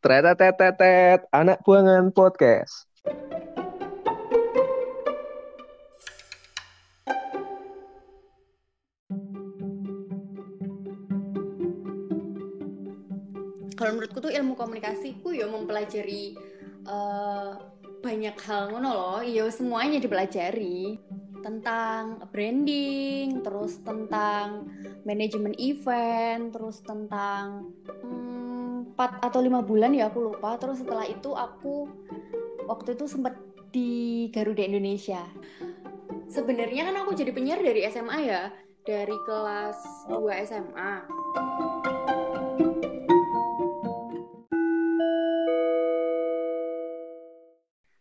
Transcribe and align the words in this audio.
Tretetetetet, 0.00 1.26
anak 1.32 1.62
buangan 1.62 2.10
podcast. 2.10 2.88
kalau 13.84 14.00
menurutku 14.00 14.24
tuh 14.24 14.32
ilmu 14.32 14.56
komunikasi 14.56 15.20
ku 15.20 15.36
ya 15.36 15.44
mempelajari 15.44 16.32
eh, 16.88 17.52
banyak 18.00 18.36
hal 18.48 18.72
ngono 18.72 18.90
loh. 18.96 19.20
Ya 19.20 19.44
semuanya 19.52 20.00
dipelajari. 20.00 20.96
Tentang 21.44 22.24
branding 22.32 23.44
terus 23.44 23.76
tentang 23.84 24.64
manajemen 25.04 25.52
event 25.60 26.56
terus 26.56 26.80
tentang 26.80 27.68
hmm, 28.00 28.33
4 28.94 29.26
atau 29.26 29.42
lima 29.42 29.58
bulan 29.58 29.90
ya 29.90 30.06
aku 30.06 30.30
lupa 30.30 30.54
terus 30.54 30.78
setelah 30.78 31.02
itu 31.02 31.34
aku 31.34 31.90
waktu 32.70 32.94
itu 32.94 33.10
sempat 33.10 33.34
di 33.74 34.30
Garuda 34.30 34.62
Indonesia 34.62 35.18
sebenarnya 36.30 36.86
kan 36.86 37.02
aku 37.02 37.10
jadi 37.18 37.34
penyiar 37.34 37.58
dari 37.58 37.82
SMA 37.90 38.18
ya 38.22 38.54
dari 38.86 39.18
kelas 39.26 40.06
2 40.06 40.46
SMA 40.46 40.94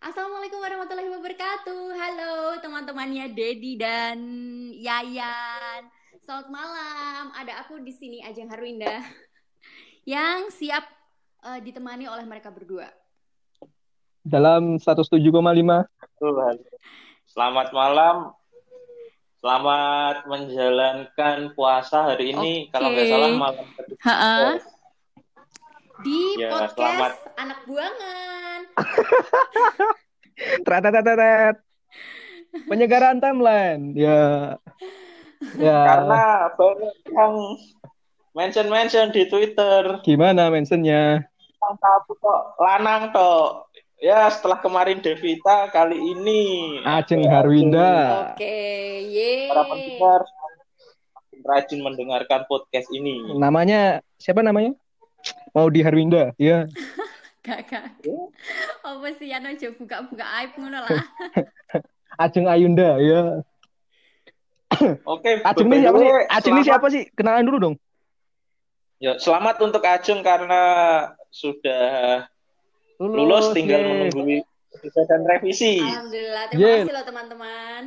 Assalamualaikum 0.04 0.62
warahmatullahi 0.62 1.10
wabarakatuh. 1.10 1.84
Halo 1.98 2.62
teman-temannya 2.62 3.34
Dedi 3.34 3.82
dan 3.82 4.20
Yayan. 4.78 5.90
Selamat 6.22 6.54
malam. 6.54 7.34
Ada 7.34 7.66
aku 7.66 7.82
di 7.82 7.90
sini 7.90 8.22
Ajeng 8.22 8.52
Harwinda 8.52 9.02
yang 10.04 10.52
siap 10.52 10.84
eh, 11.44 11.60
ditemani 11.60 12.08
oleh 12.08 12.24
mereka 12.24 12.52
berdua. 12.52 12.88
Dalam 14.24 14.80
107,5. 14.80 15.20
Tuhan. 16.16 16.56
Selamat 17.28 17.68
malam. 17.72 18.16
Selamat 19.38 20.24
menjalankan 20.24 21.52
puasa 21.52 22.08
hari 22.08 22.32
ini. 22.32 22.72
Kalau 22.72 22.96
nggak 22.96 23.08
salah 23.12 23.30
malam 23.34 23.66
kedua. 23.76 23.98
Ha-ha. 24.00 24.36
Di 26.00 26.20
Ya, 26.36 26.48
podcast 26.48 26.76
selamat. 26.80 27.12
anak 27.36 27.60
buangan. 27.68 28.60
Tretetetetet. 30.66 31.56
Penyegaran 32.68 33.20
timeline. 33.20 33.92
Ya. 33.92 34.56
Ya. 35.60 35.80
Karena 35.84 36.24
banyak 36.56 36.96
yang 37.12 37.34
mention-mention 38.34 39.14
di 39.14 39.30
Twitter. 39.30 40.02
Gimana 40.02 40.50
mentionnya? 40.50 41.26
Tabu 41.64 42.14
tok, 42.20 42.60
lanang 42.60 43.14
tok. 43.16 43.72
Ya, 44.04 44.28
setelah 44.28 44.60
kemarin 44.60 45.00
Devita, 45.00 45.72
kali 45.72 45.96
ini 45.96 46.44
Ajeng 46.84 47.24
Harwinda. 47.24 48.36
Oke, 48.36 48.60
ye. 49.08 49.48
Para 49.48 49.64
pendengar 49.64 50.22
rajin 51.44 51.80
mendengarkan 51.80 52.44
podcast 52.52 52.92
ini. 52.92 53.32
Namanya 53.40 54.04
siapa 54.20 54.44
namanya? 54.44 54.76
Mau 55.56 55.72
di 55.72 55.80
Harwinda. 55.80 56.36
Ya. 56.36 56.68
Gak, 57.44 57.68
gak. 57.68 58.00
Apa 58.88 59.08
sih 59.20 59.28
Yan 59.28 59.44
aja 59.44 59.68
buka-buka 59.76 60.24
aib 60.24 60.56
ngono 60.56 60.80
lah. 60.80 61.04
Ajeng 62.24 62.48
Ayunda. 62.48 62.96
Ya. 63.04 63.44
Oke, 65.04 65.44
Ajeng 65.44 65.68
ini 65.68 65.84
siapa 65.84 65.98
sih? 66.00 66.10
Ajeng 66.32 66.54
ini 66.56 66.64
siapa 66.64 66.88
sih? 66.88 67.04
Kenalan 67.12 67.44
dulu 67.44 67.58
dong. 67.60 67.76
Ya, 69.04 69.20
selamat 69.20 69.60
untuk 69.60 69.84
Ajeng 69.84 70.24
karena 70.24 70.64
sudah 71.28 72.24
lulus 73.04 73.52
tinggal 73.52 73.84
ye. 73.84 73.88
menunggu 73.92 74.48
dan 75.12 75.28
revisi. 75.28 75.84
Alhamdulillah, 75.84 76.44
terima 76.48 76.64
kasih 76.88 76.94
loh 76.96 77.06
teman-teman. 77.12 77.82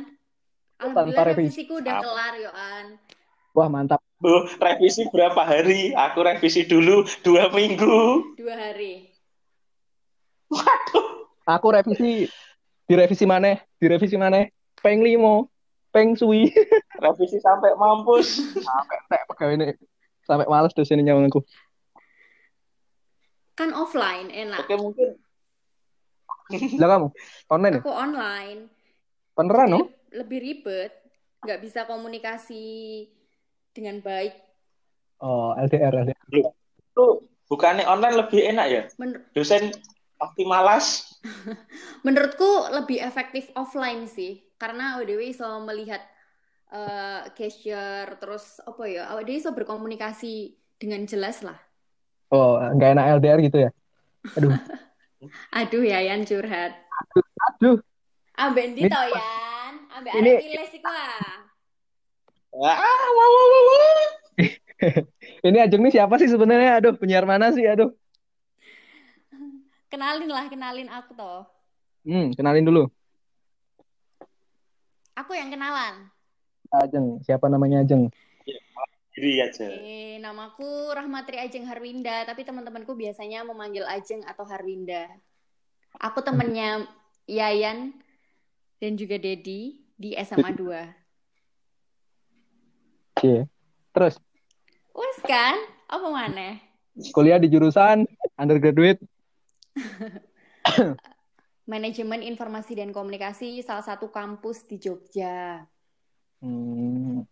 Tanpa 0.77 0.85
Alhamdulillah 1.09 1.25
revisi. 1.25 1.49
revisiku 1.57 1.73
udah 1.81 1.93
Apa? 1.97 2.03
kelar 2.05 2.33
Yoan. 2.37 2.85
Wah, 3.57 3.65
mantap. 3.65 3.97
Bu, 4.21 4.45
revisi 4.61 5.09
berapa 5.09 5.41
hari? 5.41 5.89
Aku 5.97 6.21
revisi 6.21 6.69
dulu 6.69 7.01
dua 7.25 7.49
minggu. 7.49 8.37
Dua 8.37 8.53
hari. 8.53 9.09
Aku 11.49 11.67
revisi 11.73 12.29
direvisi 12.85 13.25
mana? 13.25 13.57
Direvisi 13.81 14.21
mana? 14.21 14.45
Peng 14.85 15.01
limo, 15.01 15.49
peng 15.89 16.13
suwi. 16.13 16.53
Revisi 17.01 17.41
sampai 17.41 17.73
mampus. 17.73 18.37
Sampai 18.61 19.01
tek 19.09 19.25
pegawai 19.33 19.57
ini. 19.57 19.96
Sampai 20.27 20.43
males 20.51 20.75
dosen 20.75 20.99
nyawanku. 20.99 21.39
Kan 23.55 23.71
offline 23.71 24.27
enak. 24.27 24.67
Oke, 24.67 24.75
mungkin 24.75 25.09
Lah 26.79 26.87
kamu 26.95 27.07
online 27.51 27.73
ya? 27.75 27.81
Aku 27.83 27.91
online. 27.91 28.59
Beneran 29.35 29.67
no? 29.71 29.79
Lebih 30.11 30.39
ribet. 30.43 30.91
Nggak 31.43 31.59
bisa 31.63 31.79
komunikasi 31.87 33.07
dengan 33.71 34.03
baik. 34.03 34.35
Oh, 35.23 35.55
LDR, 35.57 36.05
LDR. 36.05 36.27
itu 36.77 37.05
bukannya 37.49 37.83
online 37.87 38.15
lebih 38.15 38.39
enak 38.51 38.67
ya? 38.69 38.83
Men- 39.01 39.25
Dosen 39.33 39.73
pasti 40.19 40.43
malas. 40.47 41.17
menurutku 42.05 42.71
lebih 42.71 43.01
efektif 43.01 43.49
offline 43.55 44.07
sih. 44.07 44.43
Karena 44.57 44.97
ODW 45.01 45.35
bisa 45.35 45.61
melihat 45.61 46.01
eh 46.67 47.21
gesture 47.33 48.19
terus 48.19 48.59
apa 48.59 48.83
ya? 48.85 49.03
ODW 49.15 49.39
bisa 49.39 49.51
berkomunikasi 49.51 50.51
dengan 50.75 51.07
jelas 51.07 51.39
lah. 51.41 51.55
Oh, 52.27 52.59
nggak 52.59 52.89
enak 52.93 53.05
LDR 53.17 53.39
gitu 53.39 53.57
ya? 53.65 53.69
Aduh, 54.35 54.51
Aduh 55.57 55.83
Yayan 55.83 56.27
curhat. 56.27 56.75
aduh. 57.47 57.79
Ambek 58.37 58.75
ndi 58.75 58.81
Ini- 58.85 58.91
to 58.91 59.01
Yan? 59.15 59.73
Ambek 59.95 60.11
ini- 60.13 60.37
arek 60.37 60.45
iles 60.45 60.71
iku 60.75 60.89
ah. 60.91 61.35
Ah, 62.57 62.77
wah, 63.13 63.27
wah, 63.31 63.45
wah, 63.47 63.61
wah. 63.65 64.07
Ini 65.41 65.57
Ajeng 65.63 65.81
nih 65.81 65.93
siapa 65.93 66.21
sih 66.21 66.29
sebenarnya? 66.29 66.77
Aduh, 66.77 66.93
penyiar 66.97 67.25
mana 67.25 67.49
sih? 67.49 67.65
Aduh. 67.65 67.93
Kenalin 69.87 70.27
lah, 70.27 70.45
kenalin 70.51 70.89
aku 70.91 71.15
toh. 71.15 71.47
Hmm, 72.03 72.35
kenalin 72.35 72.67
dulu. 72.67 72.83
Aku 75.15 75.31
yang 75.33 75.49
kenalan. 75.49 76.11
Ajeng, 76.71 77.23
siapa 77.23 77.47
namanya 77.47 77.83
Ajeng? 77.83 78.11
Diri 79.17 79.41
aja. 79.41 79.65
Eh, 79.65 80.21
namaku 80.21 80.93
Rahmatri 80.93 81.41
Ajeng 81.41 81.65
Harwinda, 81.65 82.21
tapi 82.29 82.45
teman-temanku 82.45 82.93
biasanya 82.93 83.41
memanggil 83.41 83.81
Ajeng 83.89 84.21
atau 84.21 84.45
Harwinda. 84.45 85.09
Aku 85.97 86.21
temennya 86.21 86.85
Yayan 87.25 87.97
dan 88.77 88.93
juga 88.93 89.17
Dedi 89.17 89.81
di 89.97 90.13
SMA 90.21 90.53
2. 90.53 90.93
Oke. 93.17 93.49
Terus 93.97 94.21
Wes 94.93 95.17
kan? 95.25 95.57
Apa 95.89 96.07
maneh? 96.09 96.61
kuliah 97.13 97.37
di 97.37 97.49
jurusan 97.49 98.09
undergraduate. 98.37 99.01
Manajemen 101.69 102.25
Informasi 102.25 102.73
dan 102.73 102.89
Komunikasi 102.89 103.61
salah 103.61 103.85
satu 103.85 104.09
kampus 104.09 104.65
di 104.65 104.81
Jogja. 104.81 105.61
Hmm. 106.41 107.25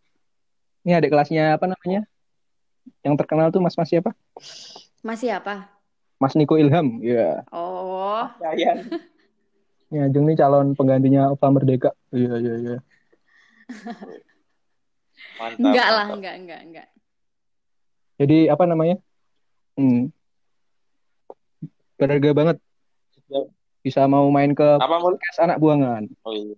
Ini 0.85 1.01
adik 1.01 1.13
kelasnya 1.13 1.57
apa 1.57 1.65
namanya? 1.65 2.05
Yang 3.01 3.15
terkenal 3.21 3.49
tuh 3.49 3.61
Mas 3.61 3.77
Mas 3.77 3.89
siapa? 3.89 4.13
Masih 5.01 5.33
apa? 5.37 5.69
Mas 6.21 6.33
Niko 6.33 6.57
Ilham. 6.57 7.01
Iya. 7.01 7.45
Oh, 7.53 8.25
Sayang. 8.41 8.85
Ini 9.93 10.09
Ajeng 10.09 10.25
nih 10.25 10.37
calon 10.37 10.73
penggantinya 10.73 11.29
Ova 11.33 11.47
Merdeka. 11.53 11.93
Iya, 12.09 12.33
iya, 12.41 12.55
iya. 12.57 12.77
Mantap. 15.35 15.61
enggak 15.61 15.89
lah, 15.91 16.07
enggak, 16.09 16.35
enggak, 16.39 16.61
enggak. 16.63 16.87
Jadi 18.17 18.37
apa 18.47 18.63
namanya? 18.65 18.97
Hmm. 19.75 20.09
Berharga 21.99 22.31
banget 22.31 22.57
bisa 23.85 24.01
mau 24.09 24.25
main 24.33 24.57
ke 24.57 24.65
Apa 24.81 24.97
podcast 24.97 25.37
anak 25.45 25.61
buangan. 25.61 26.09
Oh 26.25 26.33
iya. 26.33 26.57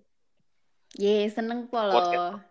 Ye, 0.96 1.28
seneng 1.28 1.68
po 1.68 1.84
loh. 1.84 2.00
Podcast. 2.00 2.47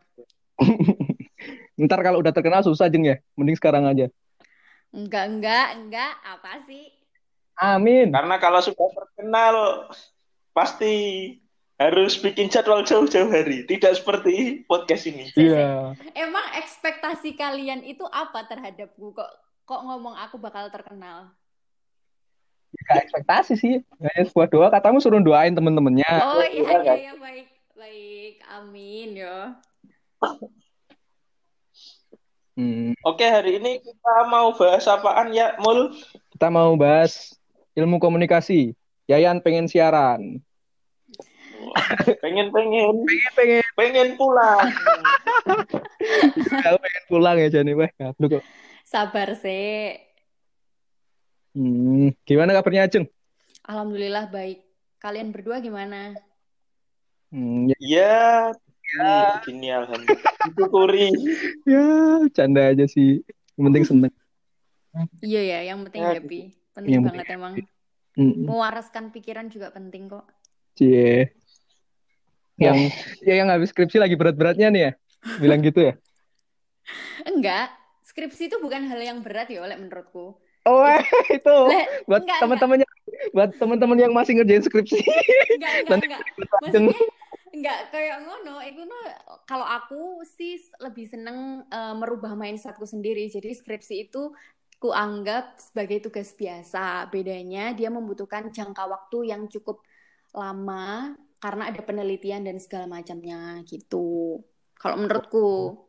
Ntar 1.81 2.01
kalau 2.01 2.25
udah 2.25 2.33
terkenal 2.33 2.65
susah 2.65 2.89
jeng 2.89 3.05
ya. 3.05 3.17
Mending 3.37 3.57
sekarang 3.61 3.85
aja. 3.85 4.09
Enggak, 4.95 5.25
enggak, 5.29 5.67
enggak. 5.77 6.13
Apa 6.25 6.65
sih? 6.65 6.89
Amin. 7.61 8.13
Karena 8.13 8.37
kalau 8.41 8.61
sudah 8.65 8.89
terkenal 8.93 9.89
pasti 10.57 10.95
harus 11.77 12.17
bikin 12.17 12.49
jadwal 12.49 12.81
jauh-jauh 12.81 13.29
hari. 13.29 13.69
Tidak 13.69 13.93
seperti 13.93 14.65
podcast 14.65 15.05
ini. 15.09 15.29
Iya. 15.37 15.93
Emang 16.17 16.45
ekspektasi 16.57 17.37
kalian 17.37 17.85
itu 17.85 18.05
apa 18.09 18.49
terhadapku? 18.49 19.13
Kok 19.13 19.31
kok 19.69 19.81
ngomong 19.85 20.17
aku 20.17 20.41
bakal 20.41 20.73
terkenal? 20.73 21.33
Gak 22.89 23.09
ekspektasi 23.09 23.53
sih. 23.57 23.75
Hanya 24.01 24.25
sebuah 24.29 24.49
doa. 24.49 24.69
Katamu 24.73 25.01
suruh 25.01 25.21
doain 25.21 25.53
temen-temennya. 25.53 26.09
Oh 26.25 26.41
iya, 26.41 26.49
iya, 26.49 26.61
iya, 26.65 26.81
kan? 26.81 26.97
iya, 26.97 27.13
baik. 27.21 27.47
Baik, 27.77 28.35
amin 28.49 29.09
yo. 29.21 29.37
Hmm. 32.57 32.97
Oke, 33.05 33.29
hari 33.29 33.61
ini 33.61 33.85
kita 33.85 34.15
mau 34.33 34.49
bahas 34.57 34.89
apaan 34.89 35.29
ya, 35.37 35.61
Mul? 35.61 35.93
Kita 36.33 36.49
mau 36.49 36.73
bahas 36.81 37.37
ilmu 37.77 38.01
komunikasi. 38.01 38.73
Yayan 39.07 39.45
pengen 39.45 39.69
siaran. 39.69 40.41
pengen 42.25 42.49
pengen 42.53 43.05
Pengen 43.05 43.33
pengen 43.37 43.67
pengen 43.77 44.09
pulang 44.17 44.71
Aku 46.65 46.77
pengen 46.81 47.05
pulang 47.07 47.37
ya 47.37 47.49
Jani 47.53 47.77
weh. 47.77 47.91
Gablok 48.01 48.41
kok. 48.41 48.45
Sabar 48.89 49.37
sih. 49.37 50.01
Hmm, 51.53 52.13
gimana 52.25 52.57
kabarnya 52.57 52.89
Ajeng? 52.89 53.07
Alhamdulillah 53.69 54.29
baik. 54.33 54.65
Kalian 55.01 55.33
berdua 55.33 55.61
gimana? 55.61 56.17
Hmm, 57.33 57.69
ya, 57.81 58.53
ya 58.87 59.03
ya 59.03 59.29
begini 59.41 59.67
alhamdulillah 59.69 60.35
syukuri 60.55 61.09
ya, 61.67 61.87
canda 62.33 62.71
aja 62.71 62.87
sih. 62.87 63.21
Yang 63.57 63.65
penting 63.67 63.85
seneng. 63.85 64.13
Iya 65.21 65.43
ya, 65.43 65.59
yang 65.75 65.79
penting 65.85 66.03
Ya, 66.03 66.11
happy. 66.17 66.41
Penting 66.73 66.93
Yang 66.93 67.03
banget 67.11 67.27
emang. 67.35 67.55
Hmm, 68.17 68.33
Mewaraskan 68.49 69.13
pikiran 69.13 69.53
juga 69.53 69.69
penting 69.69 70.09
kok. 70.09 70.25
cie. 70.73 71.33
Yang 72.57 72.97
ya 73.21 73.35
yang 73.45 73.49
habis 73.53 73.73
skripsi 73.73 74.01
lagi 74.01 74.17
berat-beratnya 74.17 74.69
nih 74.73 74.83
ya. 74.89 74.93
Bilang 75.37 75.61
gitu 75.61 75.93
ya. 75.93 75.95
Enggak, 77.29 77.73
skripsi 78.07 78.49
itu 78.49 78.57
bukan 78.57 78.87
hal 78.89 79.01
yang 79.01 79.19
berat 79.21 79.51
ya, 79.51 79.61
oleh 79.61 79.77
menurutku. 79.77 80.37
Oh, 80.67 80.83
itu 81.31 81.47
Lah, 81.47 81.87
buat 82.11 82.23
enggak, 82.27 82.39
teman-temannya 82.43 82.87
buat 83.31 83.51
teman-teman 83.55 83.99
yang 84.03 84.13
masih 84.17 84.35
ngerjain 84.41 84.65
skripsi. 84.65 84.99
enggak, 84.99 85.73
enggak, 85.85 85.91
Nanti 85.93 86.07
enggak. 86.09 86.21
Maksudnya 86.65 86.97
enggak 87.57 87.91
kayak 87.91 88.29
ngono. 88.29 88.61
Itu 88.61 88.85
no, 88.85 89.01
kalau 89.49 89.65
aku 89.65 90.21
sih 90.29 90.61
lebih 90.81 91.09
seneng 91.09 91.65
eh, 91.69 91.95
merubah 91.97 92.37
mindsetku 92.37 92.85
sendiri. 92.85 93.27
Jadi 93.33 93.57
skripsi 93.57 94.09
itu 94.09 94.31
ku 94.77 94.93
anggap 94.93 95.57
sebagai 95.57 96.05
tugas 96.05 96.37
biasa. 96.37 97.09
Bedanya 97.09 97.73
dia 97.73 97.89
membutuhkan 97.89 98.53
jangka 98.53 98.85
waktu 98.85 99.33
yang 99.33 99.49
cukup 99.49 99.81
lama 100.37 101.17
karena 101.41 101.73
ada 101.73 101.81
penelitian 101.81 102.45
dan 102.45 102.61
segala 102.61 102.85
macamnya 102.89 103.65
gitu. 103.65 104.41
Kalau 104.77 104.97
menurutku. 105.01 105.83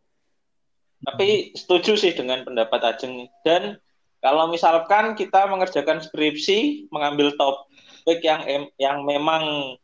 tapi 0.98 1.54
setuju 1.54 1.94
sih 1.94 2.10
dengan 2.18 2.42
pendapat 2.42 2.82
Ajeng 2.82 3.30
dan 3.46 3.78
kalau 4.18 4.50
misalkan 4.50 5.14
kita 5.14 5.46
mengerjakan 5.46 6.02
skripsi 6.02 6.90
mengambil 6.90 7.38
topik 7.38 8.18
yang 8.26 8.42
yang 8.82 9.06
memang 9.06 9.78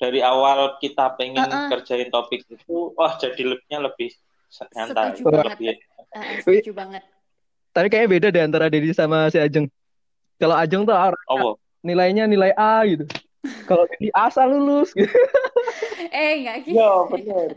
dari 0.00 0.24
awal 0.24 0.80
kita 0.80 1.12
pengen 1.20 1.44
Uh-uh. 1.44 1.68
kerjain 1.68 2.08
topik 2.08 2.48
itu 2.48 2.96
wah 2.96 3.20
jadi 3.20 3.42
lebihnya 3.44 3.84
lebih 3.84 4.08
santai 4.48 5.12
Setuju 5.14 5.28
banget. 5.28 5.44
lebih 5.52 5.68
eh, 6.16 6.40
setuju 6.40 6.72
banget. 6.72 7.02
Tapi 7.70 7.86
kayaknya 7.86 8.10
beda 8.10 8.28
deh 8.34 8.42
antara 8.42 8.66
Dedi 8.72 8.90
sama 8.96 9.30
si 9.30 9.38
Ajeng. 9.38 9.68
Kalau 10.40 10.56
Ajeng 10.56 10.88
tuh 10.88 10.96
oh 11.30 11.54
nilainya 11.84 12.24
nilai 12.24 12.50
A 12.56 12.82
gitu. 12.88 13.04
Kalau 13.68 13.84
Dedi 13.86 14.08
asal 14.16 14.56
lulus 14.56 14.90
gitu. 14.96 15.12
Eh, 16.10 16.42
enggak 16.42 16.66
gitu. 16.66 16.80
Iya 16.80 16.90
bener. 17.06 17.48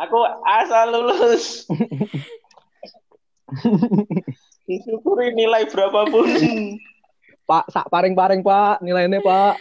Aku 0.00 0.18
asal 0.42 0.90
lulus. 0.90 1.68
Disyukuri 4.66 5.36
nilai 5.36 5.68
berapapun. 5.68 6.24
Pak, 7.46 7.68
sak 7.68 7.86
paring-paring 7.92 8.40
Pak, 8.40 8.80
nilainya 8.80 9.20
Pak. 9.20 9.60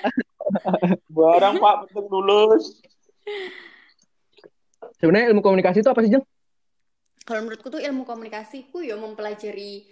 Barang 1.10 1.58
Pak 1.58 1.90
penting 1.90 2.08
lulus. 2.10 2.82
Sebenarnya 4.98 5.34
ilmu 5.34 5.42
komunikasi 5.42 5.82
itu 5.82 5.90
apa 5.90 6.02
sih, 6.06 6.12
Jeng? 6.14 6.26
Kalau 7.26 7.46
menurutku 7.46 7.70
tuh 7.70 7.82
ilmu 7.82 8.04
komunikasi 8.06 8.74
ku 8.74 8.82
ya 8.82 8.98
mempelajari 8.98 9.86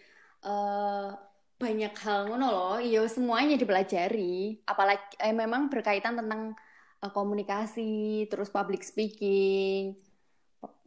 eh, 0.44 1.10
banyak 1.60 1.94
hal 2.06 2.30
ngono 2.30 2.48
loh. 2.50 2.76
Ya 2.82 3.06
semuanya 3.06 3.58
dipelajari. 3.58 4.62
Apalagi 4.66 5.18
eh, 5.22 5.34
memang 5.34 5.70
berkaitan 5.70 6.18
tentang 6.18 6.54
eh, 7.02 7.12
komunikasi, 7.14 8.26
terus 8.30 8.50
public 8.50 8.82
speaking, 8.82 9.98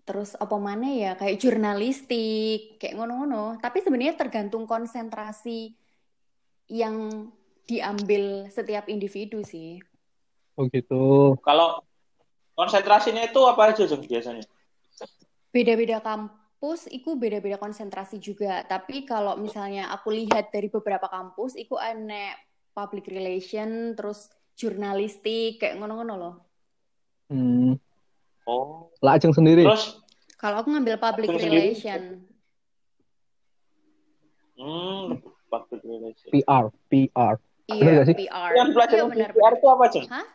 terus 0.02 0.34
apa 0.34 0.58
mana 0.58 0.90
ya 0.90 1.12
kayak 1.14 1.38
jurnalistik, 1.38 2.82
kayak 2.82 2.98
ngono-ngono. 2.98 3.62
Tapi 3.62 3.78
sebenarnya 3.82 4.19
tergantung 4.19 4.66
konsentrasi 4.66 5.78
yang 6.70 7.28
diambil 7.67 8.50
setiap 8.50 8.91
individu 8.91 9.43
sih. 9.47 9.79
Oh 10.59 10.69
gitu. 10.69 11.35
Kalau 11.41 11.81
konsentrasinya 12.53 13.25
itu 13.25 13.41
apa 13.49 13.73
aja 13.73 13.88
Jeng, 13.88 14.05
biasanya? 14.05 14.44
Beda-beda 15.53 16.00
kampus, 16.00 16.88
itu 16.93 17.17
beda-beda 17.17 17.56
konsentrasi 17.56 18.20
juga. 18.20 18.64
Tapi 18.69 19.09
kalau 19.09 19.37
misalnya 19.41 19.88
aku 19.93 20.12
lihat 20.12 20.53
dari 20.53 20.69
beberapa 20.69 21.09
kampus, 21.09 21.56
itu 21.56 21.76
aneh 21.81 22.37
public 22.73 23.09
relation, 23.09 23.97
terus 23.97 24.29
jurnalistik, 24.56 25.61
kayak 25.61 25.81
ngono-ngono 25.81 26.15
loh. 26.17 26.35
Hmm. 27.32 27.76
Oh. 28.44 28.93
Lah 29.00 29.17
Ajeng 29.17 29.32
sendiri. 29.32 29.65
Terus 29.65 30.00
Kalau 30.37 30.58
aku 30.58 30.75
ngambil 30.75 30.99
public 30.99 31.31
Aku 31.31 31.38
sendiri. 31.38 31.70
relation, 31.70 32.03
hmm, 34.58 35.23
public 35.47 35.81
relation. 35.87 36.31
PR, 36.35 36.65
PR. 36.91 37.38
Iya? 37.70 38.03
PR. 38.06 38.50
Yang 38.59 38.67
dipelajarin 38.75 39.06
Iya. 39.14 39.29
PR 39.31 39.53
itu 39.55 39.67
apa 39.70 39.85
Jeng? 39.93 40.06
Hah? 40.11 40.26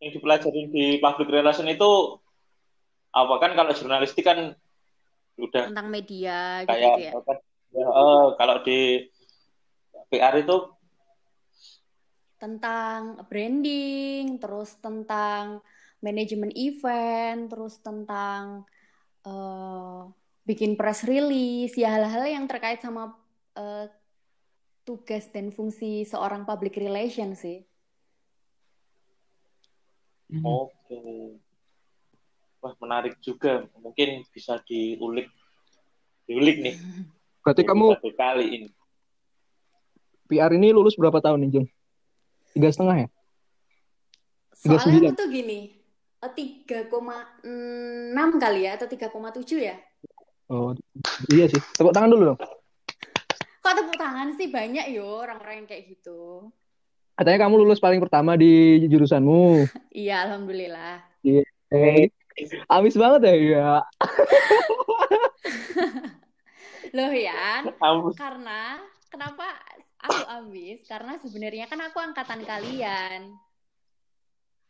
Yang 0.00 0.10
dipelajarin 0.16 0.66
di 0.72 0.86
public 0.96 1.28
relation 1.28 1.66
itu 1.68 1.90
apa 3.10 3.34
kan 3.42 3.50
kalau 3.58 3.72
jurnalistik 3.74 4.22
kan 4.22 4.54
udah 5.34 5.72
Tentang 5.72 5.88
media 5.90 6.62
kayak 6.62 6.78
gitu 6.94 7.00
ya. 7.10 7.12
apa, 7.18 7.32
ya, 7.74 7.86
eh, 7.88 8.26
kalau 8.38 8.56
di 8.62 8.78
PR 10.10 10.34
itu 10.38 10.56
Tentang 12.40 13.20
branding, 13.28 14.40
terus 14.40 14.80
tentang 14.80 15.60
manajemen 16.00 16.48
event, 16.56 17.52
terus 17.52 17.76
tentang 17.84 18.64
eh, 19.28 20.00
bikin 20.48 20.72
press 20.72 21.04
release, 21.04 21.76
ya 21.76 21.92
hal-hal 21.92 22.24
yang 22.24 22.48
terkait 22.48 22.80
sama 22.80 23.12
eh, 23.60 23.92
tugas 24.84 25.28
dan 25.30 25.54
fungsi 25.54 26.08
seorang 26.08 26.48
public 26.48 26.80
relation 26.80 27.36
sih. 27.36 27.62
Hmm. 30.30 30.46
oke. 30.46 31.00
Wah, 32.60 32.74
menarik 32.78 33.18
juga. 33.24 33.66
Mungkin 33.80 34.22
bisa 34.30 34.60
diulik 34.68 35.32
diulik 36.30 36.62
nih 36.62 36.78
Berarti 37.40 37.64
kamu 37.64 37.96
kali 38.14 38.46
ini. 38.52 38.68
PR 40.30 40.52
ini 40.54 40.70
lulus 40.70 40.94
berapa 40.94 41.18
tahun 41.18 41.42
nih, 41.42 41.50
Jeng? 41.50 41.66
Tiga 42.54 42.70
setengah 42.70 42.96
ya? 43.02 43.08
Tiga 44.60 44.76
Soalnya 44.78 45.16
tuh 45.16 45.32
gini, 45.32 45.74
eh, 46.22 46.30
3,6 46.30 48.30
kali 48.38 48.68
ya, 48.68 48.78
atau 48.78 48.86
3,7 48.86 49.58
ya? 49.58 49.74
Oh, 50.46 50.70
iya 51.32 51.50
sih. 51.50 51.58
Tepuk 51.74 51.90
tangan 51.90 52.12
dulu 52.12 52.22
dong. 52.34 52.38
Kok 53.60 53.72
tepuk 53.76 53.96
tangan 54.00 54.32
sih 54.40 54.48
banyak 54.48 54.96
yo 54.96 55.20
orang-orang 55.20 55.64
yang 55.64 55.68
kayak 55.68 55.92
gitu. 55.92 56.48
Katanya 57.12 57.44
kamu 57.44 57.60
lulus 57.60 57.80
paling 57.80 58.00
pertama 58.00 58.32
di 58.40 58.80
jurusanmu. 58.88 59.68
Iya, 59.92 60.24
alhamdulillah. 60.24 61.04
Eh, 61.20 62.08
amis 62.70 62.96
banget 62.96 63.20
ya, 63.28 63.34
ya. 63.36 63.70
Loh 66.96 67.12
Yan, 67.12 67.70
Ampun. 67.78 68.16
karena 68.16 68.80
kenapa 69.12 69.46
aku 70.00 70.22
ambis? 70.26 70.80
Karena 70.88 71.20
sebenarnya 71.20 71.68
kan 71.68 71.78
aku 71.84 72.00
angkatan 72.00 72.40
kalian. 72.42 73.36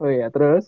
Oh 0.02 0.10
iya, 0.10 0.28
terus? 0.28 0.66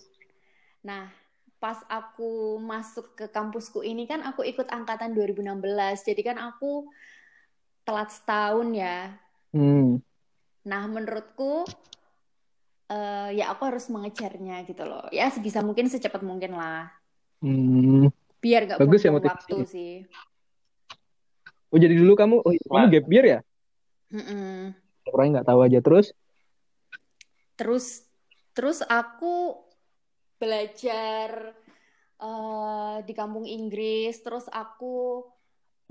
Nah, 0.86 1.10
pas 1.58 1.82
aku 1.90 2.56
masuk 2.62 3.18
ke 3.18 3.26
kampusku 3.28 3.82
ini 3.82 4.06
kan 4.06 4.22
aku 4.22 4.46
ikut 4.46 4.70
angkatan 4.70 5.12
2016. 5.12 6.06
Jadi 6.06 6.22
kan 6.22 6.38
aku 6.38 6.86
telat 7.82 8.10
setahun 8.14 8.68
ya. 8.74 9.14
Hmm. 9.52 9.98
Nah, 10.62 10.82
menurutku 10.86 11.66
eh, 12.90 13.28
ya 13.36 13.50
aku 13.50 13.62
harus 13.66 13.90
mengejarnya 13.90 14.62
gitu 14.66 14.86
loh. 14.86 15.06
Ya 15.10 15.28
sebisa 15.28 15.60
mungkin 15.60 15.90
secepat 15.90 16.22
mungkin 16.22 16.54
lah. 16.54 16.90
Hmm. 17.42 18.10
Biar 18.42 18.66
gak 18.66 18.78
Bagus 18.78 19.02
ya 19.02 19.10
waktu 19.14 19.56
sih. 19.66 19.94
Oh 21.72 21.78
jadi 21.80 21.96
dulu 21.96 22.12
kamu, 22.14 22.36
oh, 22.44 22.52
kamu 22.52 22.86
gap 22.92 23.06
year 23.08 23.26
ya? 23.26 23.40
Mm-mm. 24.12 24.76
Orang 25.08 25.32
nggak 25.32 25.48
tahu 25.48 25.64
aja. 25.64 25.80
Terus? 25.80 26.12
Terus 27.56 27.86
terus 28.52 28.84
aku 28.84 29.56
belajar 30.36 31.56
eh, 32.20 32.96
di 33.08 33.12
kampung 33.16 33.48
Inggris. 33.48 34.20
Terus 34.20 34.46
aku 34.52 35.24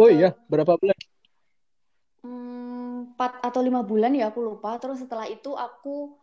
Oh 0.02 0.10
Eh. 0.10 0.18
iya, 0.18 0.34
berapa 0.50 0.82
bulan? 0.82 0.98
Hmm, 2.24 3.16
empat 3.16 3.32
atau 3.48 3.62
lima 3.68 3.82
bulan 3.86 4.12
ya 4.18 4.30
aku 4.32 4.40
lupa. 4.42 4.78
Terus 4.82 4.98
setelah 5.04 5.28
itu 5.30 5.52
aku 5.58 6.16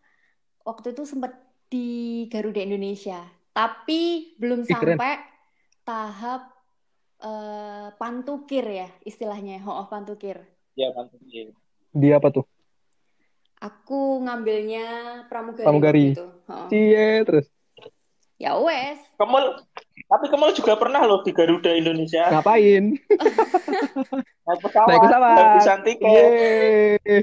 waktu 0.68 0.86
itu 0.94 1.02
sempat 1.08 1.32
di 1.72 2.26
Garuda 2.32 2.60
Indonesia. 2.62 3.20
Tapi 3.52 4.34
belum 4.40 4.62
Ih, 4.64 4.74
keren. 4.78 4.98
sampai 4.98 5.12
tahap 5.88 6.42
eh, 7.22 7.88
pantukir 8.00 8.64
ya 8.66 8.88
istilahnya. 9.04 9.62
Oh, 9.66 9.86
pantukir. 9.90 10.38
Ya. 10.78 10.94
Iya. 11.28 11.50
Dia 11.94 12.14
apa 12.20 12.28
tuh? 12.30 12.44
Aku 13.58 14.22
ngambilnya 14.22 14.86
pramugari, 15.30 15.66
Pramugari. 15.66 15.98
waktu 15.98 16.14
itu. 16.14 16.24
Heeh. 16.48 16.66
Cie 16.70 17.08
terus 17.26 17.46
Ya 18.38 18.54
wes. 18.54 19.02
Kemul, 19.18 19.66
tapi 20.06 20.26
Kemul 20.30 20.54
juga 20.54 20.78
pernah 20.78 21.02
loh 21.02 21.26
di 21.26 21.34
Garuda 21.34 21.74
Indonesia. 21.74 22.30
ngapain? 22.30 22.94
Naik 24.48 24.60
pesawat, 24.62 24.88
Naik 24.88 25.02
pesawat. 25.04 25.36
kehabisan 25.36 25.78
tiket, 25.84 26.08
Yeay. 26.08 27.20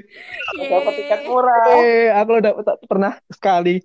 dapat 0.70 0.94
tiket 1.00 1.20
Yeay. 1.24 1.30
murah. 1.32 1.66
Eh, 1.82 2.08
aku 2.12 2.30
udah 2.38 2.52
tak- 2.62 2.82
pernah 2.86 3.14
sekali 3.32 3.80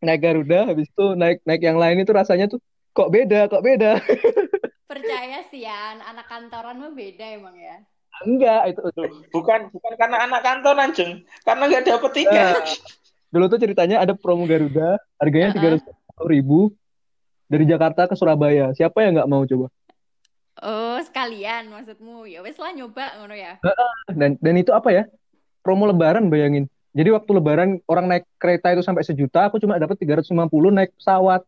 naik 0.00 0.20
Garuda, 0.20 0.68
habis 0.68 0.86
itu 0.86 1.06
naik 1.12 1.40
naik 1.42 1.60
yang 1.60 1.76
lain 1.76 2.04
itu 2.04 2.12
rasanya 2.12 2.46
tuh 2.46 2.60
kok 2.92 3.08
beda, 3.08 3.48
kok 3.48 3.64
beda. 3.64 3.98
Percaya 4.90 5.40
sih 5.48 5.64
ya, 5.64 5.96
anak 5.96 6.28
kantoran 6.28 6.76
mah 6.76 6.92
beda 6.92 7.24
emang 7.24 7.56
ya. 7.56 7.80
Enggak, 8.20 8.76
itu 8.76 8.80
Loh, 8.84 9.08
bukan 9.32 9.72
bukan 9.72 9.92
karena 9.96 10.28
anak 10.28 10.40
kantoran, 10.44 10.92
Jeng. 10.92 11.24
Karena 11.40 11.62
nggak 11.72 11.84
dapet 11.88 12.10
tiket. 12.12 12.36
Nah, 12.36 12.60
dulu 13.32 13.44
tuh 13.48 13.58
ceritanya 13.64 13.96
ada 14.04 14.12
promo 14.12 14.44
Garuda, 14.44 15.00
harganya 15.16 15.56
tiga 15.56 15.72
Heeh. 15.72 15.80
ratus 15.80 15.99
ribu 16.26 16.74
dari 17.50 17.66
Jakarta 17.66 18.06
ke 18.06 18.14
Surabaya. 18.14 18.70
Siapa 18.76 19.02
yang 19.02 19.18
nggak 19.18 19.30
mau 19.30 19.42
coba? 19.46 19.66
Oh, 20.60 20.98
sekalian 21.00 21.72
maksudmu. 21.72 22.28
Ya 22.28 22.44
wes 22.44 22.60
lah 22.60 22.76
nyoba 22.76 23.16
ngono 23.16 23.34
ya. 23.34 23.56
Dan 24.12 24.36
dan 24.38 24.54
itu 24.60 24.70
apa 24.76 24.92
ya? 24.92 25.04
Promo 25.64 25.88
Lebaran 25.88 26.28
bayangin. 26.28 26.68
Jadi 26.90 27.14
waktu 27.14 27.30
Lebaran 27.38 27.78
orang 27.86 28.06
naik 28.10 28.24
kereta 28.36 28.74
itu 28.74 28.82
sampai 28.82 29.06
sejuta, 29.06 29.46
aku 29.46 29.62
cuma 29.62 29.78
dapat 29.78 29.94
350 29.96 30.34
naik 30.74 30.90
pesawat. 30.98 31.46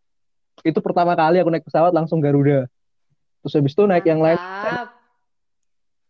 Itu 0.63 0.79
pertama 0.79 1.19
kali 1.19 1.43
aku 1.43 1.51
naik 1.51 1.67
pesawat 1.67 1.91
langsung 1.91 2.23
Garuda. 2.23 2.71
Terus 3.43 3.55
habis 3.59 3.75
itu 3.75 3.83
naik 3.83 4.07
yang 4.07 4.23
lain, 4.23 4.39
Mantap. 4.39 4.95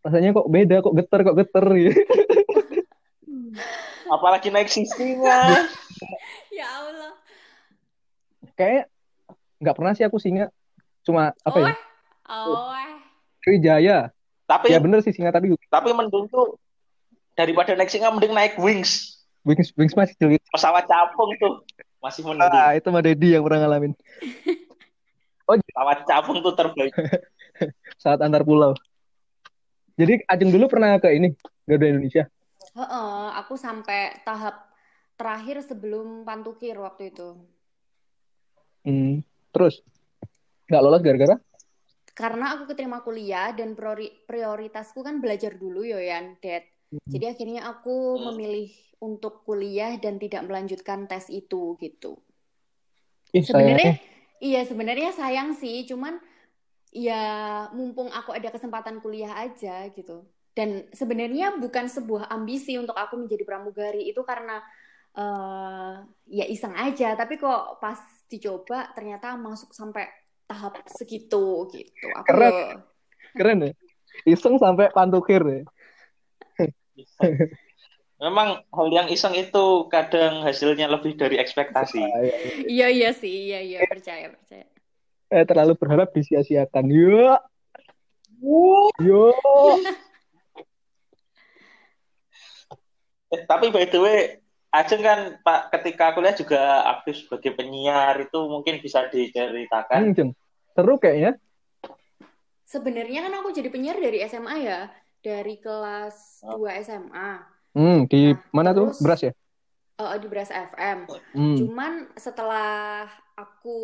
rasanya 0.05 0.37
kok 0.37 0.49
beda, 0.53 0.75
kok 0.85 0.93
geter, 0.93 1.19
kok 1.25 1.37
geter 1.41 1.65
gitu. 1.73 1.91
Apalagi 4.13 4.53
naik 4.53 4.69
sisinya. 4.69 5.49
Ya 6.53 6.69
Allah. 6.69 7.17
Kayak 8.53 8.89
nggak 9.61 9.75
pernah 9.75 9.93
sih 9.97 10.05
aku 10.05 10.17
singa. 10.21 10.49
Cuma 11.03 11.33
apa 11.43 11.57
ya? 11.59 11.73
Oh. 12.29 12.69
Sriwijaya. 13.43 14.13
Tapi 14.47 14.71
Ya 14.71 14.79
bener 14.79 14.99
sih 15.01 15.15
singa 15.15 15.31
tapi 15.31 15.55
tapi 15.71 15.89
mending 15.91 16.27
tuh 16.29 16.59
daripada 17.33 17.73
naik 17.73 17.89
singa 17.89 18.13
mending 18.13 18.33
naik 18.35 18.55
wings. 18.59 19.23
Wings 19.43 19.75
Wings 19.75 19.95
masih 19.95 20.15
cilik. 20.15 20.39
Pesawat 20.51 20.87
capung 20.87 21.35
tuh 21.39 21.63
masih 21.99 22.23
mending. 22.23 22.47
Ah, 22.47 22.75
itu 22.75 22.87
mah 22.87 23.03
Dedi 23.03 23.35
yang 23.35 23.43
pernah 23.43 23.67
ngalamin 23.67 23.91
Pesawat 25.47 26.07
capung 26.07 26.39
tuh 26.39 26.55
terbaik. 26.55 26.93
saat 28.03 28.19
antar 28.23 28.47
pulau. 28.47 28.71
Jadi 29.99 30.25
Ajeng 30.25 30.49
dulu 30.49 30.65
pernah 30.71 30.97
ke 30.97 31.11
ini 31.13 31.35
Garuda 31.67 31.87
Indonesia. 31.91 32.23
Heeh, 32.73 33.25
aku 33.37 33.53
sampai 33.53 34.17
tahap 34.25 34.73
terakhir 35.13 35.61
sebelum 35.61 36.25
pantukir 36.25 36.73
waktu 36.81 37.13
itu. 37.13 37.37
Hmm. 38.83 39.23
Terus 39.51 39.79
nggak 40.67 40.83
lolos 40.83 41.01
gara-gara? 41.03 41.35
Karena 42.13 42.53
aku 42.53 42.69
keterima 42.69 43.01
kuliah 43.01 43.49
dan 43.57 43.73
priori- 43.73 44.13
prioritasku 44.29 45.01
kan 45.01 45.17
belajar 45.17 45.57
dulu 45.57 45.81
yo 45.81 45.97
Yan, 45.97 46.37
Dad. 46.37 46.61
Jadi 47.09 47.25
akhirnya 47.25 47.65
aku 47.65 48.21
Hmm. 48.21 48.31
memilih 48.31 48.69
untuk 49.01 49.41
kuliah 49.43 49.97
dan 49.97 50.21
tidak 50.21 50.45
melanjutkan 50.45 51.09
tes 51.09 51.27
itu 51.33 51.73
gitu. 51.81 52.21
Ih, 53.33 53.41
Sebenarnya 53.41 53.97
iya 54.37 54.61
sebenarnya 54.61 55.09
sayang 55.09 55.57
sih, 55.57 55.89
cuman 55.89 56.21
ya 56.93 57.65
mumpung 57.73 58.13
aku 58.13 58.29
ada 58.29 58.53
kesempatan 58.53 59.01
kuliah 59.01 59.33
aja 59.33 59.89
gitu. 59.89 60.29
Dan 60.53 60.85
sebenarnya 60.93 61.57
bukan 61.57 61.89
sebuah 61.89 62.29
ambisi 62.29 62.77
untuk 62.77 62.93
aku 62.93 63.17
menjadi 63.17 63.41
pramugari 63.41 64.05
itu 64.05 64.21
karena 64.21 64.61
eh 65.17 65.93
ya 66.29 66.45
iseng 66.45 66.77
aja, 66.77 67.17
tapi 67.17 67.41
kok 67.41 67.81
pas 67.81 67.97
dicoba 68.27 68.91
ternyata 68.93 69.35
masuk 69.35 69.71
sampai 69.71 70.07
tahap 70.47 70.83
segitu 70.91 71.67
gitu. 71.71 72.07
Aku 72.11 72.27
Keren. 72.27 72.51
yo- 72.51 72.79
Keren 73.33 73.57
ya. 73.65 73.71
Iseng 74.29 74.55
sampai 74.61 74.93
pantukir 74.93 75.41
ya. 75.41 75.61
Memang 78.21 78.61
hal 78.71 78.87
yang 78.93 79.07
iseng 79.11 79.35
itu 79.35 79.89
kadang 79.91 80.45
hasilnya 80.47 80.87
lebih 80.87 81.17
dari 81.19 81.35
ekspektasi. 81.41 81.99
Ah, 81.99 82.21
iya. 82.23 82.35
Iya 82.63 82.87
iya 82.93 83.09
sih, 83.11 83.51
iya 83.51 83.59
iya 83.59 83.79
percaya 83.89 84.31
percaya. 84.31 84.63
Eh, 85.33 85.43
terlalu 85.49 85.73
berharap 85.75 86.13
disia-siakan. 86.13 86.85
Yo. 86.93 87.35
Yo. 89.01 89.27
Eh, 93.33 93.49
tapi 93.49 93.73
by 93.73 93.89
the 93.89 93.97
way, 93.97 94.42
Ajeng 94.73 95.05
kan 95.05 95.19
Pak 95.39 95.69
ketika 95.69 96.17
kuliah 96.17 96.33
juga 96.33 96.61
aktif 96.89 97.21
sebagai 97.21 97.53
penyiar 97.53 98.17
itu 98.17 98.39
mungkin 98.49 98.81
bisa 98.81 99.05
diceritakan. 99.05 100.09
Hmm, 100.09 100.13
Jeng. 100.17 100.29
Seru 100.73 100.97
kayaknya. 100.97 101.37
Sebenarnya 102.65 103.29
kan 103.29 103.33
aku 103.37 103.53
jadi 103.53 103.69
penyiar 103.69 104.01
dari 104.01 104.25
SMA 104.25 104.55
ya, 104.65 104.89
dari 105.21 105.61
kelas 105.61 106.41
Oh. 106.49 106.65
2 106.65 106.73
SMA. 106.81 107.31
Hmm, 107.77 108.09
di 108.09 108.33
Nah, 108.33 108.41
mana 108.49 108.73
tuh? 108.73 108.89
terus- 108.89 109.01
Beras 109.01 109.21
ya? 109.21 109.33
eh, 109.93 110.17
di 110.17 110.25
Beras 110.25 110.49
FM. 110.49 111.05
Hmm. 111.37 111.55
Cuman 111.61 111.93
setelah 112.17 113.05
aku 113.37 113.77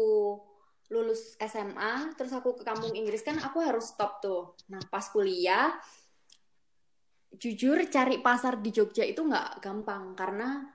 lulus 0.90 1.38
SMA, 1.38 2.18
terus 2.18 2.34
aku 2.34 2.58
ke 2.58 2.66
kampung 2.66 2.98
Inggris 2.98 3.22
kan 3.22 3.38
aku 3.38 3.62
harus 3.62 3.94
stop 3.94 4.18
tuh. 4.18 4.58
Nah, 4.74 4.82
pas 4.90 5.06
kuliah, 5.06 5.70
jujur 7.30 7.78
cari 7.88 8.18
pasar 8.20 8.58
di 8.58 8.74
Jogja 8.74 9.06
itu 9.06 9.22
nggak 9.22 9.62
gampang 9.62 10.18
karena 10.18 10.66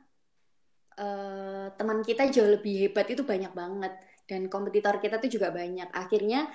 eh, 0.99 1.67
teman 1.75 2.01
kita 2.03 2.31
jauh 2.31 2.51
lebih 2.59 2.89
hebat 2.89 3.07
itu 3.11 3.23
banyak 3.27 3.53
banget 3.53 3.93
dan 4.25 4.49
kompetitor 4.49 4.99
kita 5.03 5.21
tuh 5.21 5.31
juga 5.31 5.53
banyak. 5.53 5.89
Akhirnya 5.93 6.49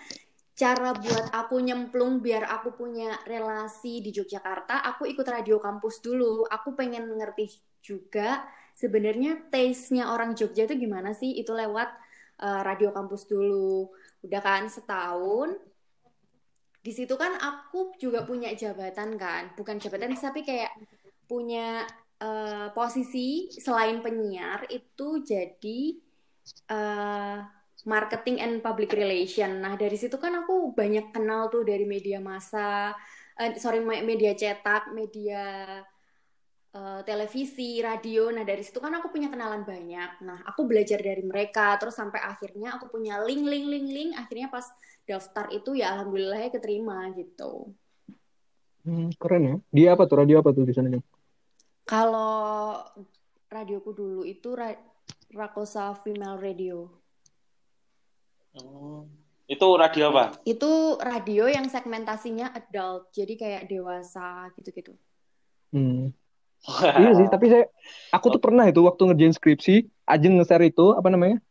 cara 0.59 0.91
buat 0.91 1.31
aku 1.31 1.55
nyemplung 1.63 2.19
biar 2.19 2.43
aku 2.43 2.75
punya 2.75 3.15
relasi 3.23 4.03
di 4.03 4.11
Yogyakarta, 4.11 4.83
aku 4.83 5.07
ikut 5.07 5.23
radio 5.23 5.61
kampus 5.63 6.03
dulu. 6.03 6.43
Aku 6.49 6.75
pengen 6.75 7.07
ngerti 7.15 7.55
juga 7.79 8.43
sebenarnya 8.75 9.47
taste-nya 9.47 10.11
orang 10.11 10.35
Jogja 10.35 10.67
itu 10.67 10.75
gimana 10.75 11.15
sih? 11.15 11.35
Itu 11.39 11.55
lewat 11.55 11.89
eh, 12.43 12.61
radio 12.65 12.91
kampus 12.91 13.27
dulu. 13.29 13.87
Udah 14.25 14.41
kan 14.43 14.67
setahun. 14.67 15.55
Di 16.79 16.91
situ 16.95 17.15
kan 17.19 17.35
aku 17.39 17.95
juga 17.99 18.23
punya 18.23 18.55
jabatan 18.55 19.19
kan, 19.19 19.51
bukan 19.59 19.83
jabatan 19.83 20.15
tapi 20.15 20.47
kayak 20.47 20.71
punya 21.27 21.83
eh, 22.19 22.67
posisi 22.75 23.47
selain 23.55 24.03
penyiar 24.03 24.67
itu 24.67 25.23
jadi 25.23 25.81
eh, 26.69 27.37
marketing 27.87 28.37
and 28.43 28.55
public 28.59 28.91
relation. 28.91 29.63
Nah, 29.63 29.79
dari 29.79 29.95
situ 29.95 30.19
kan 30.19 30.35
aku 30.43 30.75
banyak 30.75 31.15
kenal 31.15 31.47
tuh 31.47 31.63
dari 31.63 31.87
media 31.87 32.19
massa, 32.19 32.91
eh, 33.39 33.55
sorry 33.55 33.79
me- 33.79 34.03
media 34.03 34.35
cetak, 34.35 34.91
media 34.91 35.43
eh, 36.69 37.01
televisi, 37.07 37.79
radio. 37.81 38.29
Nah, 38.29 38.43
dari 38.43 38.61
situ 38.61 38.77
kan 38.83 38.93
aku 38.99 39.09
punya 39.09 39.31
kenalan 39.31 39.63
banyak. 39.63 40.11
Nah, 40.27 40.39
aku 40.45 40.67
belajar 40.69 40.99
dari 40.99 41.23
mereka 41.23 41.79
terus 41.79 41.95
sampai 41.97 42.19
akhirnya 42.21 42.75
aku 42.77 42.91
punya 42.91 43.23
link 43.23 43.43
link 43.47 43.65
link 43.65 43.87
link. 43.89 44.11
Akhirnya 44.19 44.51
pas 44.51 44.67
daftar 45.07 45.49
itu 45.55 45.73
ya 45.79 45.97
alhamdulillah 45.97 46.51
keterima 46.53 47.09
gitu. 47.17 47.73
Hmm, 48.85 49.09
keren 49.17 49.43
ya. 49.43 49.55
Dia 49.73 49.87
apa 49.95 50.03
tuh? 50.05 50.21
Radio 50.21 50.41
apa 50.41 50.53
tuh 50.53 50.65
di 50.67 50.73
sana? 50.75 50.93
Kalau 51.89 52.77
radioku 53.49 53.97
dulu 53.97 54.21
itu 54.21 54.53
Ra- 54.53 54.77
Rakosa 55.33 55.97
Female 55.97 56.37
Radio. 56.37 56.85
Hmm. 58.53 59.09
Itu 59.49 59.73
radio 59.73 60.13
apa? 60.13 60.37
Itu 60.45 61.01
radio 61.01 61.49
yang 61.49 61.65
segmentasinya 61.65 62.53
adult, 62.53 63.09
jadi 63.09 63.33
kayak 63.33 63.63
dewasa 63.65 64.53
gitu-gitu. 64.53 64.93
Hmm. 65.73 66.13
Iya 67.01 67.11
sih, 67.17 67.27
tapi 67.31 67.49
saya 67.49 67.65
aku 68.13 68.37
tuh 68.37 68.41
pernah 68.43 68.67
itu 68.69 68.85
waktu 68.85 69.09
ngerjain 69.09 69.33
skripsi, 69.33 69.89
Ajeng 70.05 70.37
nge-share 70.37 70.69
itu 70.69 70.93
apa 70.93 71.09
namanya? 71.09 71.41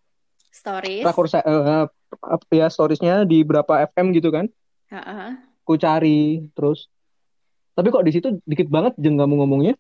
Stories. 0.55 1.03
Rakor 1.03 1.27
eh, 1.33 1.43
eh, 1.43 1.87
apa 2.23 2.53
ya 2.55 2.71
storiesnya 2.71 3.27
di 3.27 3.43
berapa 3.43 3.89
FM 3.91 4.15
gitu 4.15 4.31
kan? 4.31 4.47
Ha-ha. 4.95 5.35
Aku 5.67 5.75
cari 5.81 6.47
terus. 6.55 6.87
Tapi 7.75 7.89
kok 7.91 8.05
di 8.07 8.13
situ 8.15 8.29
dikit 8.47 8.71
banget 8.71 8.95
Jeng 9.01 9.19
kamu 9.19 9.43
ngomongnya? 9.43 9.75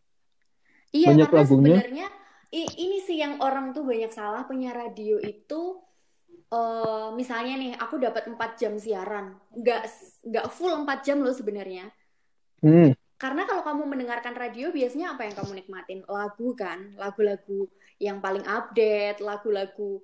Iya, 0.93 1.13
Banyak 1.13 1.29
karena 1.29 1.43
lagunya. 1.45 1.77
sebenarnya 1.79 2.07
ini 2.53 2.99
sih 3.05 3.21
yang 3.21 3.45
orang 3.45 3.77
tuh 3.77 3.85
banyak 3.85 4.09
salah 4.09 4.49
punya 4.49 4.73
radio 4.73 5.21
itu 5.21 5.85
eh 6.49 7.09
misalnya 7.13 7.61
nih 7.61 7.73
aku 7.77 8.01
dapat 8.01 8.25
4 8.25 8.57
jam 8.57 8.73
siaran, 8.81 9.37
nggak 9.53 9.83
nggak 10.25 10.47
full 10.49 10.73
4 10.81 11.05
jam 11.05 11.21
loh 11.21 11.37
sebenarnya. 11.37 11.93
Hmm. 12.65 12.97
Karena 13.19 13.45
kalau 13.45 13.67
kamu 13.67 13.83
mendengarkan 13.85 14.33
radio 14.33 14.71
biasanya 14.73 15.13
apa 15.19 15.27
yang 15.29 15.35
kamu 15.37 15.53
nikmatin? 15.61 16.01
Lagu 16.09 16.55
kan, 16.57 16.95
lagu-lagu 16.97 17.69
yang 17.99 18.23
paling 18.23 18.47
update, 18.47 19.19
lagu-lagu 19.21 20.01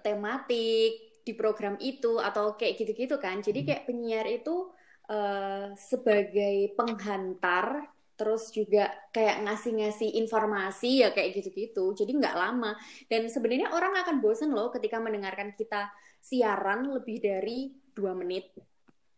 tematik 0.00 0.92
di 1.26 1.32
program 1.34 1.74
itu 1.82 2.16
atau 2.22 2.54
kayak 2.56 2.78
gitu-gitu 2.80 3.18
kan. 3.18 3.42
Jadi 3.42 3.66
kayak 3.66 3.84
penyiar 3.90 4.26
itu 4.30 4.70
eh, 5.10 5.74
sebagai 5.76 6.72
penghantar 6.78 7.90
terus 8.14 8.48
juga 8.48 8.86
kayak 9.10 9.42
ngasih-ngasih 9.42 10.14
informasi 10.16 11.02
ya 11.02 11.10
kayak 11.10 11.34
gitu-gitu 11.36 11.94
jadi 11.94 12.14
nggak 12.14 12.34
lama 12.34 12.78
dan 13.06 13.26
sebenarnya 13.26 13.70
orang 13.70 13.94
akan 13.96 14.18
bosen 14.18 14.50
loh 14.50 14.70
ketika 14.70 14.98
mendengarkan 14.98 15.50
kita 15.52 15.90
siaran 16.18 16.86
lebih 16.88 17.18
dari 17.18 17.74
dua 17.90 18.14
menit 18.14 18.54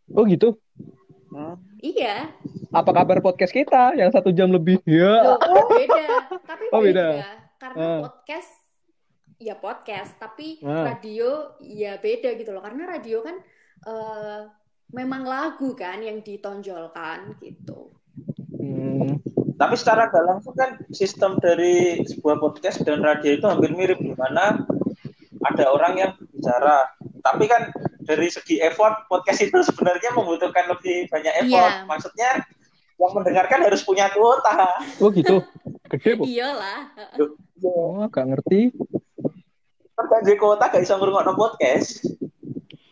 Oh 0.08 0.22
gitu. 0.22 0.54
iya 1.78 2.30
Apa 2.70 2.90
kabar 2.92 3.18
podcast 3.18 3.50
kita 3.50 3.92
yang 3.92 4.08
satu 4.08 4.30
jam 4.30 4.48
lebih? 4.48 4.78
Ya. 4.84 5.34
Loh, 5.34 5.38
beda 5.72 6.06
tapi 6.40 6.64
Oh, 6.70 6.80
beda. 6.80 7.06
beda 7.12 7.30
karena 7.56 7.82
Ah. 7.82 8.00
podcast 8.04 8.50
ya 9.36 9.54
podcast 9.54 10.16
tapi 10.16 10.60
Ah. 10.62 10.86
radio 10.86 11.58
ya 11.58 11.98
beda 11.98 12.32
gitu 12.34 12.52
loh 12.52 12.62
karena 12.62 12.86
radio 12.86 13.20
kan 13.20 13.36
eh, 13.82 14.40
memang 14.88 15.22
lagu 15.22 15.74
kan 15.74 16.00
yang 16.00 16.22
ditonjolkan 16.22 17.36
gitu 17.38 17.90
Hmm. 17.90 18.05
Tapi 19.56 19.74
secara 19.74 20.12
gak 20.12 20.24
langsung 20.28 20.52
kan 20.52 20.76
sistem 20.92 21.40
dari 21.40 22.04
sebuah 22.04 22.36
podcast 22.36 22.84
dan 22.84 23.00
radio 23.00 23.40
itu 23.40 23.46
hampir 23.48 23.72
mirip 23.72 23.96
di 23.96 24.12
mana 24.12 24.68
ada 25.48 25.64
orang 25.72 25.96
yang 25.96 26.12
bicara. 26.36 26.92
Tapi 27.24 27.44
kan 27.48 27.72
dari 28.04 28.28
segi 28.28 28.60
effort 28.60 29.08
podcast 29.08 29.40
itu 29.40 29.58
sebenarnya 29.64 30.12
membutuhkan 30.12 30.68
lebih 30.68 31.08
banyak 31.08 31.34
effort. 31.48 31.72
Iya. 31.72 31.88
Maksudnya 31.88 32.30
yang 32.96 33.12
mendengarkan 33.16 33.60
harus 33.64 33.80
punya 33.80 34.12
kuota. 34.12 34.76
Oh 35.00 35.08
gitu. 35.08 35.40
Gede 35.88 36.10
bu. 36.20 36.24
iyalah 36.28 36.92
Oh, 37.64 38.04
gak 38.12 38.28
ngerti. 38.28 38.76
Kan 39.96 40.20
duwe 40.20 40.36
kuota 40.36 40.68
gak 40.68 40.84
bisa 40.84 41.00
ngrungokno 41.00 41.32
podcast. 41.32 42.04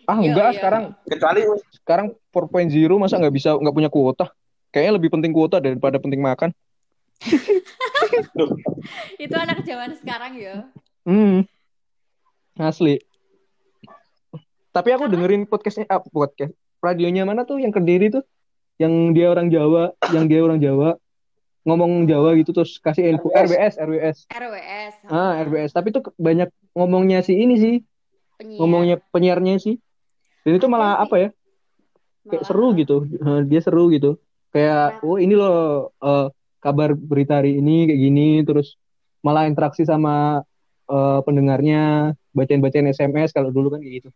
Ah 0.05 0.21
Iya, 0.21 0.33
enggak, 0.33 0.49
iya. 0.53 0.57
sekarang 0.61 0.85
Kecuali 1.09 1.41
sekarang 1.81 2.07
4.0 2.33 3.01
masa 3.01 3.21
nggak 3.21 3.35
bisa 3.35 3.57
nggak 3.57 3.77
punya 3.77 3.91
kuota. 3.93 4.27
Kayaknya 4.75 4.93
lebih 4.99 5.11
penting 5.15 5.31
kuota 5.31 5.63
daripada 5.63 6.03
penting 6.03 6.19
makan. 6.19 6.51
Itu 9.23 9.35
anak 9.39 9.63
zaman 9.63 9.95
sekarang 9.97 10.35
ya 10.35 10.67
Hmm. 11.05 11.45
Asli. 12.57 12.97
Tapi 14.73 14.89
aku 14.91 15.07
dengerin 15.07 15.45
podcastnya 15.45 15.85
ah, 15.87 16.01
podcast 16.01 16.51
radionya 16.81 17.23
mana 17.23 17.45
tuh 17.45 17.61
yang 17.61 17.71
kediri 17.71 18.09
tuh 18.09 18.25
yang 18.77 19.13
dia 19.13 19.29
orang 19.29 19.47
Jawa, 19.47 19.93
yang 20.11 20.27
dia 20.27 20.41
orang 20.41 20.59
Jawa 20.59 20.97
ngomong 21.63 22.09
Jawa 22.09 22.35
gitu 22.35 22.51
terus 22.51 22.81
kasih 22.81 23.15
info 23.15 23.29
RWS 23.31 23.79
RWS. 23.79 24.17
RWS 24.27 24.95
Ah, 25.07 25.39
RWS. 25.41 25.71
Tapi 25.71 25.93
tuh 25.93 26.03
banyak 26.17 26.49
ngomongnya 26.73 27.21
si 27.21 27.37
ini 27.37 27.55
sih, 27.57 27.75
penyiar. 28.35 28.59
ngomongnya 28.59 28.97
penyiarnya 29.13 29.55
sih. 29.61 29.77
Dan 30.43 30.57
itu 30.57 30.67
malah 30.67 30.99
sih? 30.99 31.03
apa 31.05 31.15
ya? 31.17 31.29
Kayak 32.25 32.33
Malah- 32.33 32.49
seru 32.49 32.69
gitu. 32.75 32.97
Eh, 33.13 33.41
Dia 33.47 33.61
seru 33.61 33.85
gitu. 33.93 34.17
Kayak 34.55 35.03
Nah. 35.03 35.07
oh 35.07 35.19
ini 35.19 35.35
loh 35.35 35.59
eh, 35.99 36.29
kabar 36.57 36.95
berita 36.95 37.43
hari 37.43 37.59
ini 37.59 37.91
kayak 37.91 38.01
gini 38.01 38.29
terus 38.41 38.79
malah 39.21 39.45
interaksi 39.45 39.83
sama 39.83 40.47
eh, 40.85 41.21
pendengarnya, 41.25 42.13
bacain-bacain 42.31 42.87
SMS 42.87 43.33
kalau 43.33 43.51
dulu 43.51 43.73
kan 43.73 43.81
kayak 43.81 43.95
gitu. 43.99 44.11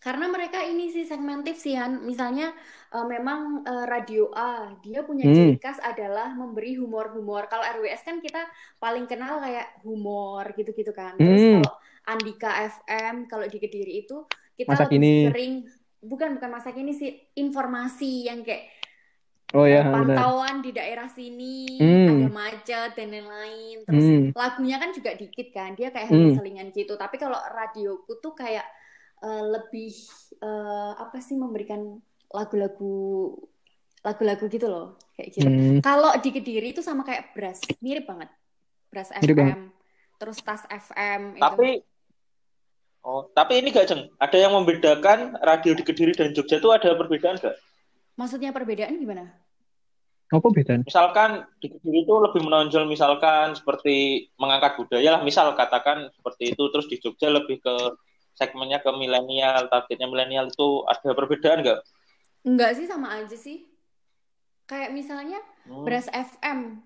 Karena 0.00 0.28
mereka 0.28 0.60
ini 0.60 0.88
sih 0.88 1.04
segmentif 1.04 1.56
sih 1.56 1.76
Han. 1.76 2.02
Misalnya 2.02 2.52
eh, 2.90 3.06
memang 3.06 3.62
eh, 3.62 3.84
radio 3.84 4.28
A 4.32 4.74
dia 4.80 5.00
punya 5.00 5.24
Hmm. 5.24 5.32
ciri 5.32 5.56
khas 5.56 5.78
adalah 5.78 6.32
memberi 6.32 6.74
humor-humor. 6.74 7.46
Kalau 7.46 7.62
RWS 7.62 8.02
kan 8.02 8.18
kita 8.18 8.42
paling 8.76 9.04
kenal 9.04 9.38
kayak 9.38 9.80
humor 9.80 10.44
gitu-gitu 10.52 10.90
kan. 10.90 11.14
Terus 11.14 11.40
Hmm. 11.40 11.54
kalau 11.60 11.72
Andika 12.04 12.50
FM 12.64 13.24
kalau 13.24 13.44
di 13.44 13.56
Kediri 13.56 14.02
itu 14.02 14.24
kita 14.54 14.72
Masa 14.72 14.84
lebih 14.84 14.92
kini. 14.98 15.14
sering 15.24 15.52
bukan 16.00 16.36
bukan 16.36 16.50
masa 16.50 16.68
kini 16.70 16.92
sih 16.92 17.16
informasi 17.34 18.28
yang 18.28 18.40
kayak 18.40 18.68
Oh 19.54 19.62
ya, 19.64 19.86
benar. 19.86 20.18
pantauan 20.18 20.56
di 20.60 20.70
daerah 20.70 21.06
sini 21.06 21.78
Hmm. 21.78 22.08
ada 22.10 22.28
macet 22.28 22.90
dan 22.98 23.06
lain-lain. 23.08 23.86
Terus 23.86 24.02
Hmm. 24.04 24.24
lagunya 24.34 24.76
kan 24.76 24.90
juga 24.90 25.14
dikit 25.14 25.54
kan 25.54 25.72
dia 25.72 25.88
kayak 25.88 26.10
hanya 26.10 26.26
Hmm. 26.28 26.36
selingan 26.36 26.68
gitu 26.70 26.94
tapi 26.94 27.16
kalau 27.16 27.38
radioku 27.38 28.18
tuh 28.18 28.34
kayak 28.34 28.66
eh, 29.22 29.44
lebih 29.46 29.94
eh, 30.36 30.92
apa 30.98 31.16
sih 31.16 31.32
memberikan 31.32 31.80
lagu-lagu 32.28 33.32
lagu-lagu 34.04 34.44
gitu 34.50 34.68
loh 34.68 35.00
kayak 35.16 35.32
gitu 35.32 35.48
Hmm. 35.48 35.78
kalau 35.80 36.12
di 36.18 36.28
Kediri 36.28 36.74
itu 36.74 36.84
sama 36.84 37.06
kayak 37.06 37.32
Bras 37.32 37.62
mirip 37.80 38.04
banget 38.04 38.28
Bras 38.92 39.08
Mirip 39.16 39.38
FM 39.38 39.72
terus 40.20 40.38
Tas 40.42 40.68
FM 40.68 41.38
itu 41.38 41.40
tapi 41.40 41.70
Oh, 43.00 43.28
tapi 43.32 43.60
ini 43.60 43.68
gak 43.68 43.84
Jeng, 43.84 44.08
ada 44.16 44.32
yang 44.32 44.52
membedakan 44.52 45.36
radio 45.40 45.72
di 45.72 45.84
Kediri 45.84 46.12
dan 46.12 46.32
Jogja 46.32 46.56
itu 46.56 46.68
ada 46.68 46.92
perbedaan 46.92 47.36
gak? 47.36 47.56
maksudnya 48.16 48.52
perbedaan 48.52 48.96
gimana 48.96 49.28
Apa 50.34 50.48
bedanya? 50.50 50.82
Misalkan 50.82 51.30
di 51.62 51.70
Kediri 51.70 52.02
itu 52.02 52.14
lebih 52.18 52.40
menonjol 52.42 52.84
misalkan 52.90 53.54
seperti 53.54 54.26
mengangkat 54.36 54.74
budaya 54.76 55.18
lah, 55.18 55.22
misal 55.22 55.54
katakan 55.54 56.10
seperti 56.12 56.52
itu, 56.52 56.62
terus 56.74 56.86
di 56.90 56.96
Jogja 56.98 57.30
lebih 57.30 57.62
ke 57.62 57.74
segmennya 58.34 58.82
ke 58.82 58.90
milenial, 58.90 59.70
targetnya 59.70 60.10
milenial 60.10 60.50
itu 60.50 60.82
ada 60.90 61.14
perbedaan 61.14 61.62
nggak? 61.62 61.80
enggak 62.44 62.76
sih 62.76 62.84
sama 62.84 63.08
aja 63.16 63.36
sih 63.38 63.64
kayak 64.66 64.92
misalnya 64.92 65.40
Hmm. 65.64 65.80
Bras 65.80 66.12
FM 66.12 66.76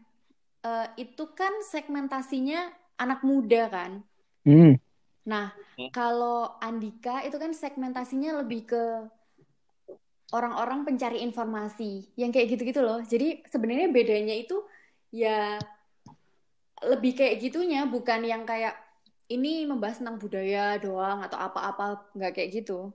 eh, 0.63 0.87
itu 1.03 1.25
kan 1.35 1.51
segmentasinya 1.67 2.71
anak 2.95 3.27
muda 3.27 3.67
kan 3.67 3.93
Hmm. 4.47 4.79
Nah, 5.27 5.51
Hmm. 5.77 5.91
kalau 5.91 6.57
Andika 6.63 7.21
itu 7.27 7.37
kan 7.37 7.51
segmentasinya 7.53 8.39
lebih 8.41 8.65
ke 8.65 8.85
orang-orang 10.33 10.85
pencari 10.85 11.25
informasi, 11.25 12.12
yang 12.21 12.29
kayak 12.29 12.53
gitu-gitu 12.53 12.85
loh. 12.85 13.01
Jadi 13.01 13.45
sebenarnya 13.49 13.88
bedanya 13.88 14.37
itu 14.37 14.61
ya 15.09 15.57
lebih 16.85 17.17
kayak 17.17 17.41
gitunya, 17.41 17.88
bukan 17.88 18.23
yang 18.29 18.45
kayak 18.45 18.77
ini 19.29 19.64
membahas 19.64 20.01
tentang 20.01 20.21
budaya 20.21 20.77
doang 20.81 21.25
atau 21.25 21.37
apa-apa, 21.41 22.12
nggak 22.17 22.33
kayak 22.37 22.51
gitu. 22.61 22.93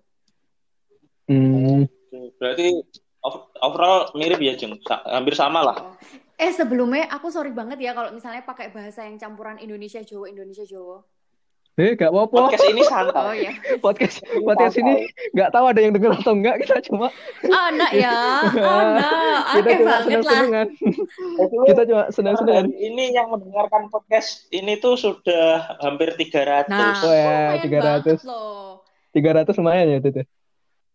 Hmm. 1.29 1.89
Berarti 2.37 2.83
ov- 3.23 3.49
overall 3.63 4.13
mirip 4.13 4.41
ya 4.41 4.53
Jeng, 4.53 4.77
Sa- 4.85 5.05
hampir 5.07 5.33
sama 5.33 5.65
lah. 5.65 5.77
Eh 6.37 6.51
sebelumnya 6.51 7.07
aku 7.09 7.29
sorry 7.29 7.53
banget 7.53 7.79
ya 7.79 7.93
kalau 7.93 8.11
misalnya 8.11 8.41
pakai 8.43 8.73
bahasa 8.73 9.05
yang 9.05 9.17
campuran 9.21 9.61
Indonesia 9.61 10.01
Jawa 10.01 10.29
Indonesia 10.29 10.65
Jawa. 10.65 11.01
Eh, 11.73 11.97
gak 11.97 12.13
apa-apa. 12.13 12.53
Podcast 12.53 12.69
ini 12.69 12.81
Oh 12.81 12.85
santai. 12.85 13.37
ya, 13.41 13.53
Podcast 13.81 14.15
podcast 14.45 14.75
ini 14.77 14.93
nggak 15.33 15.49
tahu 15.49 15.65
ada 15.65 15.79
yang 15.81 15.89
denger 15.89 16.13
atau 16.13 16.33
enggak. 16.33 16.61
Kita 16.61 16.85
cuma 16.85 17.09
anak 17.43 17.91
ya, 17.91 18.13
anak, 18.53 19.41
kita 19.57 19.57
oke 19.57 19.73
cuma 19.73 19.89
banget 19.89 19.89
lah. 19.89 20.01
senang-senangan. 20.05 20.67
Kita 21.65 21.81
cuma 21.83 22.03
senang-senangan. 22.13 22.63
hari 22.63 22.77
ini 22.77 23.05
yang 23.09 23.27
mendengarkan 23.27 23.89
podcast 23.89 24.45
ini 24.49 24.77
tuh 24.77 24.93
sudah 24.95 25.73
hampir 25.81 26.13
300. 26.13 26.69
Nah, 26.69 26.93
Oh 27.01 27.09
ya, 27.09 27.25
lumayan 27.57 27.57
300. 27.57 27.73
banget 28.05 28.21
loh. 28.21 28.85
300 29.11 29.57
lumayan 29.57 29.85
ya 29.87 29.97
itu 29.97 30.09
tuh. 30.13 30.25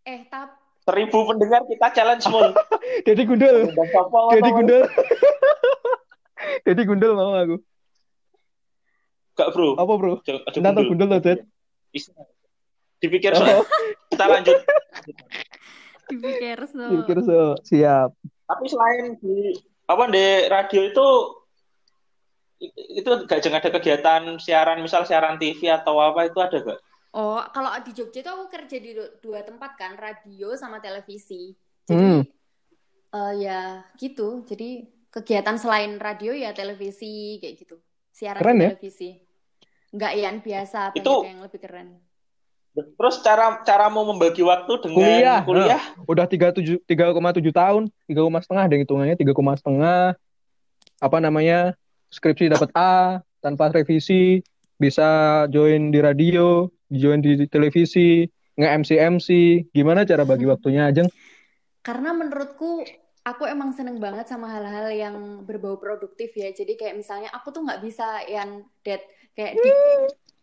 Eh, 0.04 0.20
tapi 0.26 0.54
Seribu 0.80 1.18
pendengar 1.26 1.66
kita 1.66 1.86
challenge 1.92 2.24
full. 2.24 2.48
Jadi 3.06 3.22
gundul. 3.22 3.68
Jadi 4.32 4.48
gundul. 4.48 4.82
Jadi 6.66 6.82
gundul 6.86 7.12
mau 7.12 7.34
aku. 7.34 7.56
Gak 9.38 9.54
bro. 9.54 9.78
Apa, 9.78 9.92
Bro? 9.94 10.12
Nanti 10.58 10.82
gundul 10.90 11.06
loh. 11.14 11.22
Bisa. 11.94 12.10
Dipikir 12.98 13.30
soalnya. 13.38 13.62
Kita 14.10 14.24
lanjut. 14.26 14.58
dipikir 16.10 16.58
so. 16.66 16.84
pikir 16.90 17.18
so. 17.22 17.42
Siap. 17.62 18.10
Tapi 18.18 18.64
selain 18.66 19.14
di 19.22 19.54
apa 19.86 20.10
di 20.10 20.26
radio 20.50 20.80
itu 20.90 21.06
itu 22.98 23.10
gak 23.30 23.38
jangan 23.38 23.62
ada 23.62 23.70
kegiatan 23.70 24.22
siaran 24.42 24.82
misal 24.82 25.06
siaran 25.06 25.38
TV 25.38 25.70
atau 25.70 26.02
apa 26.02 26.26
itu 26.26 26.42
ada 26.42 26.58
gak? 26.58 26.80
Oh, 27.14 27.38
kalau 27.54 27.70
di 27.86 27.94
Jogja 27.94 28.20
itu 28.20 28.30
aku 28.30 28.50
kerja 28.50 28.76
di 28.82 28.90
du- 28.92 29.14
dua 29.22 29.40
tempat 29.46 29.78
kan, 29.78 29.94
radio 29.94 30.52
sama 30.58 30.82
televisi. 30.82 31.54
Hmm. 31.86 32.20
Jadi 32.20 32.34
eh, 33.14 33.32
ya 33.46 33.86
gitu. 33.96 34.42
Jadi 34.44 34.84
kegiatan 35.08 35.56
selain 35.56 35.96
radio 35.96 36.34
ya 36.34 36.50
televisi 36.50 37.38
kayak 37.38 37.54
gitu. 37.62 37.76
Siaran 38.12 38.42
Keren 38.42 38.58
di 38.58 38.90
ya? 38.90 39.27
Enggak 39.88 40.12
yang 40.16 40.36
biasa, 40.44 40.92
banyak 40.92 41.00
Itu- 41.00 41.22
yang 41.24 41.40
lebih 41.40 41.60
keren. 41.60 41.88
Terus 42.78 43.16
cara 43.26 43.58
caramu 43.66 44.06
membagi 44.06 44.44
waktu 44.46 44.70
dengan 44.86 44.94
Kuliah. 45.02 45.40
kuliah? 45.42 45.82
Udah 46.06 46.30
37 46.30 46.78
3,7 46.86 47.50
tahun, 47.50 47.90
3, 48.06 48.38
setengah 48.38 48.70
ada 48.70 48.76
hitungannya, 48.78 49.16
3, 49.18 49.58
setengah. 49.58 50.14
Apa 51.02 51.18
namanya? 51.18 51.74
Skripsi 52.08 52.46
dapat 52.48 52.70
A 52.78 53.20
tanpa 53.42 53.68
revisi, 53.74 54.40
bisa 54.78 55.44
join 55.50 55.90
di 55.90 55.98
radio, 55.98 56.70
join 56.86 57.18
di 57.18 57.50
televisi, 57.50 58.30
nge-MC 58.54 58.90
MC. 58.96 59.28
Gimana 59.74 60.06
cara 60.06 60.22
bagi 60.22 60.46
waktunya, 60.46 60.86
Ajeng? 60.86 61.10
Karena 61.82 62.14
menurutku 62.14 62.86
aku 63.26 63.44
emang 63.44 63.74
seneng 63.76 64.00
banget 64.00 64.30
sama 64.30 64.48
hal-hal 64.48 64.88
yang 64.94 65.16
berbau 65.44 65.76
produktif 65.76 66.32
ya. 66.32 66.48
Jadi 66.54 66.78
kayak 66.78 66.96
misalnya 66.96 67.28
aku 67.34 67.50
tuh 67.50 67.66
nggak 67.66 67.82
bisa 67.82 68.22
yang 68.24 68.64
dead 68.86 69.02
kayak 69.38 69.54
di 69.54 69.70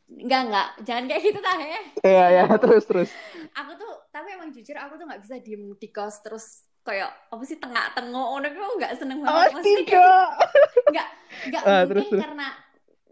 nggak 0.05 0.41
nggak 0.47 0.67
jangan 0.87 1.03
kayak 1.11 1.21
gitu 1.27 1.39
tah 1.43 1.59
ya. 1.59 1.79
Iya, 1.99 2.25
ya, 2.31 2.43
terus 2.63 2.83
terus. 2.87 3.09
Aku 3.51 3.71
tuh 3.75 3.91
tapi 4.15 4.31
emang 4.31 4.55
jujur 4.55 4.77
aku 4.79 4.95
tuh 4.95 5.05
nggak 5.11 5.21
bisa 5.27 5.35
diem 5.43 5.75
di 5.75 5.89
kos 5.91 6.23
terus 6.23 6.63
kayak 6.85 7.11
apa 7.33 7.43
sih 7.43 7.57
tengah 7.59 7.91
tengok 7.91 8.27
ono 8.39 8.47
aku 8.47 8.73
nggak 8.79 8.93
seneng 8.95 9.19
Oh, 9.25 9.33
banget 9.43 9.51
kayak 9.51 9.65
tidak. 9.83 10.27
nggak 10.95 11.07
nggak 11.51 11.61
Ah, 11.65 11.81
mungkin 11.83 11.89
terus, 11.91 12.05
terus. 12.07 12.21
karena 12.23 12.47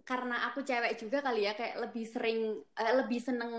karena 0.04 0.36
aku 0.48 0.60
cewek 0.64 0.94
juga 0.96 1.18
kali 1.20 1.42
ya 1.44 1.54
kayak 1.58 1.76
lebih 1.84 2.06
sering 2.08 2.40
eh, 2.80 2.94
lebih 3.04 3.20
seneng 3.20 3.52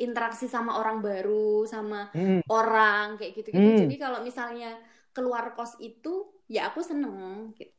interaksi 0.00 0.48
sama 0.48 0.80
orang 0.80 1.00
baru 1.00 1.64
sama 1.64 2.08
Hmm. 2.12 2.40
orang 2.48 3.16
kayak 3.20 3.32
gitu 3.36 3.48
gitu 3.52 3.68
Hmm. 3.68 3.80
jadi 3.84 3.94
kalau 4.00 4.18
misalnya 4.20 4.76
keluar 5.12 5.52
kos 5.52 5.76
itu 5.80 6.28
ya 6.48 6.70
aku 6.72 6.80
seneng 6.80 7.50
gitu. 7.56 7.72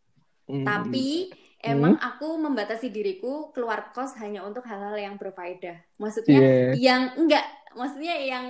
Hmm. 0.49 0.65
tapi 0.65 1.31
emang 1.63 1.95
aku 1.95 2.35
membatasi 2.35 2.87
diriku 2.87 3.49
keluar 3.51 3.89
kos 3.89 4.17
hanya 4.17 4.41
untuk 4.41 4.61
hal-hal 4.63 4.93
yang 4.93 5.15
berfaedah 5.15 5.77
maksudnya 5.95 6.35
Iya. 6.35 6.73
yang 6.75 7.01
enggak 7.15 7.45
maksudnya 7.71 8.15
yang 8.17 8.45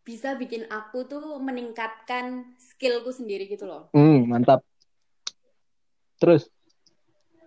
bisa 0.00 0.32
bikin 0.34 0.64
aku 0.66 1.04
tuh 1.04 1.20
meningkatkan 1.36 2.44
skillku 2.56 3.10
sendiri 3.10 3.46
gitu 3.46 3.64
loh 3.64 3.88
Hmm, 3.90 4.26
mantap. 4.26 4.60
Terus 6.16 6.48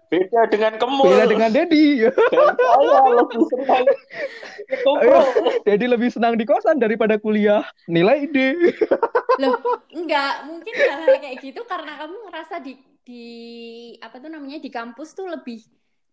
Beda 0.07 0.45
dengan 0.45 0.77
kemul. 0.77 1.09
beda 1.09 1.25
dengan 1.25 1.49
Dedi. 1.49 1.85
Saya 2.05 3.09
lebih 3.15 3.41
senang. 3.49 3.85
Dedi 5.65 5.85
lebih 5.87 6.09
senang 6.09 6.33
di 6.33 6.45
kosan 6.45 6.77
daripada 6.77 7.17
kuliah. 7.17 7.65
Nilai 7.87 8.29
D. 8.29 8.53
Loh, 9.37 9.57
enggak, 9.89 10.45
mungkin 10.45 10.69
hal-hal 10.71 11.17
kayak 11.17 11.41
gitu 11.41 11.65
karena 11.65 11.97
kamu 11.97 12.29
ngerasa 12.29 12.61
di 12.61 12.77
di 13.03 13.25
apa 13.99 14.15
tuh 14.19 14.31
namanya 14.31 14.63
di 14.63 14.71
kampus 14.71 15.11
tuh 15.11 15.27
lebih 15.27 15.59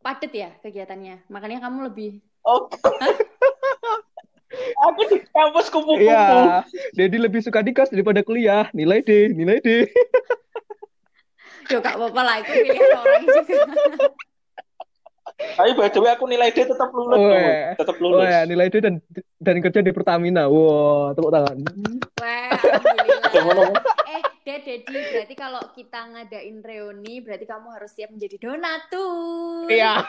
padet 0.02 0.32
ya 0.34 0.50
kegiatannya. 0.60 1.30
Makanya 1.30 1.62
kamu 1.62 1.90
lebih 1.90 2.18
Oh. 2.40 2.66
Aku 4.90 5.00
di 5.06 5.22
kampus 5.30 5.70
kupu-kupu. 5.70 6.02
Iya. 6.10 6.66
Dedi 6.96 7.22
lebih 7.22 7.38
suka 7.44 7.62
di 7.62 7.70
kos 7.70 7.92
daripada 7.92 8.24
kuliah. 8.26 8.66
Nilai 8.74 9.04
D, 9.04 9.30
nilai 9.30 9.62
D. 9.62 9.86
Yo 11.70 11.78
gak 11.78 11.94
apa-apa 11.94 12.20
lah 12.26 12.36
itu 12.42 12.50
pilihan 12.50 12.98
orang 12.98 13.22
juga. 13.22 13.62
Tapi 15.56 15.72
by 15.72 15.88
the 15.88 16.00
way 16.02 16.10
aku 16.12 16.26
nilai 16.26 16.50
D 16.50 16.66
tetap 16.66 16.90
lulus. 16.90 17.16
Oh, 17.16 17.30
iya. 17.30 17.78
Tetap 17.78 17.96
Oh 17.96 18.02
lulus. 18.02 18.26
ya, 18.26 18.42
nilai 18.42 18.66
D 18.68 18.82
dan 18.82 18.98
dan 19.38 19.56
kerja 19.62 19.80
di 19.80 19.92
Pertamina. 19.94 20.50
Wow, 20.50 21.14
tepuk 21.14 21.30
tangan. 21.30 21.56
Wah, 22.18 22.50
alhamdulillah. 23.30 23.70
Eh, 24.10 24.20
Ded, 24.50 24.66
Dedi, 24.66 24.98
berarti 25.14 25.34
kalau 25.38 25.62
kita 25.70 26.10
ngadain 26.10 26.58
reuni, 26.58 27.22
berarti 27.22 27.46
kamu 27.46 27.70
harus 27.70 27.94
siap 27.94 28.10
menjadi 28.10 28.34
donatur. 28.42 29.70
Iya. 29.70 30.02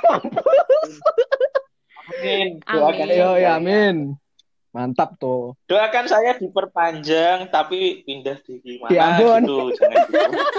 Amin. 2.09 2.57
Amin. 2.65 2.81
Doakan 2.81 3.07
Yo, 3.13 3.29
saya. 3.31 3.37
ya, 3.37 3.51
amin. 3.61 3.95
Mantap 4.73 5.13
tuh. 5.21 5.53
Doakan 5.69 6.05
saya 6.09 6.41
diperpanjang 6.41 7.53
tapi 7.53 8.01
pindah 8.01 8.41
di 8.41 8.81
mana 8.81 8.89
Ya 8.89 9.13
ampun. 9.13 9.41
gitu. 9.45 9.57
Jangan 9.77 9.97
gitu. 10.09 10.39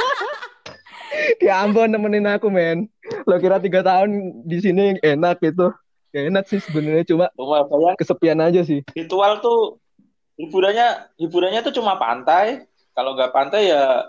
Ya 1.45 1.61
ampun 1.61 1.91
nemenin 1.91 2.25
aku, 2.25 2.49
men. 2.49 2.87
Lo 3.27 3.37
kira 3.37 3.59
tiga 3.59 3.83
tahun 3.83 4.15
di 4.47 4.63
sini 4.63 4.97
enak 5.03 5.43
gitu. 5.43 5.75
Gak 6.15 6.25
enak 6.31 6.45
sih 6.47 6.63
sebenarnya 6.63 7.05
cuma 7.05 7.27
kesepian 7.99 8.39
aja 8.39 8.63
sih. 8.63 8.81
ritual 8.95 9.43
tuh 9.43 9.83
hiburannya 10.39 11.11
hiburannya 11.19 11.61
tuh 11.67 11.75
cuma 11.75 11.99
pantai. 11.99 12.65
Kalau 12.93 13.17
nggak 13.17 13.33
pantai 13.33 13.69
ya 13.69 14.05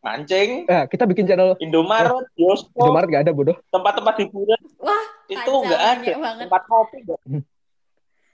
mancing, 0.00 0.64
Nah, 0.64 0.88
kita 0.88 1.04
bikin 1.04 1.24
channel 1.24 1.56
Indomaret, 1.58 2.24
bioskop, 2.32 2.72
Indomaret 2.74 3.08
gak 3.10 3.22
ada 3.28 3.32
bodoh. 3.32 3.56
tempat-tempat 3.68 4.14
hiburan 4.20 4.60
Wah, 4.78 5.04
itu 5.28 5.52
nggak 5.52 5.82
ada. 5.98 6.12
banget. 6.16 6.44
Tempat 6.48 6.62
kopi 6.64 6.96
nggak 7.04 7.18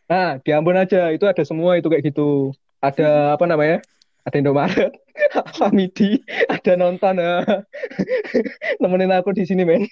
Nah, 0.07 0.39
di 0.39 0.51
Ambon 0.55 0.79
aja 0.79 1.11
itu 1.11 1.27
ada 1.27 1.43
semua 1.43 1.75
itu 1.75 1.91
kayak 1.91 2.07
gitu. 2.07 2.55
Ada 2.79 3.07
apa 3.35 3.45
namanya? 3.45 3.83
Ada 4.23 4.39
Indomaret, 4.39 4.91
Famidi, 5.59 6.23
ada 6.47 6.73
nonton. 6.75 7.19
ah. 7.19 7.43
Nemenin 8.83 9.11
aku 9.11 9.31
di 9.31 9.43
sini, 9.43 9.63
men. 9.63 9.87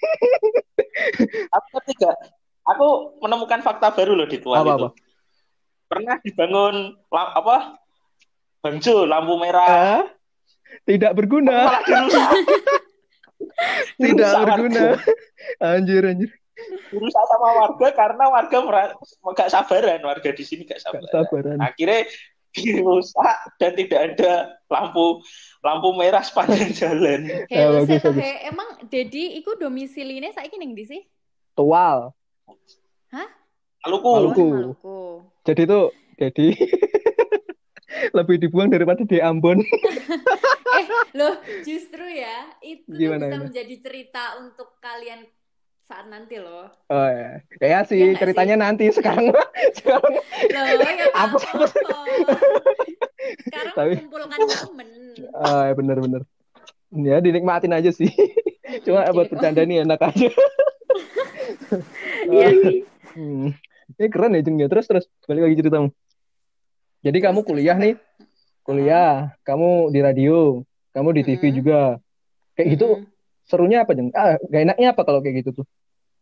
Aku 1.51 1.67
ketiga, 1.83 2.15
aku 2.63 2.87
menemukan 3.19 3.59
fakta 3.59 3.91
baru 3.91 4.15
loh 4.15 4.27
di 4.27 4.39
tuan 4.39 4.63
Apa, 4.63 4.71
itu. 4.71 4.83
apa? 4.83 4.89
Pernah 5.85 6.15
dibangun 6.19 6.75
apa? 7.11 7.79
Bangjo, 8.65 9.05
lampu 9.05 9.37
merah. 9.37 9.69
Ah, 9.69 10.03
tidak 10.83 11.13
berguna, 11.13 11.77
tidak 14.01 14.31
berguna. 14.41 14.97
warga. 14.97 15.05
Anjir, 15.61 16.01
anjir. 16.03 16.31
Dirusak 16.89 17.25
sama 17.27 17.49
warga 17.53 17.87
karena 17.93 18.25
warga 18.25 18.57
mera- 18.59 18.95
gak 19.35 19.51
sabaran, 19.51 20.01
warga 20.01 20.29
di 20.31 20.41
sini 20.41 20.63
gak 20.63 20.79
Gak 20.79 20.83
sabaran. 20.83 21.11
sabaran. 21.11 21.57
Akhirnya 21.59 22.09
dirusak 22.49 23.35
dan 23.59 23.75
tidak 23.75 24.01
ada 24.15 24.33
lampu 24.65 25.19
lampu 25.59 25.91
merah 25.93 26.23
sepanjang 26.23 26.71
jalan. 26.81 27.27
Ya, 27.45 27.67
Hello, 27.69 27.83
bagus, 27.83 28.01
bagus. 28.01 28.17
he. 28.17 28.31
Emang 28.47 28.69
Dedi 28.87 29.35
iku 29.35 29.53
domisiline 29.55 30.31
saiki 30.31 30.55
ning 30.55 30.71
ndi 30.71 30.87
sih? 30.87 31.01
Tual. 31.53 32.15
Maluku. 33.85 34.09
Maluku. 34.09 34.41
Oh, 34.41 34.49
Maluku. 34.49 34.97
Jadi 35.45 35.61
itu, 35.61 35.81
jadi 36.17 36.47
lebih 38.11 38.35
dibuang 38.37 38.67
daripada 38.67 39.01
di 39.01 39.17
Ambon. 39.17 39.59
Eh, 40.75 40.83
loh, 41.13 41.31
justru 41.63 42.03
ya, 42.03 42.51
itu 42.59 42.83
tuh 42.83 42.99
Gimana, 42.99 43.15
bisa 43.21 43.31
gimana? 43.31 43.47
menjadi 43.47 43.75
cerita 43.79 44.35
untuk 44.35 44.75
kalian 44.77 45.23
saat 45.79 46.03
nanti 46.05 46.35
loh. 46.35 46.67
Oh 46.85 47.07
ya, 47.07 47.39
ya 47.55 47.79
sih 47.81 47.95
Iya 47.95 48.11
nggak 48.11 48.19
ceritanya 48.19 48.55
nanti 48.59 48.91
sekarang 48.91 49.31
sekarang 49.79 50.19
Loh, 50.51 50.63
ya 50.67 51.07
Apa-. 51.15 51.39
Sekarang 53.39 53.71
Tapi- 53.73 53.95
mengumpulkan 53.95 54.39
momen. 54.67 54.89
oh, 55.31 55.61
ya 55.63 55.73
bener-bener 55.73 56.21
ya 56.93 57.17
dinikmatin 57.19 57.71
aja 57.71 57.89
sih 57.89 58.11
cuma 58.85 59.07
buat 59.09 59.27
bercanda 59.27 59.63
nih 59.63 59.83
enak 59.83 59.99
aja 60.01 60.29
Iya 62.25 62.47
sih. 62.53 62.77
hmm. 63.13 63.47
ini 63.95 64.07
keren 64.07 64.33
ya 64.33 64.41
Jeng 64.41 64.57
ya 64.57 64.67
terus 64.67 64.85
terus 64.85 65.05
balik 65.23 65.45
lagi 65.45 65.55
ceritamu 65.57 65.87
jadi 67.05 67.17
kamu 67.25 67.39
kuliah 67.47 67.77
terus 67.77 67.83
nih? 67.83 67.93
Kuliah. 68.65 69.09
Kamu 69.47 69.93
di 69.93 69.99
radio. 70.07 70.33
Kamu 70.93 71.09
di 71.17 71.21
TV 71.27 71.43
Mm-mm. 71.43 71.57
juga. 71.59 71.75
Kayak 72.55 72.67
gitu 72.75 72.85
Mm-mm. 72.85 73.05
serunya 73.49 73.77
apa 73.83 73.91
Jeng? 73.97 74.09
Ah 74.15 74.35
gak 74.53 74.61
enaknya 74.65 74.87
apa 74.93 75.01
kalau 75.07 75.19
kayak 75.23 75.35
gitu 75.45 75.51
tuh? 75.63 75.65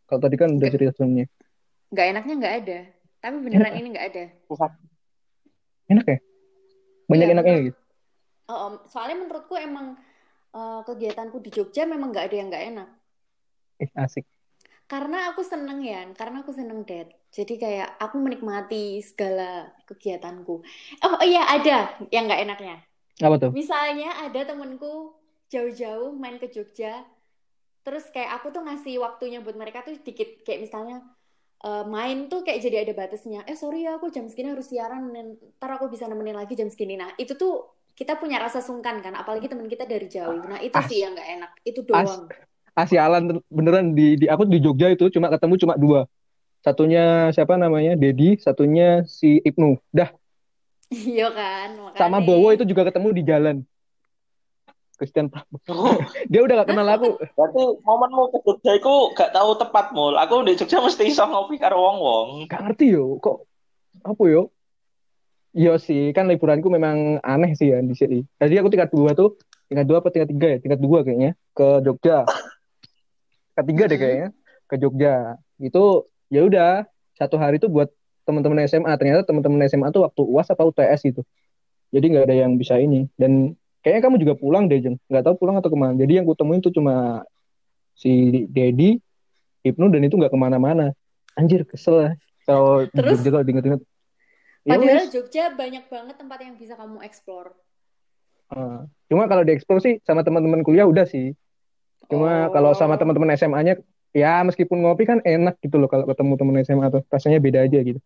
Kalau 0.08 0.20
tadi 0.24 0.36
kan 0.40 0.50
udah 0.58 0.70
cerita 0.74 0.92
sebelumnya 0.96 1.26
Nggak 1.92 2.06
enaknya 2.12 2.34
nggak 2.40 2.54
ada. 2.60 2.78
Tapi 3.22 3.36
beneran 3.44 3.74
ini 3.80 3.88
nggak 3.92 4.06
ada. 4.12 4.24
enak 5.92 6.06
ya? 6.08 6.18
Banyak 7.10 7.26
Iya, 7.26 7.34
enaknya 7.34 7.54
gitu? 7.68 7.78
Oh, 8.52 8.58
om, 8.68 8.74
soalnya 8.92 9.16
menurutku 9.20 9.54
emang 9.68 9.86
eh, 10.58 10.80
kegiatanku 10.88 11.36
di 11.44 11.50
Jogja 11.56 11.82
memang 11.92 12.08
nggak 12.12 12.26
ada 12.28 12.36
yang 12.40 12.48
nggak 12.52 12.64
enak. 12.72 12.88
eh, 13.82 13.90
asik 14.04 14.24
Karena 14.84 15.32
aku 15.32 15.40
seneng 15.40 15.80
ya, 15.80 16.04
karena 16.12 16.44
aku 16.44 16.52
seneng 16.52 16.84
date. 16.84 17.16
Jadi 17.32 17.56
kayak 17.56 17.96
aku 17.98 18.20
menikmati 18.20 19.00
segala 19.00 19.72
kegiatanku. 19.88 20.60
Oh 21.02 21.16
iya 21.24 21.42
ada 21.48 21.96
yang 22.12 22.28
nggak 22.28 22.42
enaknya. 22.44 22.76
apa 23.18 23.36
tuh 23.40 23.50
Misalnya 23.54 24.10
ada 24.26 24.40
temenku 24.44 25.16
jauh-jauh 25.48 26.12
main 26.18 26.36
ke 26.36 26.50
Jogja, 26.52 27.00
terus 27.86 28.04
kayak 28.12 28.40
aku 28.42 28.52
tuh 28.52 28.62
ngasih 28.66 29.00
waktunya 29.00 29.40
buat 29.40 29.56
mereka 29.56 29.82
tuh 29.86 29.96
dikit. 30.04 30.44
Kayak 30.44 30.68
misalnya 30.68 30.96
eh, 31.64 31.84
main 31.88 32.28
tuh 32.28 32.44
kayak 32.44 32.60
jadi 32.60 32.76
ada 32.84 32.92
batasnya. 32.92 33.40
Eh 33.48 33.56
sorry 33.56 33.88
ya 33.88 33.96
aku 33.96 34.12
jam 34.12 34.28
segini 34.28 34.52
harus 34.52 34.68
siaran, 34.68 35.10
ntar 35.58 35.70
aku 35.80 35.88
bisa 35.88 36.04
nemenin 36.06 36.36
lagi 36.36 36.54
jam 36.54 36.68
segini. 36.68 37.00
Nah 37.00 37.16
itu 37.16 37.34
tuh 37.34 37.72
kita 37.94 38.18
punya 38.20 38.36
rasa 38.42 38.60
sungkan 38.60 39.00
kan, 39.00 39.14
apalagi 39.16 39.46
teman 39.48 39.70
kita 39.70 39.88
dari 39.88 40.10
jauh. 40.10 40.44
Nah 40.44 40.60
itu 40.60 40.76
As- 40.76 40.90
sih 40.90 41.02
yang 41.02 41.14
nggak 41.16 41.28
enak, 41.40 41.50
itu 41.64 41.80
doang. 41.86 42.04
Asih 42.04 42.53
Alan 42.74 43.38
beneran 43.48 43.94
di, 43.94 44.18
di 44.18 44.26
aku 44.26 44.44
di 44.50 44.58
Jogja 44.58 44.90
itu 44.90 45.06
cuma 45.14 45.30
ketemu 45.30 45.54
cuma 45.62 45.74
dua. 45.78 46.00
Satunya 46.64 47.30
siapa 47.30 47.54
namanya? 47.54 47.94
Dedi, 47.94 48.40
satunya 48.40 49.04
si 49.06 49.38
Ibnu. 49.44 49.78
Dah, 49.92 50.10
Iya 50.92 51.28
kan, 51.34 51.68
sama 51.96 52.20
makanya. 52.20 52.26
Bowo 52.28 52.48
itu 52.54 52.64
juga 52.68 52.82
ketemu 52.86 53.08
di 53.10 53.22
jalan. 53.26 53.56
Christian 54.94 55.26
Prabowo. 55.26 55.90
Dia 56.30 56.40
udah 56.46 56.62
gak 56.62 56.70
kenal 56.70 56.86
aku. 56.86 57.18
Berarti 57.34 57.62
momenmu 57.82 58.30
ke 58.30 58.38
Jogja 58.46 58.72
itu 58.78 58.94
gak 59.18 59.34
tahu 59.34 59.50
tepat 59.58 59.90
mul. 59.90 60.14
Aku 60.14 60.46
di 60.46 60.54
Jogja 60.54 60.78
mesti 60.78 61.10
iso 61.10 61.26
ngopi 61.26 61.58
karo 61.58 61.82
wong-wong. 61.82 62.46
Gak 62.46 62.62
ngerti 62.62 62.94
yo, 62.94 63.18
kok 63.18 63.42
apa 64.06 64.22
yo? 64.30 64.54
Iya 65.54 65.78
sih, 65.78 66.10
kan 66.14 66.26
liburanku 66.26 66.66
memang 66.66 67.22
aneh 67.22 67.54
sih 67.58 67.70
ya 67.74 67.78
di 67.82 67.94
sini. 67.94 68.18
Jadi 68.38 68.54
aku 68.58 68.70
tingkat 68.70 68.90
dua 68.90 69.14
tuh, 69.14 69.38
tingkat 69.70 69.86
dua 69.86 69.98
apa 70.02 70.10
tingkat 70.10 70.30
tiga 70.30 70.46
ya? 70.50 70.58
Tingkat 70.62 70.80
dua 70.82 70.98
kayaknya 71.02 71.30
ke 71.54 71.66
Jogja. 71.82 72.26
Ketiga 73.54 73.82
deh 73.86 73.96
Mm-mm. 73.96 74.02
kayaknya 74.02 74.28
ke 74.66 74.74
Jogja. 74.78 75.14
Itu 75.62 76.10
ya 76.28 76.42
udah 76.46 76.84
satu 77.14 77.38
hari 77.38 77.62
tuh 77.62 77.70
buat 77.70 77.88
teman-teman 78.26 78.66
SMA. 78.66 78.92
Ternyata 78.98 79.22
teman-teman 79.26 79.62
SMA 79.70 79.88
tuh 79.94 80.06
waktu 80.06 80.22
UAS 80.26 80.50
apa 80.50 80.62
UTS 80.66 81.00
gitu. 81.06 81.22
Jadi 81.94 82.04
nggak 82.10 82.24
ada 82.26 82.36
yang 82.46 82.58
bisa 82.58 82.74
ini. 82.80 83.06
Dan 83.14 83.54
kayaknya 83.86 84.02
kamu 84.10 84.16
juga 84.18 84.34
pulang 84.34 84.66
deh, 84.66 84.82
Jeng. 84.82 84.98
Nggak 85.06 85.24
tahu 85.30 85.34
pulang 85.38 85.56
atau 85.62 85.70
ke 85.70 85.78
mana. 85.78 85.94
Jadi 85.94 86.18
yang 86.18 86.26
kutemuin 86.26 86.58
tuh 86.58 86.74
cuma 86.74 87.22
si 87.94 88.44
Dedi, 88.50 88.98
Ibnu 89.62 89.86
dan 89.94 90.02
itu 90.02 90.18
nggak 90.18 90.34
ke 90.34 90.38
mana-mana. 90.38 90.90
Anjir 91.38 91.62
kesel 91.62 91.96
ya. 92.02 92.10
Kalau 92.44 92.84
Terus? 92.90 93.22
Jogja 93.22 93.30
kalau 93.30 93.44
diinget-inget. 93.46 93.80
Ya 94.64 94.80
Padahal 94.80 95.06
wis. 95.06 95.12
Jogja 95.12 95.44
banyak 95.54 95.84
banget 95.86 96.16
tempat 96.18 96.38
yang 96.42 96.54
bisa 96.58 96.74
kamu 96.74 96.98
explore. 97.04 97.52
Eh, 98.54 98.80
cuma 99.08 99.24
kalau 99.26 99.42
dieksplor 99.42 99.80
sih 99.80 100.00
sama 100.04 100.20
teman-teman 100.20 100.60
kuliah 100.60 100.84
udah 100.84 101.08
sih. 101.08 101.32
Cuma 102.10 102.52
kalau 102.52 102.72
sama 102.76 102.94
Oh. 102.94 102.98
teman-teman 103.00 103.34
SMA-nya 103.34 103.74
ya 104.14 104.40
meskipun 104.46 104.78
ngopi 104.84 105.04
kan 105.04 105.18
enak 105.24 105.58
gitu 105.58 105.76
loh 105.80 105.90
kalau 105.90 106.06
ketemu 106.06 106.32
teman 106.38 106.56
SMA 106.62 106.86
tuh 106.92 107.02
rasanya 107.10 107.38
beda 107.42 107.66
aja 107.66 107.78
gitu. 107.82 108.00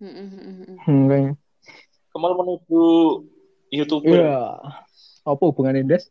Mm, 0.00 0.08
mm, 0.08 0.28
mm, 0.30 0.54
mm. 0.64 0.76
Hmm, 0.86 1.02
kayaknya. 1.10 1.32
Kemal 2.10 2.32
menuju 2.38 2.84
youtuber. 3.70 4.10
Iya. 4.14 4.38
Apa 5.26 5.42
hubungannya 5.46 5.84
Des? 5.86 6.08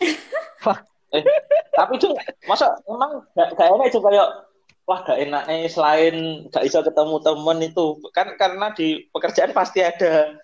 Eh, 1.14 1.22
tapi 1.70 1.94
tuh 2.02 2.10
masa 2.50 2.74
emang 2.90 3.22
gak, 3.38 3.54
gak 3.54 3.70
enak 3.70 3.86
itu 3.86 4.02
kayak 4.02 4.50
wah 4.82 4.98
gak 5.06 5.14
enaknya 5.22 5.70
selain 5.70 6.50
gak 6.50 6.66
bisa 6.66 6.82
ketemu 6.82 7.22
temen 7.22 7.58
itu 7.62 7.86
kan 8.10 8.34
karena 8.34 8.74
di 8.74 9.06
pekerjaan 9.14 9.54
pasti 9.54 9.78
ada 9.78 10.34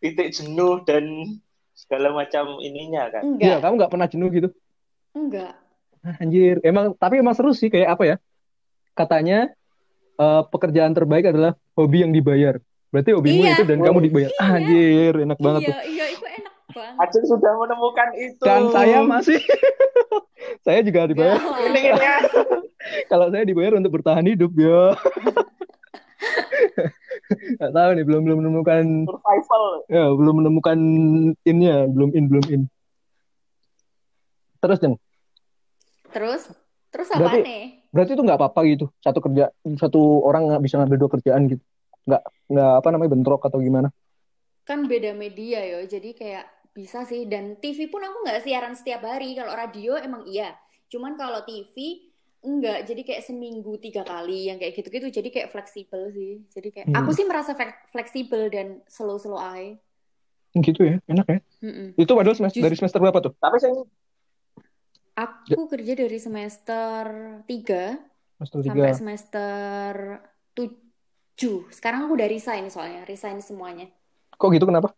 titik 0.00 0.32
jenuh 0.32 0.80
dan 0.88 1.04
segala 1.76 2.16
macam 2.16 2.56
ininya 2.64 3.12
kan. 3.12 3.28
Iya, 3.36 3.60
Enggak, 3.60 3.68
kamu 3.68 3.72
nggak 3.76 3.92
pernah 3.92 4.08
jenuh 4.08 4.28
gitu? 4.32 4.48
enggak. 5.12 5.52
Anjir, 6.16 6.62
emang 6.62 6.94
tapi 6.94 7.18
emang 7.18 7.34
seru 7.34 7.50
sih 7.50 7.66
kayak 7.66 7.88
apa 7.90 8.04
ya? 8.04 8.16
Katanya 8.92 9.50
eh, 10.16 10.42
pekerjaan 10.46 10.92
terbaik 10.92 11.26
adalah 11.26 11.52
hobi 11.72 12.00
yang 12.00 12.10
dibayar. 12.10 12.56
Berarti 12.88 13.10
hobimu 13.12 13.42
Iya. 13.42 13.52
itu 13.52 13.62
dan 13.64 13.78
kamu 13.80 13.98
dibayar. 14.02 14.30
Iya. 14.30 14.46
Anjir, 14.48 15.12
enak 15.20 15.38
banget 15.38 15.60
Iya, 15.60 15.68
tuh. 15.68 15.76
iya, 15.86 16.04
itu 16.08 16.24
enak 16.24 16.54
banget. 16.70 16.96
Acun 17.02 17.24
sudah 17.26 17.52
menemukan 17.56 18.08
itu. 18.16 18.40
Dan 18.40 18.62
saya 18.70 18.98
masih 19.02 19.40
saya 20.64 20.80
juga 20.80 21.04
dibayar. 21.04 21.36
Ya. 21.74 22.16
Kalau 23.10 23.26
saya 23.28 23.42
dibayar 23.42 23.74
untuk 23.74 23.92
bertahan 23.92 24.24
hidup 24.24 24.54
ya. 24.54 24.94
Gak 27.56 27.72
tahu 27.72 27.90
nih, 27.92 28.04
belum 28.04 28.22
belum 28.22 28.38
menemukan 28.38 28.84
survival. 29.04 29.64
ya 29.88 30.06
belum 30.08 30.34
menemukan 30.38 30.78
innya, 31.42 31.90
belum 31.90 32.14
in 32.14 32.24
belum 32.26 32.44
in. 32.48 32.62
Terus 34.56 34.78
Jeng, 34.78 34.94
Terus, 36.08 36.42
terus 36.88 37.08
apa 37.10 37.20
Berarti- 37.22 37.44
nih? 37.44 37.64
berarti 37.90 38.12
itu 38.12 38.22
nggak 38.22 38.38
apa-apa 38.38 38.60
gitu 38.66 38.86
satu 38.98 39.18
kerja 39.18 39.48
satu 39.74 40.00
orang 40.20 40.48
nggak 40.48 40.62
bisa 40.62 40.74
ngambil 40.76 40.98
dua 40.98 41.10
kerjaan 41.12 41.42
gitu, 41.46 41.62
nggak 42.04 42.22
nggak 42.46 42.72
apa 42.76 42.88
namanya 42.90 43.10
bentrok 43.10 43.42
atau 43.42 43.58
gimana? 43.58 43.88
Kan 44.62 44.84
beda 44.84 45.12
media 45.12 45.62
yo, 45.62 45.80
jadi 45.82 46.10
kayak 46.12 46.44
bisa 46.72 47.02
sih. 47.02 47.24
Dan 47.24 47.56
TV 47.56 47.86
pun 47.86 48.00
aku 48.00 48.20
nggak 48.20 48.42
siaran 48.42 48.74
setiap 48.74 49.00
hari. 49.00 49.32
Kalau 49.32 49.50
radio 49.50 49.96
emang 49.96 50.26
iya. 50.26 50.52
Cuman 50.86 51.14
kalau 51.14 51.40
TV 51.40 51.72
enggak, 52.42 52.84
jadi 52.84 53.02
kayak 53.02 53.22
seminggu 53.22 53.74
tiga 53.76 54.02
kali 54.02 54.46
yang 54.46 54.58
kayak 54.58 54.74
gitu-gitu. 54.74 55.08
Jadi 55.08 55.28
kayak 55.30 55.48
fleksibel 55.50 56.10
sih. 56.10 56.42
Jadi 56.50 56.68
kayak 56.70 56.86
Hmm. 56.86 56.98
aku 56.98 57.10
sih 57.10 57.24
merasa 57.24 57.54
fle- 57.54 57.78
fleksibel 57.88 58.46
dan 58.48 58.82
slow-slow 58.86 59.34
aja. 59.34 59.74
Gitu 60.52 60.80
ya, 60.82 60.96
enak 61.04 61.26
ya. 61.26 61.38
Mm-mm. 61.60 61.88
Itu 61.94 62.12
padahal 62.12 62.34
semester, 62.34 62.58
Just- 62.58 62.66
dari 62.66 62.76
semester 62.76 62.98
berapa 62.98 63.18
tuh? 63.20 63.32
Tapi 63.36 63.56
saya 63.56 63.74
Aku 65.16 65.64
kerja 65.72 65.92
dari 65.96 66.18
semester 66.20 67.04
3 67.48 67.96
Semester 68.36 68.60
sampai 68.68 68.92
tiga. 68.92 68.92
semester 68.92 69.92
7. 70.52 71.72
Sekarang 71.72 72.04
aku 72.04 72.12
udah 72.20 72.28
resign 72.28 72.68
soalnya, 72.68 73.02
resign 73.08 73.40
semuanya. 73.40 73.88
Kok 74.36 74.48
gitu 74.52 74.68
kenapa? 74.68 74.92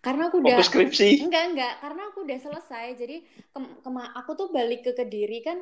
Karena 0.00 0.30
aku 0.32 0.40
udah 0.40 0.56
fokus 0.62 0.70
skripsi. 0.70 1.08
enggak 1.26 1.44
enggak, 1.52 1.74
karena 1.82 2.02
aku 2.08 2.18
udah 2.24 2.38
selesai. 2.38 2.86
Jadi 2.96 3.16
kem- 3.52 3.76
kema- 3.84 4.14
aku 4.14 4.30
tuh 4.38 4.48
balik 4.54 4.86
ke 4.86 4.92
Kediri 4.94 5.42
kan 5.42 5.58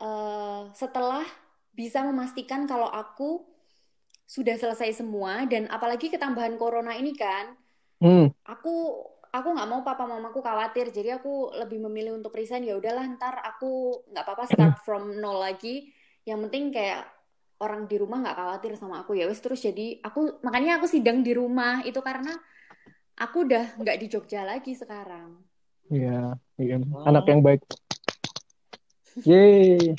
eh, 0.00 0.62
setelah 0.74 1.26
bisa 1.74 2.06
memastikan 2.06 2.66
kalau 2.70 2.86
aku 2.86 3.42
sudah 4.24 4.56
selesai 4.56 5.02
semua 5.04 5.44
dan 5.50 5.66
apalagi 5.68 6.08
ketambahan 6.08 6.56
corona 6.56 6.94
ini 6.96 7.12
kan, 7.14 7.58
Hmm, 8.02 8.28
aku 8.44 8.74
aku 9.34 9.48
nggak 9.50 9.66
mau 9.66 9.82
papa 9.82 10.06
mamaku 10.06 10.38
khawatir 10.38 10.94
jadi 10.94 11.18
aku 11.18 11.50
lebih 11.58 11.82
memilih 11.82 12.14
untuk 12.14 12.30
resign 12.38 12.62
ya 12.62 12.78
udahlah 12.78 13.02
ntar 13.18 13.42
aku 13.42 14.02
nggak 14.14 14.22
apa-apa 14.22 14.44
start 14.46 14.76
from 14.86 15.18
nol 15.18 15.42
lagi 15.42 15.90
yang 16.22 16.38
penting 16.46 16.70
kayak 16.70 17.02
orang 17.58 17.90
di 17.90 17.98
rumah 17.98 18.22
nggak 18.22 18.38
khawatir 18.38 18.72
sama 18.78 19.02
aku 19.02 19.18
ya 19.18 19.26
wes 19.26 19.42
terus 19.42 19.58
jadi 19.58 19.98
aku 20.06 20.38
makanya 20.46 20.78
aku 20.78 20.86
sidang 20.86 21.26
di 21.26 21.34
rumah 21.34 21.82
itu 21.82 21.98
karena 21.98 22.30
aku 23.18 23.42
udah 23.42 23.74
nggak 23.82 23.98
di 23.98 24.06
Jogja 24.06 24.46
lagi 24.46 24.78
sekarang 24.78 25.42
iya, 25.90 26.38
iya. 26.56 26.80
Hmm. 26.80 27.04
Anak 27.04 27.28
yang 27.28 27.44
baik. 27.44 27.60
Yeay. 29.20 29.92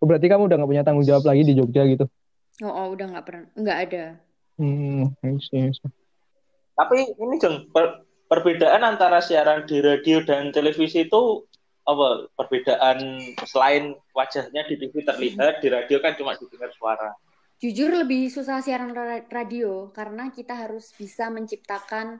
Oh, 0.00 0.08
berarti 0.08 0.26
kamu 0.26 0.50
udah 0.50 0.56
nggak 0.56 0.70
punya 0.72 0.82
tanggung 0.82 1.06
jawab 1.06 1.28
lagi 1.28 1.46
di 1.46 1.54
Jogja 1.54 1.84
gitu? 1.86 2.08
oh, 2.64 2.72
oh 2.72 2.86
udah 2.96 3.06
nggak 3.12 3.24
pernah 3.26 3.46
nggak 3.58 3.78
ada 3.90 4.04
Hmm, 4.60 5.08
I 5.24 5.40
see. 5.40 5.72
Tapi 6.76 6.98
ini 7.16 7.34
Jeng, 7.40 7.72
per- 7.72 8.04
perbedaan 8.32 8.80
antara 8.80 9.20
siaran 9.20 9.68
di 9.68 9.84
radio 9.84 10.24
dan 10.24 10.48
televisi 10.56 11.04
itu 11.04 11.44
apa? 11.84 12.32
Perbedaan 12.32 13.20
selain 13.44 13.92
wajahnya 14.16 14.64
di 14.64 14.80
TV 14.80 15.04
terlihat, 15.04 15.60
di 15.60 15.68
radio 15.68 16.00
kan 16.00 16.16
cuma 16.16 16.32
didengar 16.40 16.72
suara. 16.72 17.12
jujur 17.62 17.94
lebih 17.94 18.26
susah 18.26 18.58
siaran 18.58 18.90
ra- 18.90 19.22
radio 19.30 19.94
karena 19.94 20.34
kita 20.34 20.50
harus 20.50 20.90
bisa 20.98 21.30
menciptakan 21.30 22.18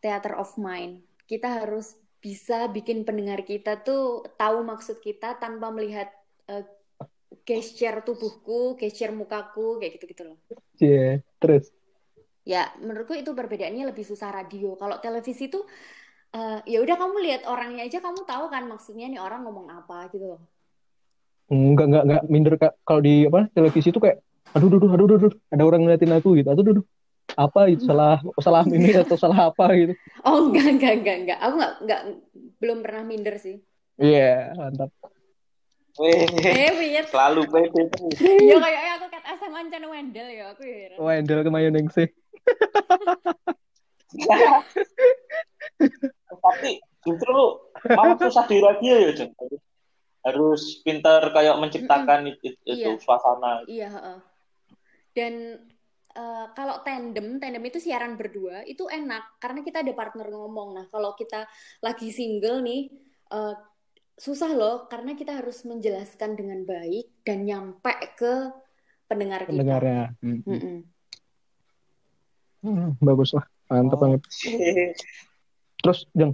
theater 0.00 0.38
of 0.38 0.54
mind. 0.56 1.04
Kita 1.28 1.60
harus 1.60 1.98
bisa 2.22 2.70
bikin 2.72 3.04
pendengar 3.04 3.44
kita 3.44 3.84
tuh 3.84 4.24
tahu 4.40 4.64
maksud 4.64 5.02
kita 5.04 5.36
tanpa 5.36 5.68
melihat 5.68 6.08
eh, 6.48 6.64
gesture 7.44 8.00
tubuhku, 8.00 8.80
gesture 8.80 9.12
mukaku, 9.12 9.76
kayak 9.76 10.00
gitu-gitu 10.00 10.22
loh. 10.32 10.38
Iya, 10.80 11.20
terus. 11.36 11.68
Ya, 12.42 12.74
menurutku 12.82 13.14
itu 13.14 13.30
perbedaannya 13.30 13.94
lebih 13.94 14.02
susah 14.02 14.34
radio. 14.34 14.74
Kalau 14.74 14.98
televisi 14.98 15.46
tuh 15.46 15.62
eh, 16.34 16.58
ya 16.66 16.78
udah 16.82 16.96
kamu 16.98 17.16
lihat 17.22 17.42
orangnya 17.46 17.86
aja 17.86 18.02
kamu 18.02 18.26
tahu 18.26 18.50
kan 18.50 18.66
maksudnya 18.66 19.06
nih 19.06 19.20
orang 19.22 19.46
ngomong 19.46 19.70
apa 19.70 20.10
gitu 20.10 20.36
loh. 20.36 20.42
Enggak, 21.52 21.86
enggak, 21.86 22.02
enggak 22.08 22.22
minder 22.32 22.54
Kak. 22.58 22.72
Kalau 22.82 23.00
di 23.04 23.28
apa 23.28 23.46
televisi 23.52 23.92
itu 23.92 24.00
kayak 24.00 24.18
aduh 24.52 24.68
aduh 24.68 24.80
aduh 24.90 25.06
aduh, 25.06 25.16
aduh, 25.22 25.32
ada 25.52 25.62
orang 25.62 25.80
ngeliatin 25.86 26.12
aku 26.16 26.34
gitu. 26.34 26.48
Aduh 26.50 26.62
aduh, 26.64 26.74
aduh. 26.80 26.86
Apa 27.32 27.70
itu 27.72 27.88
salah 27.88 28.20
salah 28.44 28.60
ini 28.68 28.92
atau 28.92 29.16
salah 29.16 29.48
apa 29.48 29.72
gitu. 29.72 29.94
Oh, 30.26 30.50
enggak, 30.50 30.66
enggak, 30.68 30.92
enggak, 31.00 31.16
enggak. 31.24 31.38
Aku 31.40 31.54
enggak, 31.56 31.72
enggak 31.80 32.00
belum 32.60 32.78
pernah 32.84 33.02
minder 33.06 33.34
sih. 33.40 33.56
Iya, 33.96 34.52
mantap. 34.58 34.90
Weh, 36.00 36.24
Eh, 36.24 36.72
weird. 36.72 37.08
selalu 37.12 37.44
pede 37.52 37.82
terus. 37.92 38.16
Ya 38.20 38.56
kayaknya 38.56 38.92
aku 38.96 39.06
kat 39.12 39.24
SMA 39.36 39.58
Ancana 39.60 39.86
Wendel 39.92 40.28
ya, 40.32 40.44
aku 40.56 40.62
ya 40.64 40.76
heran. 40.88 40.98
Wendel 41.04 41.38
ke 41.44 41.50
Mayonnaise. 41.52 42.04
Tapi 46.42 46.70
justru 47.06 47.38
malah 47.86 48.16
susah 48.18 48.44
di 48.46 48.58
radio 48.60 48.94
ya, 49.08 49.10
Jeng. 49.14 49.32
Harus 50.22 50.82
pintar 50.86 51.34
kayak 51.34 51.58
menciptakan 51.58 52.30
itu, 52.30 52.54
itu 52.62 52.90
Iya. 52.94 53.02
suasana. 53.02 53.66
Iya, 53.66 53.88
heeh. 53.90 54.18
Dan 55.12 55.34
eh, 56.12 56.46
kalau 56.54 56.84
tandem, 56.84 57.40
tandem 57.40 57.64
itu 57.64 57.80
siaran 57.80 58.14
berdua 58.20 58.62
itu 58.68 58.84
enak 58.86 59.40
karena 59.40 59.64
kita 59.64 59.80
ada 59.82 59.92
partner 59.96 60.28
ngomong. 60.30 60.76
Nah, 60.76 60.86
kalau 60.92 61.16
kita 61.16 61.48
lagi 61.82 62.12
single 62.12 62.62
nih 62.62 62.92
eh, 63.32 63.54
susah 64.12 64.52
loh 64.52 64.86
karena 64.92 65.16
kita 65.16 65.40
harus 65.40 65.64
menjelaskan 65.64 66.36
dengan 66.36 66.62
baik 66.68 67.24
dan 67.24 67.48
nyampe 67.48 67.96
ke 68.14 68.52
pendengar 69.08 69.48
kita. 69.48 69.52
Pendengarnya. 69.56 70.02
Hmm. 70.20 70.38
Mm-mm. 70.44 70.60
Hmm, 70.60 70.78
bagus 72.98 73.34
lah. 73.34 73.44
Mantap 73.66 73.98
Oh. 73.98 74.00
banget. 74.06 74.20
Terus, 75.82 76.06
Jeng, 76.14 76.32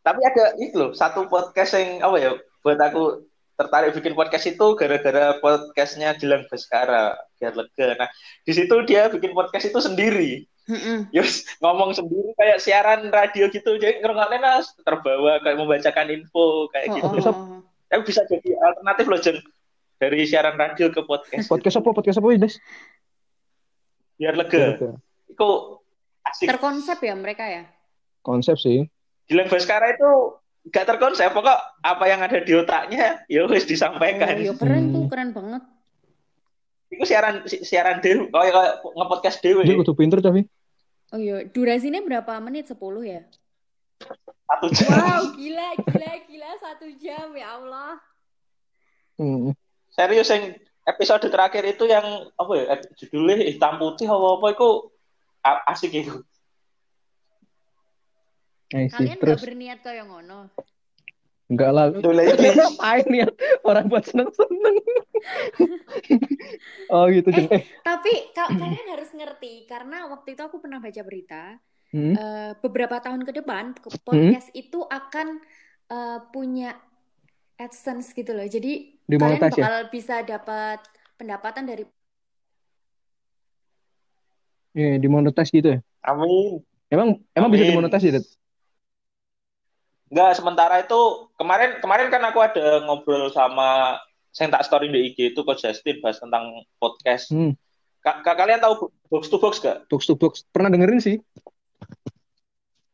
Tapi 0.00 0.20
ada 0.20 0.52
itu 0.60 0.76
loh, 0.76 0.92
satu 0.92 1.24
podcast 1.28 1.76
yang 1.76 2.04
apa 2.04 2.16
ya, 2.20 2.30
buat 2.60 2.76
aku 2.76 3.24
tertarik 3.56 3.96
bikin 3.96 4.12
podcast 4.12 4.44
itu 4.44 4.66
gara-gara 4.76 5.40
podcastnya 5.40 6.12
Gilang 6.20 6.44
Baskara, 6.44 7.16
biar 7.40 7.56
lega. 7.56 7.96
Nah, 7.96 8.08
di 8.44 8.52
situ 8.52 8.74
dia 8.84 9.08
bikin 9.08 9.32
podcast 9.32 9.72
itu 9.72 9.80
sendiri. 9.80 10.44
Mm-mm. 10.64 11.08
Yus, 11.12 11.44
ngomong 11.60 11.92
sendiri 11.92 12.32
kayak 12.36 12.56
siaran 12.60 13.08
radio 13.08 13.48
gitu, 13.48 13.76
jadi 13.76 14.00
ngerungoknya 14.00 14.40
nas 14.40 14.72
terbawa 14.80 15.36
kayak 15.40 15.60
membacakan 15.60 16.08
info 16.08 16.68
kayak 16.72 16.88
Oh, 16.88 16.94
gitu. 16.96 17.08
oh, 17.08 17.32
oh, 17.32 17.32
oh. 17.32 17.60
Tapi 17.88 18.00
bisa 18.04 18.24
jadi 18.28 18.48
alternatif 18.60 19.04
loh, 19.08 19.20
Jeng. 19.20 19.38
Dari 19.96 20.24
siaran 20.24 20.56
radio 20.56 20.88
ke 20.92 21.00
podcast. 21.00 21.48
podcast 21.48 21.76
apa? 21.80 21.88
Podcast 21.92 22.16
apa, 22.20 22.28
Des? 22.36 22.56
Biar 24.16 24.34
lega. 24.36 24.92
Itu 25.34 25.50
asik. 26.22 26.46
Terkonsep 26.48 26.98
ya 26.98 27.14
mereka 27.14 27.44
ya. 27.44 27.66
Konsep 28.22 28.56
sih. 28.56 28.86
Gilang 29.26 29.50
Baskara 29.50 29.92
itu 29.92 30.10
gak 30.64 30.86
terkonsep, 30.86 31.28
pokok 31.28 31.58
apa 31.82 32.04
yang 32.08 32.20
ada 32.20 32.40
di 32.40 32.52
otaknya, 32.54 33.20
ya 33.26 33.44
wis 33.44 33.68
disampaikan. 33.68 34.40
Oh, 34.40 34.46
ya 34.48 34.54
keren 34.56 34.84
tuh, 34.88 35.02
Hmm. 35.04 35.10
keren 35.10 35.30
banget. 35.32 35.62
Itu 36.88 37.04
siaran 37.04 37.34
si- 37.44 37.60
siaran 37.60 37.98
dewe, 38.00 38.30
kayak 38.30 38.52
kayak 38.52 38.74
nge-podcast 38.86 39.38
dewe. 39.40 39.60
Dia 39.62 39.76
kudu 39.76 39.92
pinter 39.92 40.20
tapi. 40.20 40.46
Oh 41.12 41.20
iya, 41.20 41.44
durasinya 41.44 42.00
berapa 42.00 42.40
menit? 42.40 42.70
10 42.70 43.04
ya? 43.04 43.20
Satu 44.44 44.66
jam. 44.70 44.88
Wow, 44.88 45.22
gila, 45.36 45.68
gila, 45.84 46.12
gila. 46.26 46.50
Satu 46.56 46.86
jam, 46.96 47.28
ya 47.34 47.48
Allah. 47.54 48.00
Hmm. 49.14 49.52
Serius 49.90 50.26
yang 50.26 50.54
episode 50.84 51.28
terakhir 51.28 51.64
itu 51.64 51.84
yang 51.86 52.04
apa 52.34 52.52
ya? 52.56 52.64
ep- 52.72 52.88
Judulnya 52.96 53.36
hitam 53.42 53.76
putih 53.76 54.06
apa 54.06 54.26
apa 54.36 54.46
itu 54.50 54.68
asik 55.44 55.92
itu. 55.92 56.24
Kalian 58.72 59.18
Terus 59.20 59.38
nggak 59.38 59.44
berniat 59.44 59.78
kayak 59.84 60.04
ngono. 60.08 60.50
enggak 61.44 61.70
lah. 61.76 61.92
Iki. 61.92 62.00
Ngapain 62.56 63.08
ya 63.12 63.28
orang 63.62 63.86
buat 63.92 64.04
seneng-seneng. 64.08 64.76
oh 66.92 67.04
gitu 67.12 67.28
Jeng. 67.30 67.48
Eh, 67.52 67.62
Tapi 67.84 68.12
ka- 68.32 68.50
kalian 68.50 68.88
harus 68.90 69.12
ngerti 69.12 69.68
karena 69.68 70.08
waktu 70.08 70.34
itu 70.34 70.42
aku 70.42 70.58
pernah 70.58 70.80
baca 70.80 71.00
berita 71.04 71.60
hmm, 71.92 72.14
eh, 72.16 72.52
beberapa 72.64 72.96
tahun 72.98 73.22
ke 73.28 73.44
depan 73.44 73.76
ke- 73.76 73.92
podcast 74.02 74.48
itu 74.56 74.82
akan 74.88 75.38
eh, 75.92 76.18
punya 76.32 76.80
AdSense 77.60 78.16
gitu 78.16 78.32
loh. 78.34 78.48
Jadi 78.48 78.98
kalian 79.06 79.38
Dimonetize 79.38 79.60
ya? 79.60 79.64
bakal 79.68 79.76
bisa 79.92 80.16
dapat 80.24 80.80
pendapatan 81.20 81.68
dari 81.68 81.84
Iya, 84.74 84.98
dimonetize 84.98 85.50
gitu 85.50 85.68
ya. 85.70 85.78
Amin. 86.02 86.60
Emang 86.90 87.22
emang 87.32 87.48
bisa 87.48 87.62
Amin. 87.64 87.72
dimonetize 87.72 88.04
ya, 88.04 88.12
Det? 88.18 88.26
Enggak, 90.10 90.30
sementara 90.36 90.82
itu 90.82 91.00
kemarin 91.34 91.78
kemarin 91.78 92.06
kan 92.10 92.22
aku 92.26 92.38
ada 92.38 92.82
ngobrol 92.84 93.30
sama 93.30 93.98
saya 94.30 94.50
tak 94.50 94.66
story 94.66 94.90
di 94.90 95.10
IG 95.10 95.30
itu 95.32 95.40
Coach 95.42 95.62
Justin 95.62 96.02
bahas 96.02 96.18
tentang 96.18 96.66
podcast. 96.76 97.30
Hmm, 97.30 97.54
Ka- 98.02 98.20
ka- 98.20 98.34
kalian 98.36 98.58
tahu 98.58 98.90
box 99.08 99.30
to 99.30 99.38
box 99.38 99.62
gak? 99.62 99.86
box 99.86 100.04
to 100.04 100.14
box. 100.14 100.42
Pernah 100.50 100.74
dengerin 100.74 100.98
sih, 100.98 101.16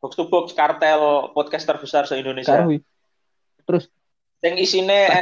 Box 0.00 0.16
to 0.16 0.28
box 0.28 0.52
kartel 0.52 1.32
podcast 1.32 1.64
terbesar 1.64 2.04
se-Indonesia. 2.04 2.56
Karwi. 2.56 2.80
Terus 3.64 3.88
Yang 4.40 4.56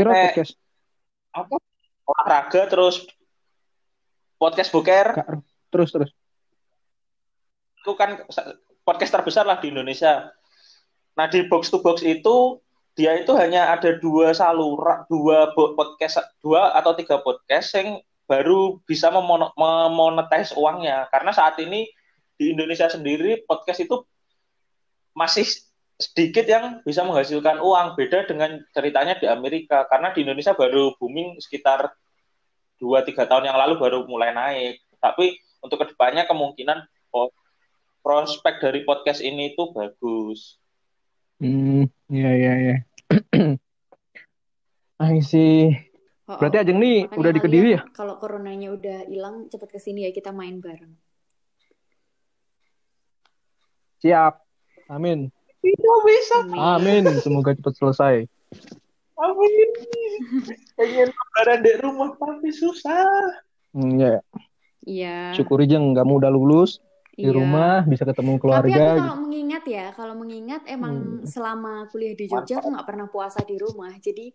podcast 0.06 0.52
apa? 1.34 1.56
Olahraga 2.06 2.62
terus 2.70 3.02
podcast 4.38 4.70
boker 4.70 5.06
Kak- 5.18 5.42
terus 5.70 5.90
terus. 5.90 6.10
Itu 7.82 7.92
kan 7.94 8.20
podcast 8.82 9.12
terbesar 9.14 9.44
lah 9.44 9.60
di 9.62 9.70
Indonesia. 9.70 10.32
Nah 11.14 11.26
di 11.26 11.46
box 11.46 11.70
to 11.70 11.82
box 11.82 12.02
itu 12.02 12.58
dia 12.98 13.14
itu 13.14 13.30
hanya 13.38 13.70
ada 13.70 13.94
dua 14.02 14.34
saluran, 14.34 15.06
dua 15.06 15.54
podcast, 15.54 16.18
dua 16.42 16.74
atau 16.74 16.98
tiga 16.98 17.22
podcast 17.22 17.70
yang 17.78 18.02
baru 18.26 18.82
bisa 18.84 19.08
memonetize 19.14 20.50
uangnya. 20.58 21.06
Karena 21.14 21.30
saat 21.30 21.56
ini 21.62 21.86
di 22.34 22.54
Indonesia 22.54 22.90
sendiri 22.90 23.46
podcast 23.46 23.86
itu 23.86 24.02
masih 25.14 25.46
sedikit 25.98 26.46
yang 26.46 26.82
bisa 26.82 27.06
menghasilkan 27.06 27.62
uang. 27.62 27.94
Beda 27.94 28.26
dengan 28.26 28.58
ceritanya 28.74 29.14
di 29.14 29.30
Amerika. 29.30 29.86
Karena 29.86 30.10
di 30.10 30.26
Indonesia 30.26 30.58
baru 30.58 30.94
booming 30.98 31.38
sekitar 31.38 31.94
dua 32.82 33.06
tiga 33.06 33.26
tahun 33.26 33.46
yang 33.46 33.58
lalu 33.58 33.78
baru 33.78 34.10
mulai 34.10 34.34
naik. 34.34 34.82
Tapi 34.98 35.38
untuk 35.62 35.82
ke 35.82 35.94
depannya 35.94 36.26
kemungkinan 36.26 36.82
oh, 37.14 37.30
prospek 38.08 38.64
dari 38.64 38.88
podcast 38.88 39.20
ini 39.20 39.52
itu 39.52 39.68
bagus. 39.76 40.56
Hmm, 41.44 41.84
iya 42.08 42.30
iya 42.32 42.52
iya. 42.56 42.76
I 45.12 45.20
see. 45.20 45.76
Oh, 46.24 46.40
Berarti 46.40 46.56
oh. 46.56 46.62
Ajeng 46.64 46.80
nih 46.80 47.04
Makanya 47.04 47.20
udah 47.20 47.30
di 47.36 47.40
Kediri 47.44 47.68
ya? 47.76 47.80
Kalau 47.92 48.16
coronanya 48.16 48.72
udah 48.72 49.04
hilang, 49.12 49.52
cepet 49.52 49.68
ke 49.68 49.76
sini 49.76 50.08
ya 50.08 50.10
kita 50.16 50.32
main 50.32 50.56
bareng. 50.56 50.96
Siap. 54.00 54.40
Amin. 54.88 55.28
Bisa 55.60 55.92
bisa. 56.08 56.36
Amin. 56.56 57.04
Semoga 57.20 57.52
cepat 57.60 57.76
selesai. 57.76 58.24
Amin. 59.20 59.68
Pengen 60.80 61.12
lebaran 61.12 61.60
di 61.60 61.72
rumah 61.76 62.16
tapi 62.16 62.56
susah. 62.56 63.44
Hmm, 63.76 64.00
ya, 64.00 64.24
Iya. 64.88 65.36
syukuri 65.36 65.68
Jeng, 65.68 65.92
kamu 65.92 66.24
udah 66.24 66.32
lulus 66.32 66.80
di 67.18 67.26
iya. 67.26 67.34
rumah, 67.34 67.82
bisa 67.82 68.06
ketemu 68.06 68.38
Tapi 68.38 68.42
keluarga. 68.46 68.70
aku 68.70 68.78
gitu. 68.94 69.02
kalau 69.02 69.16
mengingat 69.26 69.64
ya, 69.66 69.86
kalau 69.90 70.14
mengingat 70.14 70.62
emang 70.70 70.94
Hmm. 70.94 71.26
selama 71.26 71.90
kuliah 71.90 72.14
di 72.14 72.30
Jogja 72.30 72.62
aku 72.62 72.70
nggak 72.70 72.86
pernah 72.86 73.06
puasa 73.10 73.42
di 73.42 73.58
rumah. 73.58 73.90
Jadi 73.98 74.30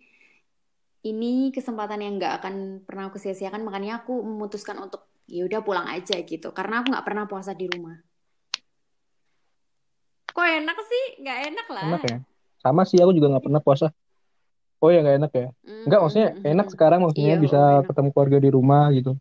ini 1.04 1.48
kesempatan 1.56 2.04
yang 2.04 2.20
nggak 2.20 2.34
akan 2.44 2.56
pernah 2.84 3.08
aku 3.08 3.16
sia-siakan. 3.16 3.64
Makanya 3.64 4.04
aku 4.04 4.20
memutuskan 4.20 4.76
untuk 4.84 5.08
ya 5.32 5.48
udah 5.48 5.64
pulang 5.64 5.88
aja 5.88 6.20
gitu. 6.20 6.52
Karena 6.52 6.84
aku 6.84 6.92
nggak 6.92 7.06
pernah 7.08 7.24
puasa 7.24 7.56
di 7.56 7.72
rumah. 7.72 7.96
Kok 10.28 10.44
enak 10.44 10.78
sih? 10.84 11.04
Nggak 11.24 11.40
enak 11.56 11.68
lah. 11.72 11.88
Enak 11.88 12.04
ya? 12.04 12.18
Sama 12.60 12.84
sih, 12.84 13.00
aku 13.00 13.16
juga 13.16 13.32
nggak 13.32 13.46
pernah 13.48 13.62
puasa. 13.64 13.88
Oh 14.84 14.92
ya 14.92 15.00
nggak 15.00 15.18
enak 15.24 15.32
ya? 15.32 15.48
Mm, 15.64 15.84
Enggak, 15.88 16.00
maksudnya 16.04 16.30
mm, 16.36 16.44
enak 16.44 16.68
mm. 16.68 16.74
sekarang 16.76 17.00
maksudnya 17.00 17.36
Iya, 17.36 17.40
bisa 17.40 17.60
enak. 17.80 17.86
ketemu 17.88 18.10
keluarga 18.12 18.38
di 18.44 18.50
rumah 18.52 18.84
gitu. 18.92 19.12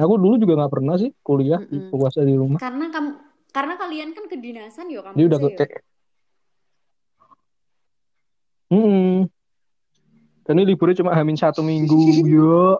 Aku 0.00 0.16
dulu 0.16 0.40
juga 0.40 0.56
nggak 0.56 0.72
pernah 0.72 0.96
sih 0.96 1.12
kuliah 1.20 1.60
Mm-mm. 1.60 1.92
puasa 1.92 2.24
di 2.24 2.32
rumah. 2.32 2.56
Karena 2.56 2.88
kamu 2.88 3.10
karena 3.50 3.74
kalian 3.76 4.10
kan 4.16 4.24
kedinasan 4.30 4.88
yo 4.88 5.02
Jadi 5.02 5.22
udah 5.26 5.38
kampusnya 5.38 5.52
yo. 5.52 5.58
kayak 5.60 5.82
Hmm. 8.70 9.26
Dan 10.46 10.62
ini 10.62 10.74
liburnya 10.74 11.02
cuma 11.02 11.10
hamin 11.10 11.34
satu 11.34 11.58
minggu, 11.58 12.22
yo. 12.38 12.78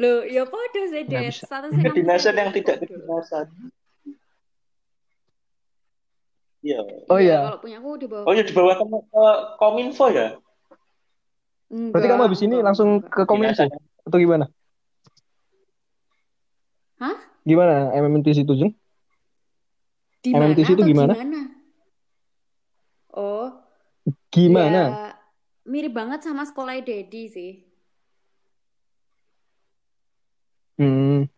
Loh, 0.00 0.24
ya 0.24 0.48
podo 0.48 0.82
sih. 0.88 1.04
Satu 1.44 1.68
Kedinasan 1.70 2.34
yang 2.34 2.50
tidak 2.50 2.80
kedinasan. 2.80 3.46
Iya. 6.64 6.80
Oh 7.12 7.20
Iya, 7.20 7.28
iya. 7.28 7.38
kalau 7.44 7.60
punya 7.60 7.76
aku 7.76 7.90
di 8.00 8.06
bawah 8.08 8.24
Oh 8.24 8.32
ya 8.32 8.40
di 8.40 8.52
bawah 8.56 8.74
ke, 8.80 8.84
ke 8.88 9.24
Kominfo 9.60 10.06
ya? 10.08 10.28
Berarti 11.68 12.06
kamu 12.08 12.22
habis 12.24 12.40
ini 12.40 12.56
enggak, 12.56 12.66
langsung 12.72 12.88
enggak. 13.04 13.12
ke 13.12 13.22
Kominfo 13.28 13.64
atau 14.08 14.16
gimana? 14.16 14.44
Hah? 17.04 17.16
Gimana 17.44 17.92
MMTC 17.92 18.48
itu, 18.48 18.54
Jeng? 18.56 18.72
Di 20.24 20.32
MMTC 20.32 20.72
itu 20.72 20.80
atau 20.80 20.88
gimana? 20.88 21.14
Oh, 23.12 23.52
Gimana? 24.32 24.80
ya 24.88 25.12
mirip 25.68 25.92
banget 25.92 26.24
sama 26.24 26.48
sekolah 26.48 26.80
Dedi 26.80 27.28
sih. 27.28 27.52
Hmm. 30.80 31.28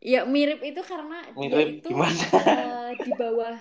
Ya 0.00 0.24
mirip 0.28 0.60
itu 0.60 0.80
karena 0.84 1.24
dia 1.34 1.40
Mirip 1.40 1.68
itu 1.80 1.88
gimana? 1.92 2.22
eh, 2.36 2.90
di 3.00 3.12
bawah 3.16 3.56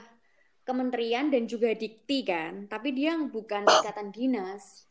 kementerian 0.67 1.31
dan 1.31 1.47
juga 1.47 1.71
dikti 1.73 2.27
kan, 2.27 2.67
tapi 2.67 2.91
dia 2.91 3.15
yang 3.15 3.31
bukan 3.31 3.63
ikatan 3.65 4.11
dinas. 4.11 4.83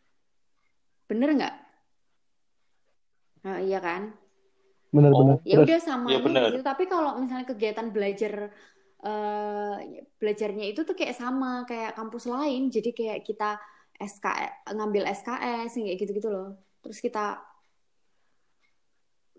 Bener 1.07 1.37
nggak? 1.37 1.57
Nah, 3.47 3.63
iya 3.63 3.79
kan? 3.79 4.13
Bener-bener. 4.89 5.37
Oh, 5.37 5.45
Ya 5.45 5.55
Terus, 5.61 5.67
udah 5.69 5.81
sama 5.85 6.09
Iya, 6.11 6.19
bener. 6.25 6.43
gitu. 6.49 6.61
Tapi 6.65 6.85
kalau 6.89 7.11
misalnya 7.21 7.47
kegiatan 7.49 7.89
belajar 7.93 8.33
eh 8.99 9.75
belajarnya 10.19 10.65
itu 10.75 10.83
tuh 10.83 10.97
kayak 10.99 11.15
sama 11.15 11.63
kayak 11.69 11.95
kampus 11.95 12.25
lain. 12.27 12.73
Jadi 12.73 12.91
kayak 12.97 13.19
kita 13.29 13.61
SK 13.99 14.27
ngambil 14.75 15.03
SKS 15.11 15.71
kayak 15.79 15.99
gitu-gitu 16.03 16.29
loh. 16.31 16.59
Terus 16.83 16.99
kita 16.99 17.39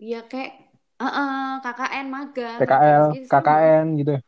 ya 0.00 0.24
kayak 0.24 0.52
eh, 1.00 1.04
eh, 1.04 1.52
KKN 1.64 2.06
magang 2.08 2.58
PKL, 2.60 3.04
sama. 3.20 3.28
KKN 3.32 3.86
gitu 4.00 4.10
ya. 4.16 4.20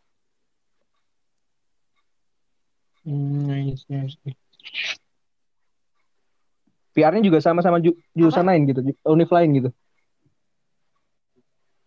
Hmm, 3.02 3.50
nice, 3.50 3.82
nice. 3.90 4.14
PR-nya 6.92 7.24
juga 7.24 7.40
sama-sama 7.40 7.80
ju- 7.80 7.96
jurusan 8.12 8.44
Apa? 8.46 8.52
lain 8.52 8.62
gitu, 8.68 8.80
univ 9.08 9.28
lain 9.32 9.50
gitu. 9.58 9.68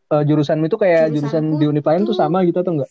Eh, 0.05 0.23
jurusan 0.29 0.61
itu 0.61 0.77
kayak 0.77 1.17
jurusan 1.17 1.43
Jurusanku 1.43 1.57
di 1.57 1.65
univ 1.65 1.85
lain 1.85 2.01
tuh 2.05 2.13
sama 2.13 2.45
gitu 2.45 2.57
atau 2.61 2.73
enggak? 2.77 2.89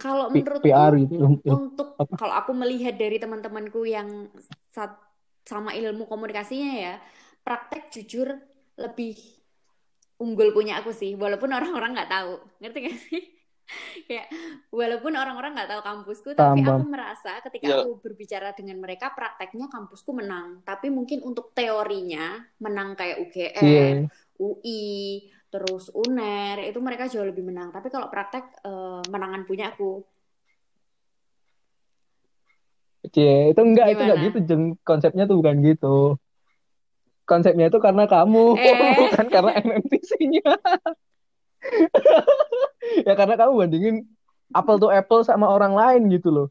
kalau 0.00 0.32
menurutku 0.32 0.64
PR 0.64 0.92
gitu. 1.00 1.14
Untuk 1.48 1.88
apa? 1.96 2.14
kalau 2.16 2.34
aku 2.36 2.52
melihat 2.56 2.94
dari 2.96 3.16
teman-temanku 3.20 3.80
yang 3.88 4.28
sat- 4.72 5.00
sama 5.48 5.72
ilmu 5.72 6.04
komunikasinya 6.04 6.72
ya, 6.76 6.94
praktek 7.44 7.88
jujur 7.88 8.36
lebih 8.76 9.16
unggul 10.20 10.52
punya 10.52 10.80
aku 10.84 10.92
sih, 10.92 11.16
walaupun 11.16 11.48
orang-orang 11.48 11.96
nggak 11.96 12.10
tahu, 12.12 12.32
ngerti 12.60 12.78
gak 12.84 12.98
sih? 13.08 13.22
Kayak 14.10 14.26
walaupun 14.74 15.14
orang-orang 15.14 15.54
nggak 15.54 15.70
tahu 15.70 15.82
kampusku, 15.86 16.28
tapi 16.34 16.58
aku 16.60 16.82
merasa 16.84 17.38
ketika 17.46 17.70
Ya, 17.70 17.76
aku 17.80 18.02
berbicara 18.02 18.50
dengan 18.52 18.82
mereka, 18.82 19.14
prakteknya 19.14 19.70
kampusku 19.70 20.10
menang. 20.10 20.60
Tapi 20.66 20.90
mungkin 20.90 21.22
untuk 21.22 21.54
teorinya 21.54 22.42
menang 22.58 22.98
kayak 22.98 23.16
UGM, 23.22 23.64
Iya. 23.64 24.10
UI, 24.40 25.20
terus 25.52 25.92
UNER 25.92 26.64
itu 26.64 26.80
mereka 26.80 27.12
jauh 27.12 27.28
lebih 27.28 27.44
menang. 27.44 27.76
Tapi 27.76 27.92
kalau 27.92 28.08
praktek 28.08 28.64
eh, 28.64 29.02
menangan 29.12 29.44
punya 29.44 29.76
aku. 29.76 30.00
Cie, 33.10 33.52
itu 33.52 33.60
enggak, 33.60 33.86
itu 33.92 34.02
enggak 34.06 34.18
Gimana? 34.20 34.28
gitu, 34.32 34.38
Jeng. 34.48 34.62
Konsepnya 34.86 35.24
tuh 35.28 35.36
bukan 35.40 35.56
gitu. 35.66 35.96
Konsepnya 37.26 37.70
itu 37.70 37.78
karena 37.78 38.04
kamu, 38.06 38.44
Eh, 38.60 38.92
bukan 38.98 39.26
karena 39.28 39.52
MMTC-nya. 39.60 40.50
Ya 43.06 43.12
karena 43.12 43.36
kamu 43.36 43.52
bandingin 43.60 43.96
apple 44.56 44.80
to 44.80 44.88
apple 44.90 45.22
sama 45.22 45.46
orang 45.46 45.76
lain 45.76 46.10
gitu 46.10 46.32
loh. 46.32 46.46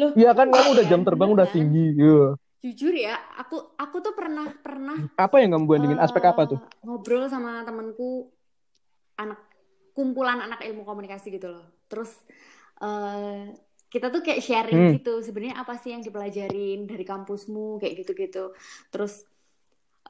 loh, 0.00 0.12
Iya 0.16 0.32
kan 0.32 0.48
kamu 0.48 0.68
udah 0.74 0.84
kan, 0.84 0.90
jam 0.90 1.00
terbang 1.04 1.30
bener 1.30 1.36
udah 1.36 1.48
tinggi. 1.52 1.86
Iya. 1.92 2.24
Jujur 2.66 2.94
ya, 2.98 3.14
aku 3.38 3.78
aku 3.78 3.96
tuh 4.02 4.14
pernah 4.18 4.50
pernah 4.58 4.98
Apa 5.14 5.38
yang 5.38 5.54
kamu 5.54 5.64
bandingin? 5.70 5.98
Aspek 6.02 6.24
apa 6.26 6.42
tuh? 6.50 6.58
eh, 6.58 6.82
ngobrol 6.82 7.30
sama 7.30 7.62
temanku 7.62 8.26
anak 9.22 9.38
kumpulan 9.94 10.42
anak 10.42 10.60
ilmu 10.66 10.82
komunikasi 10.84 11.32
gitu 11.32 11.48
loh 11.48 11.64
terus 11.88 12.10
uh, 12.84 13.48
kita 13.88 14.12
tuh 14.12 14.20
kayak 14.20 14.44
sharing 14.44 14.76
Hmm. 14.76 14.92
gitu 14.98 15.24
sebenarnya 15.24 15.56
apa 15.62 15.78
sih 15.80 15.94
yang 15.94 16.02
dipelajarin 16.04 16.84
dari 16.84 17.04
kampusmu 17.06 17.80
kayak 17.80 18.04
gitu-gitu 18.04 18.52
terus 18.92 19.24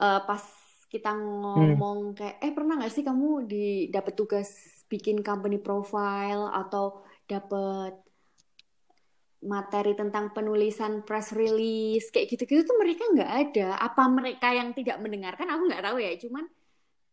uh, 0.01 0.19
pas 0.27 0.43
kita 0.91 1.11
ngomong 1.15 2.15
kayak 2.17 2.35
eh 2.43 2.51
pernah 2.55 2.79
nggak 2.79 2.91
sih 2.91 3.03
kamu 3.03 3.47
di 3.47 3.91
dapat 3.91 4.13
tugas 4.15 4.49
bikin 4.91 5.19
company 5.23 5.59
profile 5.59 6.51
atau 6.51 7.03
dapat 7.27 7.95
materi 9.45 9.93
tentang 9.93 10.33
penulisan 10.33 11.05
press 11.05 11.29
release 11.35 12.09
kayak 12.09 12.33
gitu-gitu 12.33 12.65
tuh 12.65 12.77
mereka 12.81 13.03
nggak 13.13 13.31
ada. 13.49 13.67
Apa 13.77 14.09
mereka 14.09 14.49
yang 14.53 14.73
tidak 14.73 14.97
mendengarkan? 14.97 15.45
Aku 15.53 15.69
nggak 15.69 15.83
tahu 15.85 15.97
ya. 16.01 16.13
Cuman 16.17 16.45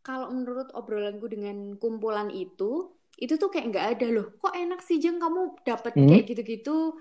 kalau 0.05 0.29
menurut 0.33 0.69
obrolanku 0.73 1.29
dengan 1.29 1.77
kumpulan 1.77 2.29
itu 2.33 2.93
itu 3.21 3.35
tuh 3.39 3.49
kayak 3.53 3.67
nggak 3.71 3.87
ada 3.99 4.07
loh. 4.11 4.27
Kok 4.41 4.55
enak 4.57 4.81
sih 4.83 4.99
jeng? 4.99 5.21
Kamu 5.21 5.63
dapat 5.63 5.93
Hmm. 5.95 6.09
kayak 6.09 6.25
gitu-gitu. 6.33 6.97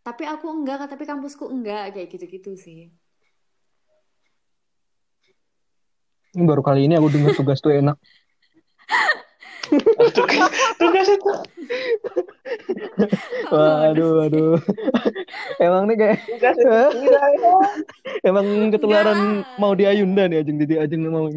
Tapi 0.00 0.24
aku 0.24 0.46
enggak 0.48 0.88
tapi 0.88 1.04
kampusku 1.04 1.44
enggak 1.52 1.92
kayak 1.94 2.08
gitu-gitu 2.10 2.56
sih. 2.56 2.88
Ini 6.30 6.46
baru 6.46 6.62
kali 6.62 6.86
ini 6.86 6.94
aku 6.94 7.10
dengar 7.10 7.34
tugas 7.34 7.58
tuh 7.58 7.74
enak. 7.74 7.98
Tugas 10.16 10.50
tugas 10.78 11.06
itu 11.08 11.30
Waduh, 13.54 14.10
waduh. 14.26 14.58
Emang 15.62 15.86
nih 15.86 15.96
kayak 15.98 16.18
tugas 16.26 16.56
itu 16.58 16.70
emang 18.28 18.46
ketularan 18.74 19.46
mau 19.58 19.72
di 19.74 19.86
Ayunda 19.86 20.26
nih 20.26 20.42
Ajeng 20.42 20.58
Didi 20.58 20.74
Ajeng 20.78 21.02
mau 21.06 21.30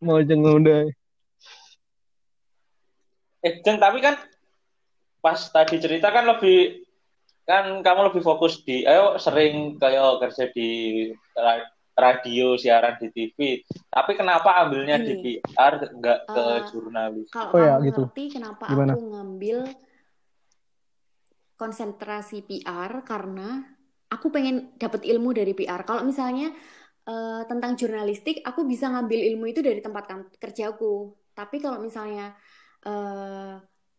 mau 0.00 0.16
Ajeng 0.20 0.40
Ayunda. 0.44 0.88
eh 3.44 3.60
Jeng 3.60 3.76
tapi 3.76 4.00
kan 4.00 4.16
pas 5.20 5.36
tadi 5.52 5.76
cerita 5.76 6.08
kan 6.08 6.24
lebih 6.24 6.84
kan 7.44 7.84
kamu 7.84 8.08
lebih 8.12 8.24
fokus 8.24 8.64
di 8.64 8.88
ayo 8.88 9.20
sering 9.20 9.76
kayak 9.76 10.16
kerja 10.24 10.48
di 10.56 10.68
radio 11.94 12.58
siaran 12.58 12.94
di 13.00 13.08
TV 13.14 13.38
tapi 13.90 14.12
kenapa 14.18 14.50
ambilnya 14.66 14.98
di. 14.98 15.14
PR 15.22 15.74
nggak 15.94 16.18
ke 16.34 16.44
Eh, 16.44 16.64
jurnalis 16.70 17.28
Kalau 17.32 17.52
Oh 17.54 17.60
ya, 17.62 17.74
kamu 17.76 17.86
gitu. 17.86 18.02
ngerti 18.02 18.22
kenapa 18.34 18.66
Gimana? 18.70 18.92
aku 18.92 18.98
ngambil 19.10 19.58
konsentrasi 21.60 22.42
PR 22.48 22.92
karena 23.06 23.62
aku 24.14 24.26
pengen 24.34 24.74
dapat 24.82 25.02
ilmu 25.06 25.30
dari 25.38 25.52
PR. 25.58 25.82
Kalau 25.88 26.02
misalnya 26.10 26.50
eh, 27.08 27.42
tentang 27.50 27.72
jurnalistik, 27.80 28.36
aku 28.48 28.60
bisa 28.72 28.86
ngambil 28.92 29.20
ilmu 29.34 29.44
itu 29.52 29.60
dari 29.68 29.80
tempat 29.86 30.04
kerjaku. 30.42 31.14
Tapi 31.38 31.56
kalau 31.64 31.78
misalnya 31.86 32.34
eh, 32.86 33.52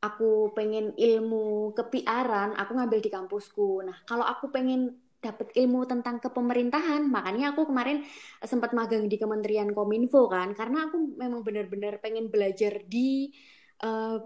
aku 0.05 0.25
pengen 0.57 0.85
ilmu 0.97 1.73
ke 1.77 1.83
PR-an, 1.91 2.49
aku 2.61 2.71
ngambil 2.77 2.99
di 3.05 3.09
kampusku. 3.15 3.81
Nah, 3.87 3.97
kalau 4.09 4.25
aku 4.33 4.45
pengen 4.55 4.81
dapat 5.25 5.49
ilmu 5.57 5.89
tentang 5.89 6.21
kepemerintahan, 6.21 7.09
makanya 7.09 7.57
aku 7.57 7.69
kemarin 7.69 8.05
sempat 8.45 8.77
magang 8.77 9.09
di 9.09 9.17
Kementerian 9.17 9.73
Kominfo 9.73 10.29
kan, 10.29 10.53
karena 10.53 10.85
aku 10.85 11.17
memang 11.17 11.41
benar-benar 11.41 11.97
pengen 11.97 12.29
belajar 12.29 12.85
di 12.85 13.33
eh, 13.81 14.17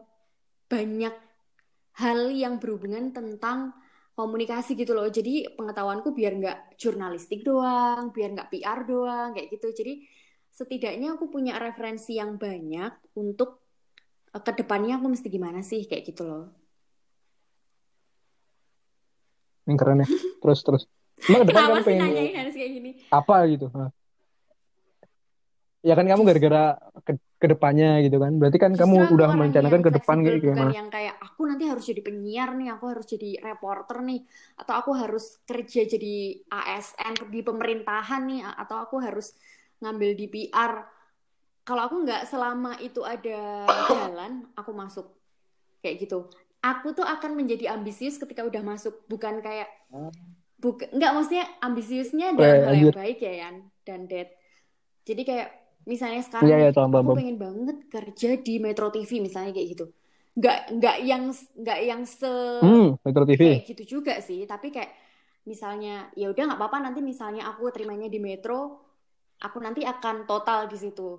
banyak 0.70 1.16
hal 2.00 2.20
yang 2.32 2.60
berhubungan 2.62 3.12
tentang 3.12 3.76
komunikasi 4.20 4.76
gitu 4.76 4.91
loh. 4.91 5.08
Jadi 5.08 5.47
pengetahuanku 5.56 6.12
biar 6.12 6.36
nggak 6.36 6.60
jurnalistik 6.76 7.47
doang, 7.47 8.12
biar 8.12 8.36
nggak 8.36 8.50
PR 8.52 8.80
doang, 8.84 9.32
kayak 9.32 9.47
gitu. 9.56 9.68
Jadi 9.72 9.93
setidaknya 10.52 11.16
aku 11.16 11.32
punya 11.32 11.56
referensi 11.56 12.20
yang 12.20 12.36
banyak 12.36 13.16
untuk 13.16 13.64
eh, 14.36 14.41
ke 14.43 14.52
depannya 14.60 15.00
aku 15.00 15.08
mesti 15.16 15.28
gimana 15.32 15.64
sih, 15.64 15.88
kayak 15.88 16.04
gitu 16.12 16.28
loh. 16.28 16.59
Yang 19.70 19.78
keren 19.78 20.02
ya. 20.02 20.08
Terus 20.42 20.60
terus. 20.66 20.84
Emang 21.30 21.46
depan 21.46 21.62
kamu 21.70 21.76
sih 21.78 21.86
pengen 21.86 22.02
nanyain 22.10 22.36
harus 22.42 22.56
kayak 22.58 22.72
gini? 22.74 22.92
apa 23.14 23.36
gitu? 23.46 23.68
Ya 25.80 25.96
kan 25.96 26.04
kamu 26.04 26.28
gara-gara 26.28 26.76
ke, 27.08 27.12
ke 27.40 27.48
depannya 27.48 28.04
gitu 28.04 28.20
kan. 28.20 28.36
Berarti 28.36 28.58
kan 28.60 28.72
Justru 28.76 28.84
kamu 28.84 29.16
udah 29.16 29.30
merencanakan 29.32 29.80
ke 29.80 29.92
depan 29.96 30.18
kayak 30.26 30.40
gimana? 30.44 30.72
yang 30.76 30.90
kayak 30.92 31.16
aku 31.24 31.42
nanti 31.48 31.64
harus 31.72 31.86
jadi 31.88 32.02
penyiar 32.04 32.50
nih, 32.58 32.68
aku 32.76 32.86
harus 32.92 33.06
jadi 33.08 33.30
reporter 33.40 34.04
nih, 34.04 34.22
atau 34.60 34.74
aku 34.76 34.92
harus 34.92 35.40
kerja 35.48 35.88
jadi 35.88 36.16
ASN 36.52 37.32
di 37.32 37.40
pemerintahan 37.40 38.22
nih, 38.28 38.42
atau 38.44 38.84
aku 38.84 39.00
harus 39.00 39.32
ngambil 39.80 40.20
di 40.20 40.28
PR. 40.28 40.84
Kalau 41.64 41.82
aku 41.88 41.96
nggak 42.04 42.28
selama 42.28 42.76
itu 42.84 43.00
ada 43.06 43.64
jalan, 43.88 44.52
aku 44.60 44.72
masuk 44.76 45.08
kayak 45.80 46.04
gitu. 46.04 46.28
Aku 46.60 46.91
tuh 46.91 47.07
akan 47.07 47.39
menjadi 47.39 47.72
ambisius 47.72 48.20
ketika 48.20 48.43
udah 48.43 48.60
masuk, 48.60 49.07
bukan 49.07 49.39
kayak 49.39 49.72
bukan 50.60 50.91
nggak 50.91 51.12
maksudnya 51.16 51.47
ambisiusnya 51.64 52.36
dalam 52.36 52.51
Weh, 52.60 52.68
hal 52.68 52.76
yang 52.76 52.91
baik 52.91 53.18
ya 53.24 53.34
Yan 53.47 53.55
dan 53.88 54.12
Dad. 54.12 54.28
Jadi 55.07 55.22
kayak 55.24 55.47
misalnya 55.88 56.20
sekarang 56.20 56.76
paham, 56.76 56.91
paham, 56.91 57.05
aku 57.07 57.12
pengen 57.16 57.38
banget 57.39 57.78
kerja 57.88 58.30
di 58.43 58.53
Metro 58.60 58.91
TV 58.91 59.24
misalnya 59.24 59.55
kayak 59.55 59.68
gitu. 59.72 59.86
Nggak 60.36 60.57
nggak 60.76 60.97
yang 61.07 61.24
nggak 61.34 61.80
yang 61.88 62.01
se 62.03 62.32
Hmm, 62.60 62.99
Metro 63.07 63.24
TV. 63.24 63.39
kayak 63.39 63.64
gitu 63.72 63.84
juga 63.99 64.20
sih, 64.20 64.43
tapi 64.43 64.68
kayak 64.70 64.91
misalnya 65.47 66.12
ya 66.14 66.28
udah 66.28 66.43
nggak 66.43 66.60
apa-apa 66.60 66.91
nanti 66.91 66.99
misalnya 66.99 67.47
aku 67.47 67.72
terimanya 67.72 68.12
di 68.12 68.20
Metro, 68.20 68.84
aku 69.39 69.57
nanti 69.64 69.88
akan 69.88 70.28
total 70.28 70.68
di 70.68 70.76
situ. 70.76 71.16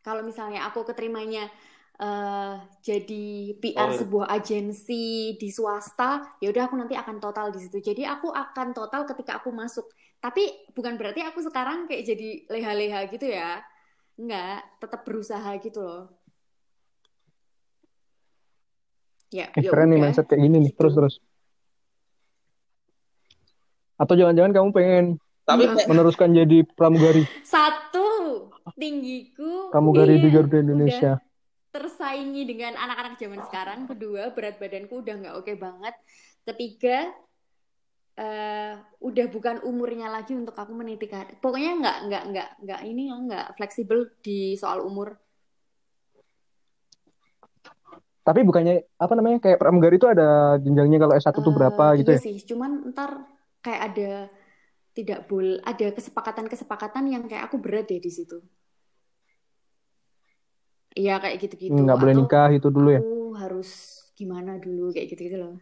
Kalau 0.00 0.24
misalnya 0.24 0.64
aku 0.64 0.88
keterimanya 0.88 1.52
eh, 1.98 2.54
jadi 2.80 3.26
PR 3.58 3.90
Oh. 3.90 3.98
sebuah 3.98 4.26
agensi 4.30 5.34
di 5.34 5.48
swasta, 5.50 6.38
ya 6.38 6.48
udah 6.48 6.70
aku 6.70 6.78
nanti 6.78 6.94
akan 6.94 7.18
total 7.18 7.50
di 7.50 7.58
situ. 7.58 7.82
Jadi 7.82 8.06
aku 8.06 8.30
akan 8.30 8.70
total 8.70 9.02
ketika 9.04 9.42
aku 9.42 9.50
masuk. 9.50 9.90
Tapi 10.18 10.70
bukan 10.70 10.94
berarti 10.94 11.22
aku 11.22 11.42
sekarang 11.42 11.86
kayak 11.86 12.06
jadi 12.06 12.28
leha-leha 12.48 13.00
gitu 13.10 13.26
ya. 13.26 13.62
Enggak, 14.14 14.62
tetap 14.78 15.00
berusaha 15.02 15.50
gitu 15.58 15.78
loh. 15.78 16.04
Ya, 19.28 19.52
Eh, 19.52 19.60
ya 19.60 19.70
keren 19.70 19.92
nih 19.92 19.98
mindset 20.00 20.24
kayak 20.24 20.40
gini 20.40 20.56
nih. 20.58 20.70
gitu. 20.72 20.78
Terus 20.80 20.94
terus. 20.96 21.14
Atau 23.98 24.14
jangan-jangan 24.14 24.52
kamu 24.54 24.68
pengen 24.70 25.04
tapi 25.42 25.64
Enggak. 25.64 25.86
meneruskan 25.88 26.30
jadi 26.30 26.60
pramugari, 26.76 27.24
Satu, 27.40 28.06
tinggiku 28.76 29.72
pramugari 29.72 30.20
di 30.20 30.28
iya, 30.28 30.34
Garuda 30.36 30.58
Indonesia. 30.60 31.12
udah 31.16 31.27
tersaingi 31.74 32.42
dengan 32.48 32.72
anak-anak 32.76 33.14
zaman 33.20 33.40
sekarang. 33.48 33.80
Kedua, 33.90 34.32
berat 34.36 34.56
badanku 34.62 35.00
udah 35.04 35.14
nggak 35.20 35.34
oke 35.40 35.52
banget. 35.58 35.94
Ketiga, 36.46 36.96
eh, 38.18 38.72
udah 39.08 39.26
bukan 39.34 39.56
umurnya 39.70 40.08
lagi 40.10 40.32
untuk 40.34 40.56
aku 40.58 40.72
meniti 40.74 41.06
karir. 41.06 41.36
Pokoknya 41.42 41.70
nggak 41.80 41.96
nggak 42.08 42.22
nggak 42.32 42.48
nggak 42.64 42.80
ini 42.90 43.02
nggak 43.28 43.46
fleksibel 43.56 43.98
di 44.24 44.58
soal 44.58 44.82
umur. 44.84 45.08
Tapi 48.26 48.40
bukannya 48.44 48.74
apa 49.00 49.12
namanya 49.16 49.38
kayak 49.40 49.56
pramugari 49.62 49.96
itu 49.96 50.04
ada 50.14 50.60
jenjangnya 50.60 50.98
kalau 51.00 51.14
S1 51.16 51.40
tuh 51.40 51.54
berapa 51.56 51.84
Eh, 51.94 51.98
gitu 52.00 52.10
iya 52.10 52.16
ya? 52.16 52.20
sih, 52.24 52.36
cuman 52.48 52.70
ntar 52.92 53.10
kayak 53.64 53.82
ada 53.92 54.10
tidak 54.96 55.20
boleh 55.30 55.62
ada 55.62 55.86
kesepakatan-kesepakatan 55.96 57.04
yang 57.14 57.22
kayak 57.30 57.46
aku 57.48 57.56
berat 57.62 57.86
deh 57.90 58.00
di 58.02 58.10
situ. 58.10 58.38
Iya 60.98 61.14
kayak 61.22 61.36
gitu-gitu. 61.42 61.78
Nggak 61.78 61.96
boleh 62.02 62.14
Atau 62.14 62.22
nikah 62.26 62.48
itu 62.50 62.68
dulu 62.74 62.88
ya. 62.90 63.00
aku 63.00 63.12
harus 63.38 63.68
gimana 64.18 64.52
dulu 64.58 64.90
kayak 64.90 65.06
gitu-gitu 65.14 65.38
loh. 65.38 65.54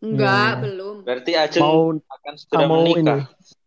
Enggak, 0.00 0.32
Iya. 0.32 0.62
belum. 0.64 0.96
berarti 1.04 1.32
Ajeng 1.36 1.60
Mau 1.64 1.78
akan 1.96 2.34
segera 2.40 2.64
mau 2.64 2.80
ini 2.84 2.92
menikah 2.92 3.20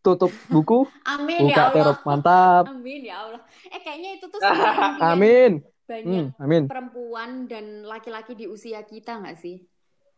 tutup 0.05 0.31
buku, 0.49 0.79
Amin 1.13 1.37
ya 1.37 1.45
buka 1.45 1.61
Allah. 1.61 1.73
terop 1.73 1.97
mantap. 2.05 2.63
Amin 2.73 3.01
ya 3.05 3.15
Allah. 3.21 3.41
Eh 3.69 3.81
kayaknya 3.85 4.09
itu 4.17 4.25
tuh 4.29 4.39
Amin. 5.13 5.51
banyak 5.85 6.25
Hmm, 6.25 6.25
amin. 6.41 6.63
perempuan 6.65 7.45
dan 7.45 7.85
laki-laki 7.85 8.33
di 8.33 8.45
usia 8.49 8.81
kita 8.81 9.19
nggak 9.21 9.37
sih? 9.37 9.61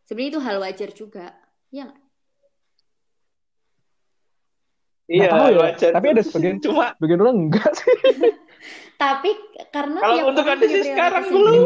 Sebenarnya 0.08 0.30
itu 0.32 0.40
hal 0.40 0.56
wajar 0.62 0.90
juga. 0.94 1.26
Ya 1.74 1.90
nggak? 1.90 2.00
Iya 5.08 5.28
tahu 5.28 5.48
ya, 5.48 5.58
wajar 5.62 5.90
tapi 5.92 6.06
ada 6.08 6.22
sebagian- 6.22 6.58
cuma 6.58 6.86
Bagian 6.96 7.20
orang 7.20 7.36
enggak 7.40 7.70
sih. 7.72 7.86
Tapi 8.96 9.30
karena 9.68 9.98
Kalau 10.00 10.24
untuk 10.26 10.42
kondisi 10.42 10.78
sekarang 10.82 11.22
yang 11.22 11.34
belum. 11.36 11.64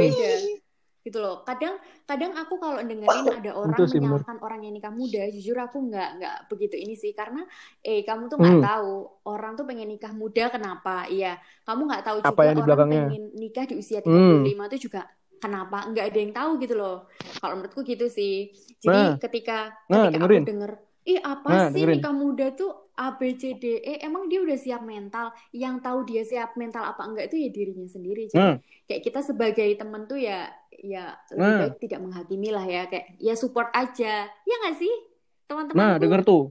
Gitu 1.00 1.16
loh. 1.16 1.40
Kadang 1.40 1.78
kadang 2.04 2.34
aku 2.34 2.58
kalau 2.58 2.76
dengerin 2.76 3.08
ada 3.30 3.52
orang 3.54 3.72
Itu 3.72 3.86
sih, 3.86 3.96
menyalahkan 3.96 4.36
orang 4.36 4.60
yang 4.60 4.74
nikah 4.74 4.90
muda, 4.90 5.30
jujur 5.30 5.56
aku 5.56 5.78
nggak 5.80 6.08
nggak 6.18 6.36
begitu 6.50 6.76
ini 6.76 6.92
sih 6.92 7.14
karena 7.14 7.46
eh 7.80 8.02
kamu 8.02 8.26
tuh 8.26 8.36
nggak 8.36 8.52
Hmm. 8.52 8.66
tahu 8.66 8.92
orang 9.24 9.52
tuh 9.54 9.64
pengen 9.64 9.88
nikah 9.88 10.10
muda 10.10 10.50
kenapa? 10.50 11.06
Iya, 11.06 11.38
kamu 11.62 11.80
nggak 11.86 12.02
tahu 12.02 12.16
Apa 12.18 12.26
juga 12.26 12.42
yang 12.42 12.50
di 12.50 12.58
orang 12.58 12.66
belakangnya? 12.66 13.02
pengen 13.06 13.24
nikah 13.32 13.64
di 13.64 13.74
usia 13.74 13.98
Hmm. 14.02 14.42
35 14.42 14.64
tuh 14.66 14.80
juga 14.82 15.00
kenapa? 15.38 15.78
Nggak 15.86 16.04
ada 16.04 16.18
yang 16.18 16.32
tahu 16.34 16.50
gitu 16.58 16.74
loh. 16.74 16.96
Kalau 17.38 17.54
menurutku 17.56 17.80
gitu 17.80 18.06
sih. 18.06 18.34
Jadi 18.76 18.90
Nah. 18.92 19.14
ketika 19.16 19.58
Nah, 19.86 20.04
ketika 20.04 20.18
dengerin. 20.18 20.42
aku 20.42 20.50
denger 20.50 20.72
Ih, 21.02 21.16
apa 21.18 21.48
Nah, 21.48 21.66
sih 21.68 21.80
dengerin. 21.80 21.96
nikah 21.96 22.12
muda 22.12 22.46
tuh 22.52 22.70
A, 22.94 23.16
B, 23.16 23.32
C, 23.32 23.56
D, 23.56 23.80
E? 23.80 23.96
Emang 23.98 24.28
dia 24.28 24.38
udah 24.38 24.54
siap 24.54 24.82
mental? 24.82 25.32
Yang 25.50 25.76
tahu 25.80 25.98
dia 26.04 26.22
siap 26.22 26.52
mental 26.54 26.84
apa 26.84 27.00
enggak 27.02 27.32
itu 27.32 27.36
ya 27.38 27.48
dirinya 27.48 27.88
sendiri. 27.88 28.28
Jadi 28.28 28.36
Hmm. 28.36 28.56
kayak 28.84 29.02
kita 29.02 29.20
sebagai 29.20 29.68
temen 29.72 30.04
tuh 30.04 30.16
ya 30.16 30.52
ya 30.76 31.12
lebih 31.30 31.40
Nah. 31.42 31.60
baik 31.62 31.76
tidak 31.78 32.00
menghakimi 32.00 32.48
lah 32.48 32.62
ya. 32.62 32.84
Kayak 32.86 33.16
ya 33.16 33.34
support 33.34 33.72
aja. 33.72 34.28
Ya 34.28 34.54
nggak 34.58 34.76
sih? 34.76 34.92
Nah, 34.92 35.66
Teman-temanku. 35.66 35.98
denger 35.98 36.20
tuh. 36.22 36.42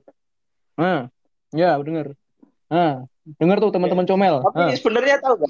Nah, 0.76 1.00
ya 1.52 1.70
denger. 1.78 2.08
Nah, 2.68 2.93
denger 3.32 3.58
tuh 3.60 3.72
teman-teman 3.72 4.06
comel. 4.06 4.36
Tapi 4.43 4.58
Nah. 4.60 4.74
sebenarnya 4.74 5.18
tahu? 5.20 5.45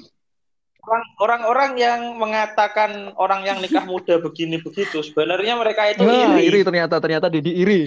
Orang- 0.80 1.12
Orang-orang 1.18 1.70
yang 1.76 2.00
mengatakan 2.16 3.12
orang 3.14 3.44
yang 3.44 3.60
nikah 3.60 3.84
muda 3.84 4.16
begini 4.16 4.56
begitu, 4.58 5.00
sebenarnya 5.00 5.52
mereka 5.54 5.84
itu 5.86 6.00
Nah, 6.00 6.36
iri 6.36 6.48
iri. 6.50 6.60
ternyata 6.60 6.96
ternyata 6.96 7.28
Didi 7.28 7.52
iri. 7.54 7.84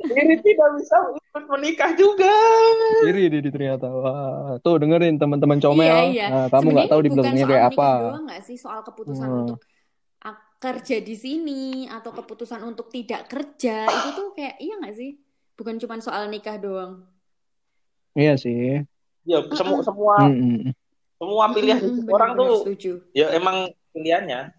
Iri 0.00 0.36
tidak 0.40 0.68
bisa 0.80 0.96
ikut 1.12 1.44
menikah 1.46 1.90
juga. 1.92 2.32
Iri 3.04 3.28
Didi 3.28 3.48
ternyata. 3.52 3.86
Wah, 3.92 4.56
tuh 4.60 4.80
dengerin 4.80 5.20
teman-teman 5.20 5.60
comel. 5.60 6.10
Iya, 6.10 6.12
iya. 6.12 6.26
Nah, 6.28 6.46
kamu 6.48 6.66
nggak 6.72 6.88
tahu 6.88 7.00
di 7.04 7.10
belakangnya 7.12 7.46
kayak 7.46 7.64
apa. 7.72 7.90
doang 8.00 8.24
nggak 8.26 8.42
sih 8.42 8.56
soal 8.56 8.80
keputusan 8.80 9.28
Hmm. 9.28 9.40
untuk 9.44 9.58
a- 10.20 10.42
kerja 10.60 10.96
di 11.00 11.16
sini 11.16 11.88
atau 11.88 12.12
keputusan 12.12 12.60
untuk 12.64 12.92
tidak 12.92 13.28
kerja 13.28 13.88
itu 13.88 14.08
tuh 14.12 14.32
kayak 14.32 14.56
iya 14.60 14.74
nggak 14.80 14.96
sih? 14.96 15.16
Bukan 15.56 15.76
cuma 15.76 16.00
soal 16.00 16.28
nikah 16.28 16.56
doang. 16.56 17.04
Iya 18.12 18.36
sih. 18.36 18.82
Ya, 19.28 19.44
semua 19.52 19.84
semua 19.84 20.16
Mm-mm. 20.26 20.72
semua 21.20 21.44
pilihan 21.52 21.78
hidup 21.78 22.08
orang 22.08 22.32
tuh 22.34 22.52
setuju. 22.64 22.92
ya 23.12 23.28
emang 23.36 23.68
pilihannya. 23.92 24.56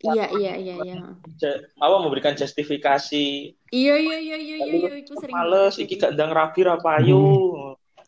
Iya 0.00 0.26
iya 0.32 0.52
iya 0.56 0.74
iya. 0.80 0.96
ja- 1.36 1.60
apa 1.76 1.96
memberikan 2.00 2.32
justifikasi. 2.32 3.52
Iya 3.68 3.94
iya 4.00 4.18
iya 4.18 4.36
iya 4.40 4.56
iya 4.64 4.74
iya 4.80 4.92
itu 4.96 5.12
sering 5.20 5.36
Males, 5.36 5.76
iki 5.76 6.00
gak 6.00 6.16
ndang 6.16 6.32
rabi 6.32 6.60
ra 6.64 6.80
payu. 6.80 7.52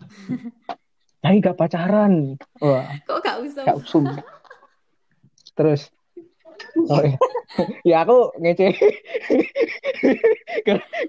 Nah, 1.21 1.37
gak 1.37 1.61
pacaran. 1.61 2.41
Wah, 2.65 2.89
Kok 3.05 3.21
gak 3.21 3.37
usah? 3.45 3.69
gak 3.69 3.77
usum. 3.77 4.09
Terus. 5.53 5.93
Oh, 6.89 7.05
iya. 7.05 7.21
ya 7.93 7.97
aku 8.09 8.33
ngece. 8.41 8.73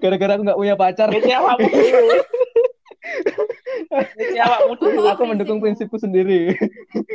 Gara-gara 0.04 0.36
aku 0.36 0.44
gak 0.44 0.60
punya 0.60 0.76
pacar. 0.76 1.08
Ngece 1.08 1.32
awakmu. 1.32 1.64
Ngece 3.88 4.38
awakmu 4.44 4.72
aku 5.16 5.22
mendukung 5.24 5.64
prinsipku 5.64 5.96
sendiri. 5.96 6.60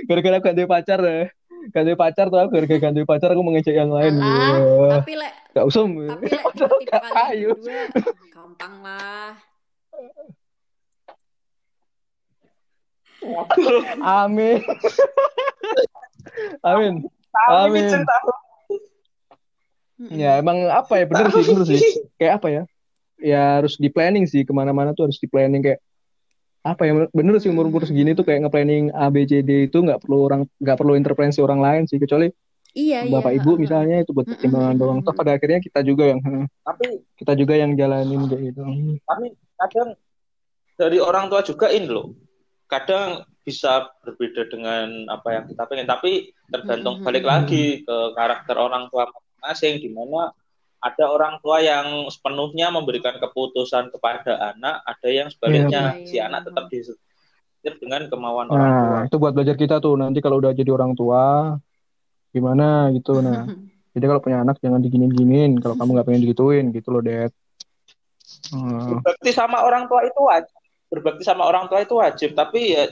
Gara-gara 0.10 0.42
aku 0.42 0.50
gak 0.50 0.58
ada 0.58 0.66
pacar 0.66 1.00
ya. 1.06 1.30
Gak 1.68 1.84
ada 1.84 1.94
pacar 2.00 2.26
tuh 2.32 2.40
aku 2.40 2.50
gara-gara 2.54 2.80
gak 2.80 2.94
ada 2.96 3.04
pacar 3.04 3.30
aku 3.34 3.44
mengejek 3.44 3.76
yang 3.76 3.92
lain. 3.92 4.14
Alah, 4.18 4.60
Wah, 4.62 4.90
tapi 5.02 5.14
lek 5.18 5.34
Gak 5.52 5.66
usum. 5.68 5.90
tapi 6.08 6.26
lek 6.30 6.44
tipe 6.54 6.70
berdua 7.92 8.28
gampang 8.32 8.74
lah. 8.86 9.34
Amin. 14.24 14.62
Amin. 16.70 16.94
Amin. 17.50 17.90
Ya 20.14 20.38
emang 20.38 20.70
apa 20.70 21.02
ya 21.02 21.10
bener 21.10 21.34
sih 21.34 21.44
bener 21.50 21.66
sih. 21.66 21.82
Kayak 22.22 22.34
apa 22.42 22.48
ya? 22.54 22.64
Ya 23.18 23.42
harus 23.58 23.82
di 23.82 23.90
planning 23.90 24.30
sih 24.30 24.46
ke 24.46 24.54
mana-mana 24.54 24.94
tuh 24.94 25.10
harus 25.10 25.18
di 25.18 25.26
planning 25.26 25.66
kayak 25.66 25.82
apa 26.76 26.84
ya 26.84 26.94
bener 27.16 27.40
sih 27.40 27.48
umur 27.48 27.72
umur 27.72 27.88
segini 27.88 28.12
tuh 28.12 28.28
kayak 28.28 28.44
nge-planning 28.48 28.92
A 28.92 29.08
B 29.08 29.24
C 29.24 29.40
D 29.40 29.72
itu 29.72 29.78
nggak 29.80 30.04
perlu 30.04 30.28
orang 30.28 30.42
nggak 30.60 30.78
perlu 30.78 30.94
intervensi 31.00 31.40
orang 31.40 31.60
lain 31.64 31.84
sih 31.88 31.98
kecuali 32.02 32.28
Iya 32.78 33.10
iya. 33.10 33.14
bapak 33.18 33.34
ibu 33.42 33.58
heeh. 33.58 33.62
misalnya 33.66 33.96
itu 34.06 34.14
buat 34.14 34.30
pertimbangan 34.30 34.78
Mm-mm, 34.78 34.82
doang. 34.86 35.00
Toh 35.02 35.16
pada 35.18 35.34
akhirnya 35.34 35.58
kita 35.58 35.82
juga 35.82 36.14
yang 36.14 36.22
Tapi 36.62 36.86
kita 37.18 37.34
juga 37.34 37.54
yang 37.58 37.74
jalanin 37.74 38.22
kayak 38.30 38.42
gitu. 38.54 38.62
tapi 39.02 39.34
kadang 39.58 39.90
dari 40.78 40.98
orang 41.02 41.26
tua 41.26 41.42
juga 41.42 41.74
ini 41.74 41.90
loh. 41.90 42.14
Kadang 42.70 43.26
bisa 43.42 43.90
berbeda 44.06 44.46
dengan 44.52 45.10
apa 45.10 45.28
yang 45.34 45.44
kita 45.50 45.64
pengen, 45.66 45.88
tapi 45.90 46.36
tergantung 46.52 47.02
balik 47.02 47.26
lagi 47.26 47.82
ke 47.82 47.98
karakter 48.14 48.54
orang 48.60 48.92
tua 48.94 49.10
masing-masing 49.10 49.82
di 49.82 49.90
mana 49.90 50.30
ada 50.88 51.06
orang 51.12 51.40
tua 51.44 51.60
yang 51.60 52.08
sepenuhnya 52.08 52.72
memberikan 52.72 53.20
keputusan 53.20 53.92
kepada 53.92 54.56
anak, 54.56 54.84
ada 54.88 55.10
yang 55.12 55.28
sebaliknya 55.28 56.00
Iya, 56.00 56.00
iya, 56.00 56.08
si 56.08 56.16
anak 56.24 56.42
iya. 56.44 56.48
tetap 56.48 56.66
disetir 56.72 57.74
dengan 57.84 58.02
kemauan 58.08 58.48
orang 58.48 58.72
tua. 58.72 58.96
Nah 58.96 59.02
itu 59.08 59.18
buat 59.20 59.34
belajar 59.36 59.56
kita 59.60 59.84
tuh 59.84 60.00
nanti 60.00 60.20
kalau 60.24 60.40
udah 60.40 60.56
jadi 60.56 60.72
orang 60.72 60.96
tua 60.96 61.56
gimana 62.32 62.90
gitu. 62.96 63.20
Nah 63.20 63.44
jadi 63.98 64.06
kalau 64.14 64.22
punya 64.22 64.46
anak 64.46 64.62
jangan 64.62 64.78
diginin-ginin 64.78 65.58
kalau 65.58 65.74
kamu 65.74 65.98
nggak 65.98 66.08
pengen 66.08 66.24
digituin 66.24 66.66
gitu 66.70 66.94
loh 66.94 67.02
Dad. 67.02 67.34
Hmm. 68.54 69.02
berbakti 69.02 69.32
sama 69.34 69.66
orang 69.66 69.90
tua 69.90 70.06
itu 70.06 70.20
wajib 70.22 70.56
berbakti 70.88 71.24
sama 71.26 71.44
orang 71.44 71.68
tua 71.68 71.84
itu 71.84 71.96
wajib 72.00 72.32
tapi 72.32 72.76
ya 72.76 72.88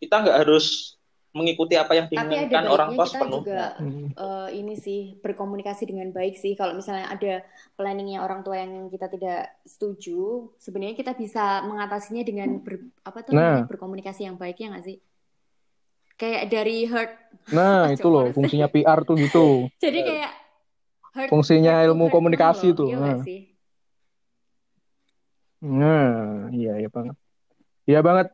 kita 0.00 0.14
nggak 0.24 0.36
harus 0.46 0.96
mengikuti 1.30 1.78
apa 1.78 1.94
yang 1.94 2.10
Tapi 2.10 2.18
ada 2.18 2.26
diinginkan 2.26 2.64
orang 2.66 2.88
baiknya 2.90 2.98
tua 2.98 3.06
kita 3.06 3.14
sepenuhnya 3.14 3.38
juga 3.38 3.64
Hmm. 3.78 4.08
eh, 4.10 4.48
ini 4.58 4.74
sih 4.74 5.00
berkomunikasi 5.22 5.82
dengan 5.86 6.08
baik 6.10 6.34
sih. 6.34 6.52
Kalau 6.58 6.74
misalnya 6.74 7.06
ada 7.06 7.34
planningnya 7.78 8.18
orang 8.20 8.42
tua 8.42 8.58
yang 8.58 8.90
kita 8.90 9.06
tidak 9.06 9.62
setuju, 9.62 10.50
sebenarnya 10.58 10.98
kita 10.98 11.14
bisa 11.14 11.62
mengatasinya 11.64 12.26
dengan 12.26 12.58
ber, 12.58 12.82
apa 13.06 13.22
tuh 13.22 13.32
Nah. 13.32 13.62
namanya 13.62 13.70
berkomunikasi 13.70 14.26
yang 14.26 14.34
baik 14.34 14.58
ya 14.58 14.74
nggak 14.74 14.84
sih? 14.84 14.98
Kayak 16.18 16.50
dari 16.50 16.84
hurt. 16.90 17.12
Nah 17.48 17.88
itu 17.94 18.08
loh 18.10 18.34
fungsinya 18.34 18.66
PR 18.66 19.06
tuh 19.06 19.14
gitu. 19.16 19.46
Jadi 19.84 19.98
kayak 20.02 20.32
hurt 21.14 21.28
Fungsinya 21.30 21.78
hurt 21.78 21.86
ilmu 21.94 22.10
hurt 22.10 22.12
komunikasi 22.12 22.74
loh, 22.74 22.76
tuh. 22.76 22.88
iya 22.90 22.98
Nah. 22.98 23.18
sih? 23.22 23.40
Nah 25.60 26.48
iya 26.50 26.72
iya 26.80 26.88
banget. 26.90 27.16
Iya 27.86 28.00
banget. 28.00 28.26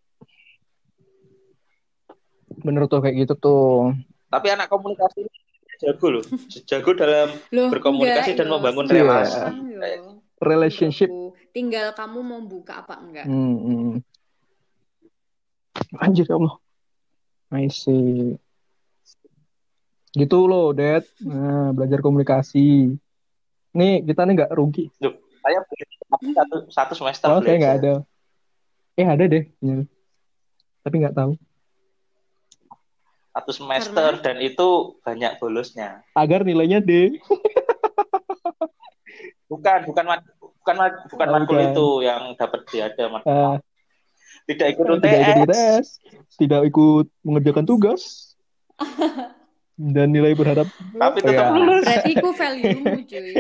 Bener 2.63 2.89
tuh 2.89 3.01
kayak 3.01 3.17
gitu 3.27 3.35
tuh. 3.37 3.93
tapi 4.27 4.51
anak 4.51 4.67
komunikasi 4.67 5.23
ini 5.23 5.33
jago 5.77 6.07
loh 6.09 6.25
jago 6.67 6.91
dalam 6.97 7.29
Loh, 7.55 7.69
Berkomunikasi 7.71 8.33
enggak, 8.35 8.41
dan 8.43 8.47
membangun 8.49 8.85
Semua 8.89 8.99
relasi. 9.01 9.41
yo. 9.41 10.05
Relationship. 10.37 11.09
Tinggal 11.57 11.97
kamu 11.97 12.21
mau 12.21 12.41
buka 12.45 12.85
apa 12.85 13.01
enggak. 13.01 13.25
Hmm, 13.25 13.57
hmm. 13.57 13.93
Anjir 15.97 16.29
ya 16.29 16.37
Allah. 16.37 16.55
I 17.57 17.73
see. 17.73 18.37
Gitu 20.13 20.39
loh, 20.45 20.77
Dad. 20.77 21.05
Nah, 21.25 21.73
belajar 21.73 22.05
komunikasi. 22.05 22.93
Nih, 23.77 24.05
kita 24.05 24.29
nih 24.29 24.35
nggak 24.45 24.53
rugi. 24.57 24.93
Loh, 25.01 25.17
saya 25.41 25.61
satu 25.65 26.57
satu 26.69 26.93
semester 26.97 27.27
Oh, 27.33 27.41
kayak 27.41 27.59
nggak 27.61 27.77
ada. 27.81 27.95
Eh, 28.97 29.05
ada 29.09 29.25
deh. 29.25 29.45
Ya. 29.61 29.85
Tapi 30.85 30.95
nggak 31.01 31.17
tahu. 31.17 31.33
Satu 33.37 33.53
semester 33.53 34.17
dan 34.25 34.41
itu 34.41 34.97
banyak 35.05 35.37
bolosnya 35.37 36.01
Agar 36.17 36.41
nilainya 36.41 36.81
D. 36.81 37.21
bukan 39.53 39.87
bukan 39.87 40.05
mat- 40.09 40.27
bukan 40.41 40.75
mat- 40.75 41.03
bukan 41.13 41.27
Oh, 41.29 41.33
matkul 41.37 41.55
bukan. 41.55 41.69
itu 41.71 41.87
yang 42.03 42.23
dapat 42.35 42.61
diada 42.67 43.05
mat- 43.07 43.29
Ah, 43.29 43.61
tidak 44.49 44.67
ikut 44.75 44.85
tidak 44.99 45.21
ikut 45.21 45.37
UTS 45.37 45.47
UTS, 45.47 45.87
tidak 46.41 46.61
ikut 46.67 47.07
mengerjakan 47.23 47.65
tugas, 47.69 48.35
dan 49.95 50.09
nilai 50.11 50.33
berharap. 50.33 50.67
tapi 50.97 51.19
Oh, 51.21 51.27
tetap 51.29 51.47
ya. 51.47 51.55
lulus 51.55 51.85
Berarti 51.85 52.13
ku 52.17 52.31
value-mu 52.33 52.95
cuy. 53.13 53.35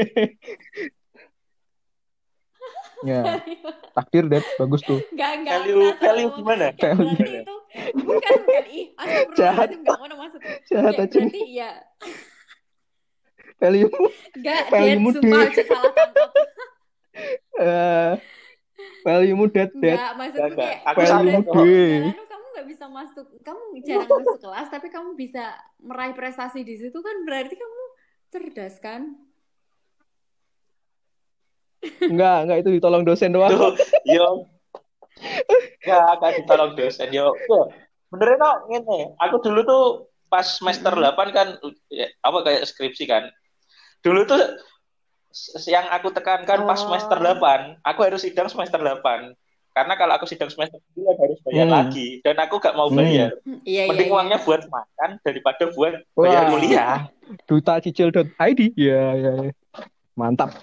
Ya, 3.03 3.21
takdir, 3.97 4.25
Dad. 4.25 4.41
Bagus 4.57 4.81
tuh. 4.81 5.05
Enggak, 5.11 5.31
enggak. 5.37 5.55
value 5.59 5.85
value 5.99 6.31
gimana 6.33 6.65
Ya, 6.73 6.93
berarti 6.95 7.29
itu 7.37 7.55
bukan 7.99 8.37
bukan 8.41 8.65
ih 8.67 8.87
Jahat. 9.35 9.69
enggak 9.71 9.97
ngono 9.99 10.15
maksudnya 10.17 10.55
Jahat 10.65 10.95
Kayak 10.95 11.05
aja. 11.07 11.19
berarti 11.21 11.43
ya 11.53 11.71
Value. 13.57 13.91
enggak 14.33 14.61
Value 14.69 14.97
mu, 14.99 15.11
sumpah 15.13 15.41
salah 15.63 15.93
tangkap 15.93 16.31
Eh, 17.57 18.13
Dad, 19.49 19.73
Dad. 19.75 19.97
enggak 19.97 20.13
maksudku 20.15 20.45
Enggak, 20.47 20.73
kayak 20.87 21.09
sadar 21.09 21.41
kok. 21.43 21.55
Jarano 21.57 22.25
kamu 22.27 22.47
nggak 22.53 22.67
bisa 22.67 22.85
masuk 22.87 23.27
kamu 23.41 23.63
jarang 23.83 24.09
masuk 24.11 24.39
kelas 24.39 24.69
tapi 24.69 24.89
kamu 24.89 25.11
bisa 25.15 25.45
meraih 25.79 26.13
prestasi 26.13 26.61
di 26.61 26.77
situ 26.77 26.97
kan 26.97 27.17
berarti 27.23 27.55
kamu 27.55 27.83
cerdas 28.27 28.77
kan 28.79 29.17
Enggak, 32.03 32.37
enggak 32.45 32.59
itu 32.61 32.71
ditolong 32.77 33.03
dosen 33.03 33.31
doang. 33.31 33.51
Duh, 33.51 33.75
yo 34.05 34.47
ya 35.81 36.13
akan 36.13 36.31
ditolong 36.37 36.73
dosen 36.77 37.09
yo 37.09 37.33
Yo, 37.49 37.73
beneran 38.11 38.37
no 38.37 38.51
ngene 38.69 39.17
aku 39.17 39.41
dulu 39.41 39.61
tuh 39.65 39.85
pas 40.27 40.45
semester 40.45 40.93
Mm-mm. 40.93 41.09
8 41.15 41.33
kan 41.33 41.49
ya, 41.89 42.11
apa 42.21 42.39
kayak 42.45 42.69
skripsi 42.69 43.09
kan 43.09 43.25
dulu 44.03 44.29
tuh 44.29 44.61
yang 45.65 45.89
aku 45.89 46.13
tekankan 46.13 46.65
pas 46.65 46.77
semester 46.77 47.17
8 47.17 47.81
aku 47.81 48.01
harus 48.03 48.21
sidang 48.23 48.49
semester 48.49 48.77
8 48.77 49.33
karena 49.73 49.95
kalau 49.95 50.13
aku 50.17 50.25
sidang 50.25 50.49
semester 50.49 50.81
9 50.93 51.17
harus 51.17 51.39
bayar 51.45 51.65
Hmm. 51.65 51.77
lagi 51.81 52.09
dan 52.21 52.37
aku 52.37 52.61
gak 52.61 52.77
mau 52.77 52.89
Hmm. 52.89 53.01
bayar 53.01 53.31
Hmm, 53.41 53.61
iya 53.65 53.85
iya 53.85 53.91
mending 53.93 54.09
iya 54.09 54.15
uangnya 54.15 54.39
buat 54.43 54.63
makan 54.67 55.11
daripada 55.21 55.65
buat 55.73 55.95
bayar 56.13 56.43
Wah. 56.45 56.51
kuliah 56.53 56.97
Duta 57.51 57.83
cicil.id. 57.83 58.61
Ya, 58.79 59.03
ya, 59.13 59.33
ya. 59.43 59.53
Mantap. 60.15 60.63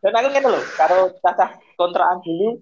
Dan 0.00 0.12
aku 0.14 0.28
ngene 0.28 0.48
loh 0.48 0.64
karo 0.74 0.98
cacah 1.18 1.50
kontraan 1.74 2.20
dulu 2.20 2.60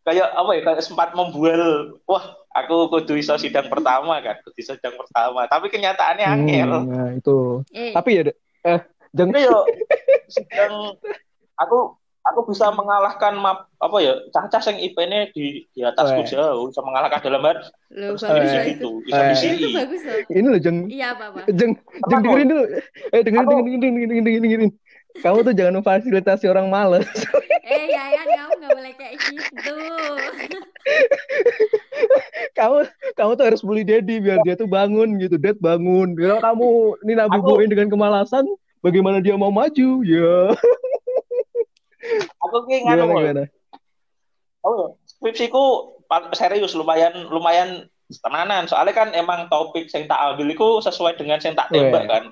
kayak 0.00 0.28
apa 0.28 0.50
ya 0.52 0.60
kayak 0.64 0.80
sempat 0.80 1.12
membual 1.12 1.62
wah 2.04 2.24
aku 2.50 2.90
kudu 2.90 3.14
iso 3.14 3.36
sidang 3.36 3.68
pertama 3.68 4.18
kan 4.18 4.40
kudu 4.40 4.58
iso 4.58 4.72
sidang 4.74 4.96
pertama 4.96 5.46
tapi 5.46 5.68
kenyataannya 5.68 6.24
Hmm, 6.24 6.36
angel 6.40 6.70
nah, 6.84 7.08
itu. 7.12 7.38
Eh, 7.70 7.92
Tapi 7.92 8.10
ya, 8.10 8.22
eh, 8.66 8.80
jangan 9.12 9.32
Ini 9.32 9.40
yo 9.44 9.58
sidang 10.26 10.96
aku 11.54 11.78
aku 12.20 12.40
bisa 12.46 12.68
mengalahkan 12.70 13.32
map 13.34 13.68
apa 13.76 13.96
ya 13.98 14.12
cacah 14.30 14.60
yang 14.66 14.78
IP-nya 14.82 15.30
di 15.30 15.64
di 15.68 15.80
atasku 15.80 16.20
Weh. 16.20 16.28
jauh 16.28 16.68
bisa 16.68 16.80
mengalahkan 16.80 17.20
dalam 17.20 17.42
hal 17.42 17.56
lo 17.90 18.12
bisa 18.14 18.26
itu. 18.66 18.90
bisa 19.02 19.20
Eh. 19.20 19.24
di 19.24 19.32
Itu 19.32 19.40
sini 19.40 19.68
bagus 19.72 20.02
loh. 20.02 20.20
ini 20.28 20.46
loh 20.48 20.60
jeng 20.60 20.78
Iya 20.86 21.06
apa 21.12 21.24
apa. 21.30 21.38
jeng 21.50 21.72
jeng 22.08 22.20
dengerin 22.20 22.46
dulu. 22.48 22.64
Eh 23.10 23.20
dengerin 23.20 23.46
dengerin 23.46 23.78
dengerin 23.78 24.06
dengerin 24.20 24.42
dengerin. 24.42 24.72
Kamu 25.18 25.42
tuh 25.42 25.54
jangan 25.54 25.82
memfasilitasi 25.82 26.46
orang 26.46 26.70
males. 26.70 27.06
Eh 27.66 27.86
Yayan 27.90 28.26
kamu 28.26 28.52
nggak 28.62 28.72
boleh 28.74 28.94
kayak 28.94 29.14
gitu. 29.26 29.76
kamu 32.58 32.78
kamu 33.18 33.30
tuh 33.34 33.44
harus 33.46 33.62
bully 33.62 33.82
Dedi 33.82 34.22
biar 34.22 34.42
dia 34.46 34.54
tuh 34.54 34.70
bangun 34.70 35.18
gitu. 35.18 35.34
Dad 35.38 35.58
bangun. 35.58 36.14
Kalau 36.14 36.38
kamu 36.38 36.68
ini 37.06 37.12
nabubuin 37.18 37.70
dengan 37.70 37.90
kemalasan, 37.90 38.46
bagaimana 38.82 39.22
dia 39.22 39.38
mau 39.38 39.54
maju? 39.54 40.02
Ya. 40.02 40.54
aku 42.42 42.56
nganu 42.66 42.80
Gimana 42.80 43.04
gimana? 43.06 43.44
oh 44.64 44.74
ya 44.76 44.86
skripsiku 45.06 45.64
serius 46.32 46.72
lumayan 46.72 47.28
lumayan 47.28 47.86
tenanan 48.10 48.66
soalnya 48.66 48.94
kan 48.96 49.08
emang 49.14 49.46
topik 49.46 49.86
yang 49.92 50.10
tak 50.10 50.18
ambil 50.18 50.48
itu 50.50 50.68
sesuai 50.82 51.14
dengan 51.14 51.38
yang 51.38 51.54
tak 51.54 51.70
tembak 51.70 52.04
kan 52.10 52.24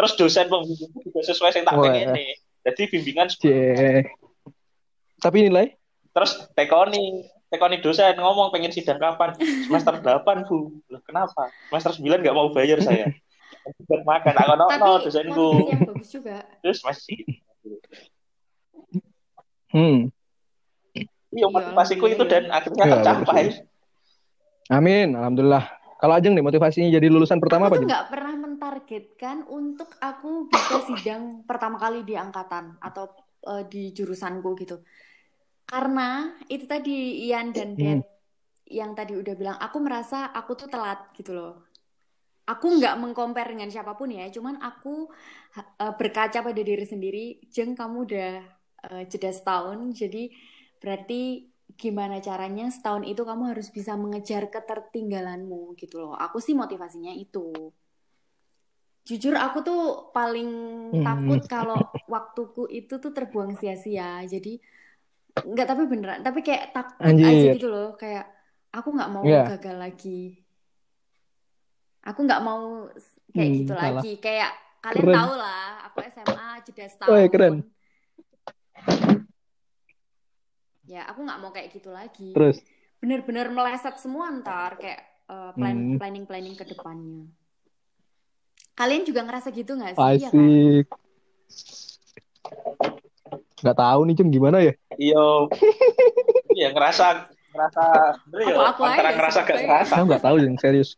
terus 0.00 0.16
dosen 0.16 0.48
pembimbing 0.48 0.88
juga 1.04 1.20
sesuai 1.20 1.52
yang 1.52 1.66
tak 1.68 1.76
pengen 1.76 2.08
nih. 2.16 2.32
Jadi 2.64 2.82
bimbingan. 2.88 3.28
Tapi 5.20 5.38
nilai? 5.44 5.76
terus 6.10 6.42
tekoni 6.58 7.22
tekoni 7.46 7.78
dosen 7.78 8.18
ngomong 8.18 8.50
pengen 8.50 8.72
sidang 8.72 8.98
kapan? 8.98 9.36
Semester 9.38 10.00
8 10.00 10.48
bu. 10.48 10.80
Loh, 10.88 11.00
kenapa? 11.04 11.52
Semester 11.68 11.92
9 12.02 12.24
nggak 12.24 12.34
mau 12.34 12.48
bayar 12.50 12.80
saya. 12.80 13.12
Buat 13.86 14.02
makan 14.08 14.34
aku 14.34 14.52
no, 14.56 14.64
Tapi 14.66 14.80
no 14.80 14.92
dosenku. 15.04 15.48
bagus 15.84 16.08
juga. 16.10 16.42
terus 16.64 16.80
masih. 16.80 17.20
Hmm. 19.70 20.10
iya 21.30 21.46
motivasiku 21.46 22.10
itu 22.10 22.26
dan 22.26 22.50
akhirnya 22.50 22.84
Ya, 22.88 22.92
tercapai. 22.98 23.44
Amin, 24.66 25.14
alhamdulillah. 25.14 25.62
Kalau 26.00 26.16
Ajeng 26.16 26.32
nih 26.32 26.44
motivasinya 26.44 26.88
jadi 26.88 27.06
lulusan 27.12 27.36
pertama 27.36 27.68
aku 27.68 27.76
apa 27.76 27.76
Jeng? 27.76 27.88
nggak 27.92 28.06
pernah 28.08 28.34
mentargetkan 28.40 29.36
untuk 29.52 29.92
aku 30.00 30.48
bisa 30.48 30.80
sidang 30.88 31.44
pertama 31.44 31.76
kali 31.76 32.00
di 32.08 32.16
angkatan 32.16 32.80
atau 32.80 33.12
eh, 33.44 33.68
di 33.68 33.92
jurusanku 33.92 34.56
gitu. 34.56 34.80
Karena 35.68 36.34
itu 36.48 36.64
tadi 36.64 37.28
Ian 37.28 37.52
dan 37.52 37.76
Dad 37.76 38.00
yang 38.70 38.94
tadi 38.94 39.18
udah 39.18 39.34
bilang, 39.34 39.56
aku 39.58 39.76
merasa 39.82 40.30
aku 40.30 40.54
tuh 40.54 40.70
telat 40.70 41.10
gitu 41.18 41.34
loh. 41.34 41.68
Aku 42.46 42.80
nggak 42.80 42.98
mengcompare 42.98 43.54
dengan 43.54 43.70
siapa 43.70 43.94
pun 43.94 44.10
ya, 44.10 44.26
cuman 44.32 44.56
aku 44.56 45.10
eh, 45.58 45.92
berkaca 46.00 46.40
pada 46.40 46.62
diri 46.64 46.86
sendiri, 46.88 47.44
Jeng 47.52 47.76
kamu 47.76 48.08
udah 48.08 48.32
eh, 48.88 49.04
jeda 49.04 49.30
setahun, 49.30 49.92
jadi 49.92 50.32
berarti 50.80 51.49
gimana 51.76 52.18
caranya 52.18 52.66
setahun 52.72 53.04
itu 53.04 53.22
kamu 53.22 53.54
harus 53.54 53.68
bisa 53.70 53.94
mengejar 53.94 54.48
ketertinggalanmu 54.48 55.74
gitu 55.76 56.00
loh. 56.02 56.14
Aku 56.16 56.40
sih 56.42 56.56
motivasinya 56.56 57.12
itu. 57.14 57.70
Jujur 59.04 59.34
aku 59.34 59.58
tuh 59.62 59.80
paling 60.10 60.50
Hmm. 60.90 61.04
takut 61.04 61.40
kalau 61.46 61.80
waktuku 62.06 62.66
itu 62.70 62.98
tuh 62.98 63.10
terbuang 63.10 63.54
sia-sia. 63.58 64.22
Jadi 64.26 64.58
nggak 65.30 65.66
tapi 65.66 65.82
beneran, 65.86 66.20
tapi 66.26 66.42
kayak 66.42 66.74
takut 66.74 66.98
aja 67.00 67.14
Anjir. 67.26 67.54
gitu 67.54 67.68
loh. 67.70 67.94
Kayak 67.94 68.26
aku 68.70 68.88
nggak 68.94 69.10
mau 69.10 69.24
Iya. 69.26 69.42
gagal 69.56 69.76
lagi. 69.78 70.22
Aku 72.00 72.24
nggak 72.24 72.42
mau 72.42 72.88
kayak 73.30 73.48
Hmm, 73.50 73.58
gitu 73.60 73.72
salah. 73.72 73.84
lagi. 74.00 74.12
Kayak 74.18 74.50
kalian 74.80 75.04
Keren. 75.04 75.16
tahu 75.20 75.32
lah, 75.36 75.66
aku 75.86 75.98
SMA 76.08 76.48
jeda 76.64 76.86
setahun. 76.88 77.10
Woi, 77.12 77.26
keren. 77.28 77.54
Ya, 80.90 81.06
aku 81.06 81.22
nggak 81.22 81.38
mau 81.38 81.54
kayak 81.54 81.70
gitu 81.70 81.94
lagi. 81.94 82.34
Terus, 82.34 82.58
Bener-bener 82.98 83.46
meleset 83.48 83.96
semua 83.96 84.28
ntar 84.42 84.76
kayak 84.76 85.00
eh, 85.30 85.50
plan 85.54 85.72
Hmm. 85.78 85.96
planning-planning 85.96 86.58
ke 86.58 86.66
depannya. 86.66 87.30
Kalian 88.74 89.06
juga 89.06 89.22
ngerasa 89.22 89.54
gitu 89.54 89.78
nggak 89.78 89.94
sih? 89.94 90.18
Iya 90.18 90.28
kan? 90.28 90.42
asik. 90.42 90.86
Gak 93.60 93.76
tahu 93.78 94.00
nih 94.08 94.14
Jeng 94.18 94.32
gimana 94.34 94.58
ya? 94.64 94.72
iya 94.98 95.24
iya 96.50 96.68
ngerasa 96.74 97.28
ngerasa 97.54 97.84
bener 98.28 98.40
ya 98.40 98.54
Aku- 98.56 98.66
aku 98.72 98.80
antara 98.84 99.08
aja 99.12 99.16
ngerasa 99.16 99.38
gak 99.46 99.58
ngerasa 99.64 99.92
Aku 99.96 100.04
nggak 100.10 100.24
tahu 100.24 100.36
Jeng 100.42 100.56
serius. 100.58 100.90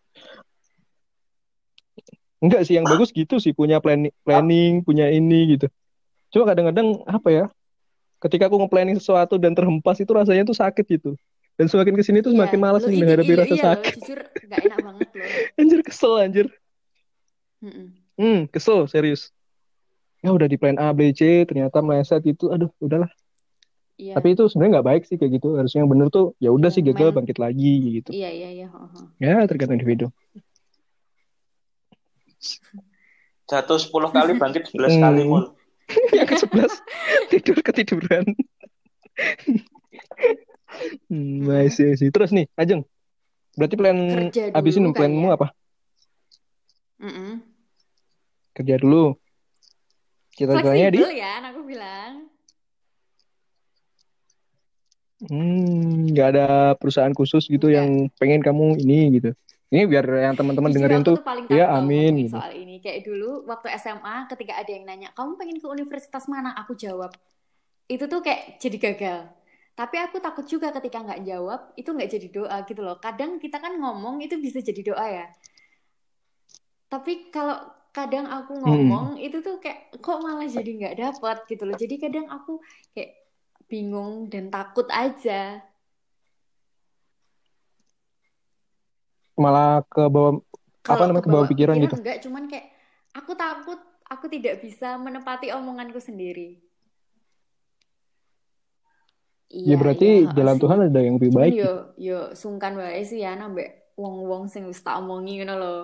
Enggak 2.43 2.67
sih 2.67 2.75
yang 2.81 2.87
bagus 2.89 3.15
gitu 3.15 3.39
sih 3.39 3.53
punya 3.55 3.79
planning, 3.79 4.11
planning 4.27 4.83
punya 4.83 5.07
ini 5.13 5.55
gitu. 5.55 5.67
Cuma 6.35 6.49
kadang-kadang 6.51 6.99
apa 7.07 7.29
ya? 7.31 7.45
Ketika 8.23 8.47
aku 8.47 8.57
nge-planning 8.63 8.97
sesuatu 9.03 9.35
dan 9.35 9.51
terhempas 9.53 9.99
itu 9.99 10.13
rasanya 10.15 10.47
tuh 10.47 10.55
sakit 10.55 10.87
gitu. 10.87 11.19
Dan 11.59 11.67
semakin 11.69 11.99
ke 11.99 12.03
sini 12.07 12.19
tuh 12.23 12.33
semakin 12.33 12.59
malas 12.63 12.87
lo 12.87 12.89
nih 12.89 13.03
menghadapi 13.03 13.33
iya, 13.35 13.41
rasa 13.45 13.55
iya 13.55 13.59
loh, 13.59 13.67
sakit. 13.77 13.95
jujur 13.99 14.19
nggak 14.47 14.61
enak 14.71 14.79
banget 14.81 15.09
loh. 15.13 15.29
Anjir 15.61 15.81
kesel 15.85 16.13
anjir. 16.23 16.47
Mm-mm. 17.61 17.87
Hmm, 18.17 18.41
kesel 18.49 18.87
serius. 18.89 19.35
Ya 20.23 20.31
udah 20.31 20.47
di 20.47 20.55
plan 20.55 20.79
A, 20.79 20.95
B, 20.95 21.11
C, 21.11 21.43
ternyata 21.45 21.83
meleset 21.83 22.23
itu, 22.25 22.47
aduh 22.49 22.71
udahlah. 22.79 23.11
Iya, 23.99 24.17
Tapi 24.17 24.39
itu 24.39 24.47
sebenarnya 24.49 24.81
nggak 24.81 24.89
baik 24.89 25.03
sih 25.11 25.17
kayak 25.19 25.43
gitu. 25.43 25.59
Harusnya 25.59 25.83
yang 25.85 25.91
bener 25.91 26.09
tuh 26.09 26.33
ya 26.39 26.51
udah 26.55 26.71
Iya, 26.71 26.77
sih 26.79 26.83
gagal 26.87 27.11
bangkit 27.13 27.37
lagi 27.43 28.01
gitu. 28.01 28.11
iya, 28.15 28.31
iya, 28.31 28.49
iya. 28.55 28.67
oh, 28.73 28.87
oh. 28.87 29.07
Ya 29.19 29.43
tergantung 29.51 29.77
individu. 29.79 30.09
jatuh 33.47 33.79
10 33.79 34.09
kali 34.11 34.33
bangkit 34.41 34.73
11 34.73 34.97
Hmm. 34.97 35.03
kali 35.05 35.23
mul 35.29 35.43
yang 36.17 36.29
ke 36.29 36.37
sebelas 36.39 36.73
tidur 37.31 37.59
ketiduran. 37.61 38.25
hmm, 41.11 41.49
I 41.51 41.69
see, 41.69 41.93
I 41.93 41.97
see. 41.99 42.11
Terus 42.11 42.33
nih, 42.33 42.49
Ajeng. 42.57 42.83
Berarti 43.53 43.75
plan 43.77 43.99
Kerja 44.33 44.49
abis 44.57 44.75
ini 44.81 44.89
dulu 44.89 44.97
planmu 44.97 45.29
ya. 45.29 45.37
apa? 45.37 45.49
Mm-mm. 47.03 47.31
Kerja 48.57 48.77
dulu. 48.81 49.17
Cita-citanya 50.33 50.89
di 50.89 51.01
ya, 51.21 51.45
aku 51.45 51.61
bilang. 51.69 52.33
hmm, 55.23 56.11
nggak 56.11 56.29
ada 56.35 56.47
perusahaan 56.81 57.15
khusus 57.15 57.47
gitu 57.47 57.71
Nggak. 57.71 57.77
yang 57.79 57.89
pengen 58.19 58.41
kamu 58.43 58.81
ini 58.83 59.21
gitu. 59.21 59.31
Ini 59.73 59.89
biar 59.89 60.05
yang 60.05 60.37
teman-teman 60.37 60.69
dengerin 60.69 61.01
tuh 61.01 61.17
tuh 61.17 61.49
ya, 61.49 61.73
amin, 61.73 62.29
gitu. 62.29 62.37
soal 62.37 62.53
ini. 62.53 62.77
Kayak 62.85 63.09
dulu 63.09 63.49
waktu 63.49 63.73
SMA 63.81 64.29
ketika 64.29 64.61
ada 64.61 64.69
yang 64.69 64.85
nanya, 64.85 65.09
"Kamu 65.17 65.41
pengen 65.41 65.57
ke 65.57 65.65
universitas 65.65 66.29
mana?" 66.29 66.53
Aku 66.61 66.77
jawab. 66.77 67.17
Itu 67.89 68.05
tuh 68.05 68.21
kayak 68.21 68.61
jadi 68.61 68.77
gagal. 68.77 69.21
Tapi 69.73 69.97
aku 69.97 70.21
takut 70.21 70.45
juga 70.45 70.69
ketika 70.77 71.01
nggak 71.01 71.25
jawab, 71.25 71.73
itu 71.81 71.89
nggak 71.89 72.11
jadi 72.13 72.29
doa 72.29 72.57
gitu 72.69 72.85
loh. 72.85 73.01
Kadang 73.01 73.41
kita 73.41 73.57
kan 73.57 73.73
ngomong 73.81 74.21
itu 74.21 74.37
bisa 74.37 74.61
jadi 74.61 74.93
doa 74.93 75.07
ya. 75.09 75.27
Tapi 76.93 77.33
kalau 77.33 77.57
kadang 77.97 78.29
aku 78.29 78.53
Hmm. 78.53 78.65
ngomong 78.69 79.07
itu 79.17 79.41
tuh 79.41 79.57
kayak 79.57 79.97
kok 80.05 80.21
malah 80.21 80.45
jadi 80.45 80.69
nggak 80.69 80.97
dapat 81.01 81.49
gitu 81.49 81.65
loh. 81.65 81.77
Jadi 81.81 81.95
kadang 81.97 82.29
aku 82.29 82.61
kayak 82.93 83.17
bingung 83.73 84.29
dan 84.29 84.53
takut 84.53 84.85
aja. 84.93 85.65
Malah 89.37 89.83
ke 89.89 90.03
bawah 90.09 90.39
apa 90.39 90.83
Kalau 90.83 91.05
namanya 91.09 91.25
ke 91.25 91.31
bawah 91.31 91.47
pikiran 91.49 91.77
gitu. 91.79 91.97
enggak, 91.97 92.19
cuman 92.25 92.45
kayak 92.51 92.67
aku 93.15 93.33
takut 93.39 93.79
aku 94.09 94.27
tidak 94.29 94.61
bisa 94.61 94.99
menepati 95.01 95.49
omonganku 95.55 96.01
sendiri. 96.03 96.61
Ya 99.63 99.77
Iya, 99.77 99.77
berarti 99.77 100.09
iya, 100.09 100.33
jalan 100.37 100.57
sih. 100.57 100.63
Tuhan 100.65 100.79
ada 100.89 101.01
yang 101.01 101.15
lebih 101.21 101.31
baik. 101.33 101.55
yo 101.61 101.71
yo 102.01 102.19
sungkan 102.33 102.73
wae 102.81 103.05
sih 103.05 103.21
ya 103.21 103.37
nambah 103.37 103.69
wong-wong 104.01 104.49
sing 104.49 104.65
wis 104.65 104.81
tak 104.81 104.97
omongi 105.01 105.39
ngono 105.41 105.55
lho. 105.61 105.77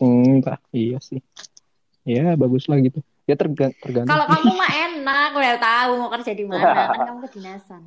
Hmm, 0.00 0.40
tak, 0.40 0.58
iya 0.72 0.96
sih. 0.98 1.20
Ya 2.08 2.32
bagus 2.34 2.64
lah 2.66 2.80
gitu. 2.80 2.98
Ya 3.28 3.36
terga- 3.36 3.76
tergantung. 3.78 4.10
Kalau 4.10 4.26
kamu 4.26 4.50
mah 4.56 4.70
enak, 4.88 5.28
udah 5.36 5.54
tahu 5.60 5.90
mau 6.00 6.10
kerja 6.10 6.32
di 6.34 6.44
mana, 6.48 6.88
kan 6.90 7.00
kamu 7.06 7.18
kedinasan. 7.28 7.82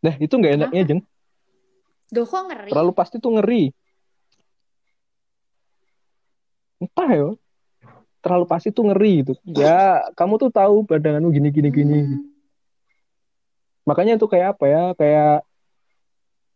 Nah 0.00 0.14
itu 0.16 0.32
nggak 0.32 0.54
enaknya 0.56 0.82
jeng. 0.88 1.00
Duh 2.10 2.26
kok 2.26 2.42
ngeri? 2.48 2.70
Terlalu 2.72 2.92
pasti 2.96 3.16
tuh 3.22 3.32
ngeri. 3.38 3.70
Entah 6.80 7.10
ya. 7.12 7.28
Terlalu 8.20 8.44
pasti 8.48 8.68
tuh 8.72 8.84
ngeri 8.90 9.24
gitu. 9.24 9.32
Ya 9.44 10.04
kamu 10.16 10.40
tuh 10.40 10.50
tahu 10.52 10.84
badanganmu 10.84 11.30
gini 11.32 11.48
gini 11.52 11.68
gini. 11.72 12.00
Hmm, 12.04 12.20
Makanya 13.88 14.20
tuh 14.20 14.28
kayak 14.28 14.56
apa 14.58 14.64
ya? 14.66 14.82
Kayak 14.96 15.34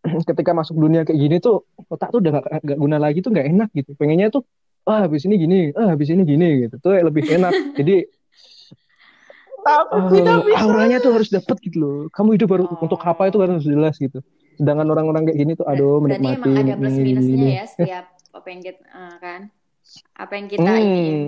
ketika 0.29 0.53
masuk 0.53 0.77
dunia 0.77 1.05
kayak 1.05 1.21
gini 1.21 1.37
tuh 1.41 1.65
otak 1.89 2.13
tuh 2.13 2.21
udah 2.21 2.41
gak, 2.41 2.45
gak 2.65 2.79
guna 2.81 2.97
lagi 3.01 3.25
tuh 3.25 3.33
nggak 3.33 3.49
enak 3.49 3.69
gitu. 3.73 3.97
Pengennya 3.97 4.29
tuh 4.33 4.45
ah 4.85 5.09
habis 5.09 5.25
ini 5.25 5.41
gini 5.41 5.73
ah 5.73 5.97
habis 5.97 6.13
ini 6.13 6.29
gini 6.29 6.69
gitu 6.69 6.77
tuh 6.77 6.93
lebih 6.93 7.25
enak 7.25 7.53
jadi 7.81 8.05
Tapi 9.65 9.97
uh, 10.21 10.23
tapi 10.23 10.51
auranya 10.55 11.01
tuh 11.01 11.17
harus 11.17 11.33
dapet 11.33 11.57
gitu 11.65 11.77
loh. 11.81 11.97
Kamu 12.12 12.37
hidup 12.37 12.49
baru 12.53 12.65
Oh. 12.69 12.85
untuk 12.85 13.01
apa 13.01 13.33
itu 13.33 13.41
harus 13.41 13.65
jelas 13.65 13.97
gitu. 13.97 14.21
Sedangkan 14.55 14.87
orang-orang 14.87 15.25
kayak 15.27 15.39
gini 15.41 15.53
tuh 15.57 15.67
aduh 15.67 15.99
berarti 15.99 16.21
menikmati 16.21 16.49
emang 16.53 16.69
ada 16.69 16.75
plus 16.79 16.95
minusnya 16.95 17.49
ya 17.51 17.65
setiap 17.67 18.05
apa 18.31 18.47
yang 18.47 18.61
kita 18.61 18.81
eh, 18.85 19.17
kan? 19.19 19.41
Apa 20.15 20.33
yang 20.37 20.47
kita 20.47 20.69
Hmm. 20.69 20.85
iniin 20.85 21.21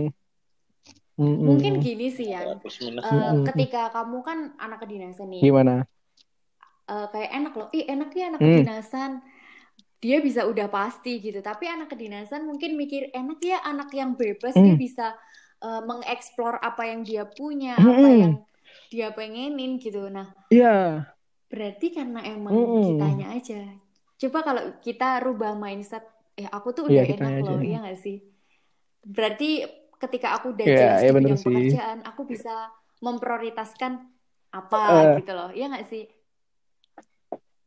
Hmm, 1.16 1.32
mungkin 1.40 1.80
gini 1.80 2.12
sih 2.12 2.28
ya 2.28 2.44
Hmm, 2.44 2.60
hmm. 3.00 3.44
ketika 3.48 3.88
kamu 3.88 4.20
kan 4.20 4.52
anak 4.60 4.84
kedinasan 4.84 5.32
nih. 5.32 5.48
Gimana? 5.48 5.88
Eh, 6.86 7.06
kayak 7.08 7.30
enak 7.32 7.52
loh. 7.56 7.68
Ih 7.72 7.88
enak 7.88 8.10
ya 8.12 8.24
anak 8.28 8.40
Hmm. 8.44 8.52
kedinasan. 8.60 9.10
Dia 9.96 10.20
bisa 10.20 10.44
udah 10.44 10.68
pasti 10.68 11.16
gitu. 11.18 11.40
Tapi 11.40 11.72
anak 11.72 11.88
kedinasan 11.88 12.44
mungkin 12.44 12.76
mikir 12.76 13.08
enak 13.16 13.40
ya 13.40 13.64
anak 13.64 13.88
yang 13.96 14.12
bebas 14.12 14.52
dia 14.52 14.76
Hmm. 14.76 14.76
bisa 14.76 15.16
eh, 15.66 15.80
mengeksplor 15.82 16.54
apa 16.62 16.82
yang 16.90 17.00
dia 17.02 17.22
punya 17.26 17.74
apa 17.74 18.06
Hmm. 18.06 18.20
yang 18.22 18.34
dia 18.92 19.08
pengenin 19.10 19.82
gitu 19.82 20.06
nah 20.08 20.30
iya 20.48 21.02
berarti 21.50 21.86
karena 21.94 22.20
emang 22.26 22.54
Hmm. 22.54 22.82
kitanya 22.86 23.26
aja 23.34 23.60
coba 24.16 24.38
kalau 24.46 24.62
kita 24.80 25.08
rubah 25.22 25.52
mindset 25.58 26.04
eh 26.38 26.48
aku 26.48 26.68
tuh 26.76 26.82
Iya, 26.88 27.02
udah 27.02 27.04
kitanya 27.10 27.30
enak 27.34 27.42
aja. 27.42 27.50
loh 27.50 27.60
iya 27.62 27.78
gak 27.86 27.98
sih 27.98 28.16
berarti 29.06 29.48
ketika 29.96 30.28
aku 30.36 30.46
udah 30.52 30.66
Iya, 30.66 30.76
jelas 30.76 31.00
iya 31.02 31.10
di 31.10 31.16
bidang 31.16 31.40
pekerjaan 31.40 31.98
aku 32.04 32.22
bisa 32.28 32.54
memprioritaskan 33.00 33.92
apa 34.52 34.80
Eh. 34.88 35.14
gitu 35.20 35.32
loh 35.36 35.50
iya 35.52 35.66
gak 35.72 35.86
sih 35.88 36.02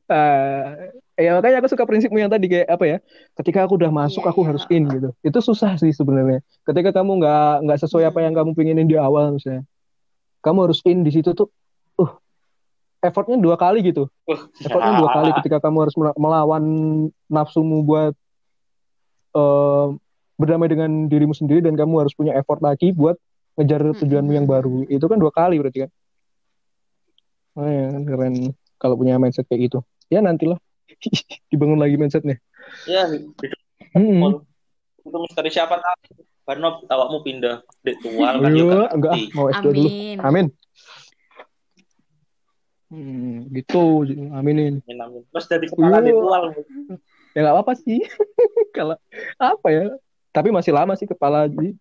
Eh, 0.09 0.89
ya 1.21 1.37
makanya 1.37 1.61
aku 1.61 1.69
suka 1.69 1.85
prinsipmu 1.85 2.17
yang 2.17 2.33
tadi 2.33 2.49
kayak 2.49 2.65
apa 2.65 2.85
ya 2.89 2.97
ketika 3.37 3.69
aku 3.69 3.77
udah 3.77 3.93
masuk 3.93 4.25
Iya, 4.25 4.33
aku 4.33 4.41
iya, 4.41 4.47
harus 4.49 4.63
in 4.73 4.83
gitu. 4.89 5.09
Itu 5.21 5.39
susah 5.45 5.77
sih 5.77 5.93
sebenarnya. 5.93 6.41
Ketika 6.65 6.89
kamu 6.97 7.21
nggak 7.21 7.69
nggak 7.69 7.79
sesuai 7.85 8.09
apa 8.09 8.17
Hmm. 8.17 8.25
yang 8.25 8.33
kamu 8.33 8.49
pengenin 8.57 8.87
di 8.89 8.97
awal 8.97 9.37
misalnya. 9.37 9.69
Kamu 10.41 10.65
harus 10.65 10.81
in 10.89 11.05
di 11.05 11.13
situ 11.13 11.37
tuh 11.37 11.53
uh 12.01 12.09
effortnya 13.05 13.37
dua 13.37 13.53
kali 13.53 13.85
gitu. 13.85 14.09
Wah, 14.25 14.49
effortnya 14.65 14.97
dua 14.97 15.09
kali 15.13 15.29
ketika 15.37 15.61
kamu 15.61 15.77
harus 15.85 15.93
mela- 15.93 16.17
melawan 16.17 16.63
nafsumu 17.29 17.85
buat 17.85 18.17
eh, 19.37 19.87
berdamai 20.41 20.73
dengan 20.73 21.05
dirimu 21.05 21.37
sendiri 21.37 21.61
dan 21.61 21.77
kamu 21.77 22.01
harus 22.01 22.17
punya 22.17 22.33
effort 22.33 22.65
lagi 22.65 22.97
buat 22.97 23.13
ngejar 23.61 23.93
tujuanmu 23.93 24.33
yang 24.33 24.49
baru. 24.49 24.89
Itu 24.89 25.05
kan 25.05 25.21
dua 25.21 25.29
kali 25.29 25.61
berarti 25.61 25.85
kan? 25.85 25.91
Oh, 27.59 27.67
ya, 27.69 27.93
keren. 27.93 28.57
Kalau 28.81 28.95
punya 28.97 29.21
mindset 29.21 29.45
kayak 29.45 29.69
gitu 29.69 29.85
ya 30.09 30.19
nantilah 30.19 30.57
dibangun 31.49 31.77
lagi 31.77 31.95
mindsetnya 31.95 32.37
Ya, 32.85 33.07
hidup 33.07 33.33
Hmm. 33.89 34.45
itu 35.01 35.17
misteri 35.17 35.49
siapa 35.49 35.81
tahu. 35.81 36.21
Karena 36.45 36.69
awakmu 36.85 37.25
pindah 37.25 37.65
dek 37.81 37.97
tual 37.97 38.37
kan 38.37 38.51
juga. 38.51 38.85
Iya, 38.85 38.93
enggak 38.93 39.13
mau 39.33 39.45
S2 39.49 39.65
dulu. 39.67 39.89
amin 39.89 40.17
Amin. 40.21 40.45
Hmm, 42.89 43.45
gitu, 43.49 44.01
aminin. 44.33 44.81
Amin, 44.81 44.97
amin. 44.97 45.21
Terus 45.29 45.45
dari 45.45 45.65
kepala 45.65 45.97
Iya. 45.97 46.05
dek 46.05 46.15
tual. 46.15 46.43
Ya 47.33 47.39
nggak 47.41 47.53
apa-apa 47.53 47.73
sih. 47.77 48.01
Kalau 48.77 48.97
apa 49.37 49.67
ya? 49.69 49.93
Tapi 50.29 50.49
masih 50.49 50.73
lama 50.73 50.93
sih 50.93 51.05
kepala 51.05 51.45
jadi 51.45 51.73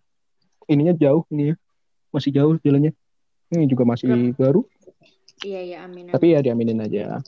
ininya 0.64 0.92
jauh 0.94 1.24
ini 1.28 1.52
ya. 1.52 1.54
Masih 2.08 2.30
jauh 2.32 2.56
jalannya. 2.60 2.92
Ini 3.48 3.64
juga 3.64 3.84
masih 3.84 4.36
baru, 4.36 4.60
iya 5.40 5.60
iya 5.64 5.76
amin, 5.80 6.04
amin. 6.04 6.12
tapi 6.12 6.36
ya 6.36 6.44
diaminin 6.44 6.84
aja. 6.84 7.24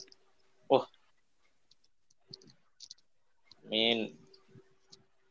Amin. 3.71 4.19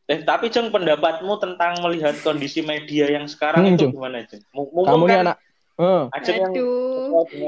Eh, 0.08 0.24
tapi 0.24 0.48
Jeng, 0.48 0.72
pendapatmu 0.72 1.36
tentang 1.38 1.84
melihat 1.84 2.16
kondisi 2.24 2.64
media 2.64 3.06
yang 3.12 3.28
sekarang 3.28 3.62
Hmm, 3.62 3.76
itu 3.76 3.84
Jeng. 3.84 3.92
gimana, 3.94 4.24
Jeng? 4.24 4.42
M- 4.50 4.72
Kamu 4.72 5.04
nih 5.04 5.14
kan 5.14 5.24
anak. 5.28 5.36
Ajeng 6.10 6.36
yang 6.40 6.52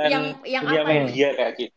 yang 0.06 0.24
yang 0.46 0.62
apa 0.62 0.76
ya 0.76 0.82
media 0.84 1.28
kayak 1.34 1.52
gitu. 1.58 1.76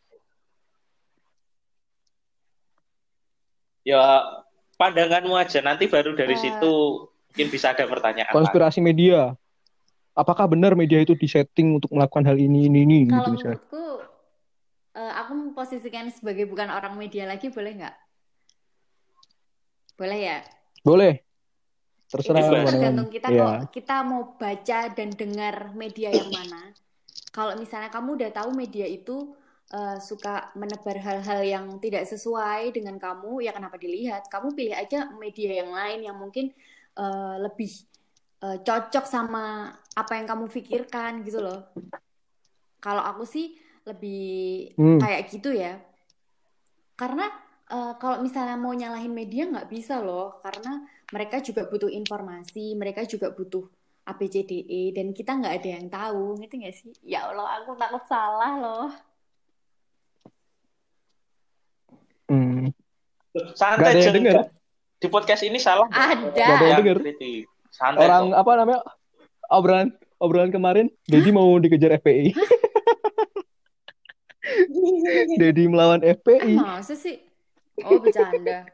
Ya, 3.81 4.03
pandanganmu 4.75 5.33
aja. 5.33 5.63
Nanti 5.63 5.87
baru 5.87 6.11
dari 6.13 6.35
Eh. 6.35 6.41
situ 6.43 6.73
mungkin 7.31 7.47
bisa 7.49 7.71
ada 7.71 7.87
pertanyaan. 7.87 8.27
lagi. 8.27 8.37
konspirasi 8.37 8.79
media. 8.79 9.31
Apakah 10.11 10.47
benar 10.47 10.75
media 10.75 10.99
itu 10.99 11.11
disetting 11.11 11.75
untuk 11.75 11.91
melakukan 11.91 12.23
hal 12.23 12.39
ini 12.39 12.67
ini 12.67 12.87
ini 12.87 12.97
gitu 13.07 13.19
kalau 13.19 13.31
misalnya? 13.35 13.59
menurutku 13.59 13.85
eh, 14.95 15.13
aku 15.19 15.31
memposisikan 15.35 16.07
sebagai 16.07 16.47
bukan 16.47 16.71
orang 16.71 16.95
media 16.95 17.27
lagi 17.27 17.51
boleh 17.51 17.83
nggak 17.83 17.95
boleh 19.95 20.19
ya 20.21 20.37
Boleh. 20.81 21.13
itu 22.05 22.13
Terserah 22.13 22.37
pandangan. 22.45 22.67
tergantung 22.69 23.09
kita 23.09 23.27
Iya. 23.27 23.41
kok 23.41 23.55
kita 23.73 23.95
mau 24.05 24.21
baca 24.37 24.79
dan 24.93 25.09
dengar 25.11 25.55
media 25.73 26.09
yang 26.13 26.29
mana 26.29 26.71
kalau 27.33 27.57
misalnya 27.57 27.89
kamu 27.89 28.15
udah 28.15 28.31
tahu 28.31 28.49
media 28.53 28.85
itu 28.85 29.33
eh, 29.67 29.97
suka 29.99 30.53
menebar 30.53 30.95
hal-hal 31.01 31.41
yang 31.41 31.65
tidak 31.81 32.05
sesuai 32.05 32.69
dengan 32.71 32.95
kamu 32.95 33.41
ya 33.41 33.51
kenapa 33.51 33.75
dilihat 33.75 34.29
kamu 34.29 34.53
pilih 34.53 34.75
aja 34.77 35.09
media 35.17 35.65
yang 35.65 35.73
lain 35.73 35.99
yang 36.05 36.15
mungkin 36.15 36.53
eh, 36.95 37.35
lebih 37.41 37.71
eh, 38.45 38.57
cocok 38.61 39.05
sama 39.09 39.73
apa 39.95 40.11
yang 40.15 40.27
kamu 40.29 40.45
pikirkan 40.47 41.25
gitu 41.25 41.41
loh 41.41 41.65
kalau 42.77 43.01
aku 43.01 43.25
sih 43.25 43.57
lebih 43.83 44.71
Hmm. 44.77 45.01
kayak 45.01 45.25
gitu 45.29 45.49
ya 45.51 45.81
karena 46.95 47.27
eh, 47.75 47.91
kalau 47.99 48.23
misalnya 48.23 48.55
mau 48.55 48.71
nyalahin 48.71 49.11
media 49.11 49.43
nggak 49.51 49.67
bisa 49.67 49.99
loh 49.99 50.39
karena 50.39 50.79
mereka 51.11 51.43
juga 51.43 51.67
butuh 51.67 51.91
informasi 51.91 52.71
mereka 52.79 53.03
juga 53.03 53.35
butuh 53.35 53.67
ABCDE 54.05 54.69
E, 54.69 54.81
dan 54.93 55.09
kita 55.17 55.33
nggak 55.33 55.53
ada 55.59 55.69
yang 55.81 55.89
tahu 55.89 56.37
ngerti 56.37 56.55
nggak 56.61 56.75
sih 56.77 56.93
ya 57.03 57.25
Allah 57.27 57.59
aku 57.59 57.75
takut 57.75 58.03
salah 58.07 58.53
loh 58.57 58.87
Hmm. 62.25 62.73
Santai, 63.53 63.93
ada 63.93 64.01
yang 64.01 64.03
Jeng. 64.09 64.15
denger. 64.17 64.35
Di 64.97 65.07
podcast 65.13 65.45
ini 65.45 65.61
salah. 65.61 65.85
Ada. 65.93 66.25
Nggak 66.33 66.57
ada 66.57 66.65
yang 66.65 66.77
denger. 66.81 66.97
kritik. 67.05 67.45
Santai. 67.69 68.01
Orang 68.01 68.33
kok. 68.33 68.41
apa 68.41 68.51
namanya? 68.57 68.81
Obrolan 69.53 69.87
obrolan 70.17 70.49
kemarin, 70.49 70.89
Dedi 71.05 71.29
mau 71.29 71.45
dikejar 71.61 72.01
FPI. 72.01 72.33
Dedi 75.41 75.69
melawan 75.69 76.01
ah 76.01 76.17
FPI. 76.17 76.57
masa 76.57 76.97
sih 76.97 77.21
oh 77.83 77.99
bercanda 77.99 78.69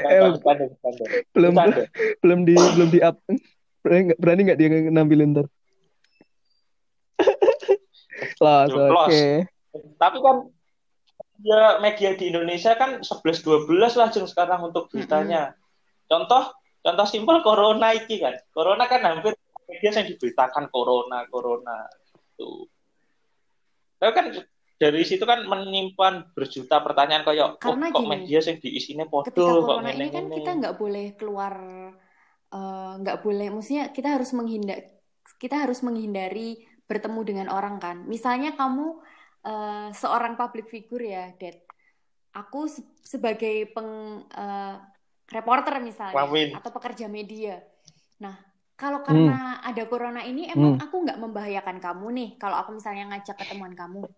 Bercanda, 0.00 0.28
bercanda, 0.36 0.64
bercanda. 0.68 1.04
belum 1.32 1.52
Bercanda. 1.56 1.84
belum 2.20 2.40
di 2.44 2.54
belum 2.56 2.88
di 2.92 3.00
up 3.00 3.16
berani 3.80 4.02
nggak 4.12 4.18
berani 4.20 4.40
nggak 4.44 4.58
dia 4.60 4.68
nampilin 4.92 5.32
ntar 5.32 5.46
Belum 8.40 8.90
oke 8.90 8.92
lost. 8.92 9.20
Tapi 10.00 10.16
kan 10.20 10.36
ya 11.40 11.80
media 11.80 12.10
di 12.16 12.24
Indonesia 12.28 12.76
kan 12.76 13.00
11 13.00 13.44
12 13.44 13.96
lah 13.96 14.08
Jeng 14.12 14.28
sekarang 14.28 14.60
untuk 14.72 14.92
beritanya. 14.92 15.56
Contoh 16.10 16.52
contoh 16.80 17.06
simpel 17.08 17.40
corona 17.44 17.92
iki 17.96 18.20
kan. 18.20 18.36
Corona 18.52 18.88
kan 18.88 19.04
hampir 19.04 19.36
media 19.68 19.90
yang 19.94 20.06
diberitakan 20.08 20.68
corona 20.68 21.24
corona 21.30 21.86
tuh. 22.34 22.66
Tapi 24.00 24.12
kan 24.16 24.26
dari 24.80 25.04
situ 25.04 25.28
kan 25.28 25.44
menyimpan 25.44 26.32
berjuta 26.32 26.80
pertanyaan 26.80 27.20
kayak 27.20 27.60
oh, 27.60 27.60
Karena 27.60 27.92
kok 27.92 28.00
gini, 28.00 28.10
media 28.16 28.40
yang 28.40 28.58
diisinya 28.64 29.04
ketika 29.04 29.36
podo 29.36 29.60
kok 29.60 29.66
corona 29.76 29.90
ini 29.92 30.08
kan 30.08 30.24
kita 30.32 30.50
nggak 30.56 30.74
boleh 30.80 31.06
keluar 31.20 31.54
eh, 32.48 32.92
nggak 33.04 33.18
boleh 33.20 33.46
maksudnya 33.52 33.84
kita 33.92 34.08
harus 34.16 34.30
menghindar 34.32 34.78
kita 35.36 35.56
harus 35.68 35.84
menghindari 35.84 36.64
bertemu 36.88 37.20
dengan 37.22 37.48
orang 37.52 37.76
kan. 37.76 37.96
Misalnya 38.08 38.56
kamu 38.56 38.86
eh, 39.44 39.88
seorang 39.92 40.34
public 40.40 40.66
figure 40.72 41.04
ya 41.04 41.24
Dad. 41.36 41.60
Aku 42.40 42.64
se- 42.64 42.96
sebagai 43.04 43.68
peng 43.76 44.24
eh, 44.32 44.74
reporter 45.28 45.76
misalnya 45.84 46.24
Amin. 46.24 46.56
atau 46.56 46.70
pekerja 46.72 47.06
media. 47.06 47.60
Nah 48.24 48.34
kalau 48.80 49.04
Hmm. 49.04 49.12
karena 49.12 49.60
ada 49.60 49.84
corona 49.84 50.24
ini 50.24 50.48
emang 50.48 50.80
aku 50.80 51.04
nggak 51.04 51.20
membahayakan 51.20 51.78
kamu 51.84 52.06
nih 52.16 52.28
kalau 52.40 52.56
aku 52.56 52.72
misalnya 52.80 53.12
ngajak 53.12 53.36
ketemuan 53.36 53.76
kamu 53.76 54.08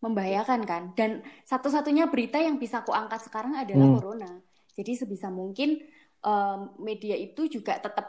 membahayakan 0.00 0.60
kan. 0.64 0.82
Dan 0.96 1.20
satu-satunya 1.44 2.08
berita 2.08 2.40
yang 2.40 2.56
bisa 2.56 2.80
aku 2.82 2.92
angkat 2.92 3.20
sekarang 3.28 3.56
adalah 3.56 3.88
Hmm. 3.88 3.96
corona. 4.00 4.30
Jadi 4.76 4.92
sebisa 4.96 5.28
mungkin 5.28 5.76
em, 6.20 6.60
media 6.80 7.16
itu 7.16 7.48
juga 7.48 7.76
tetap 7.80 8.06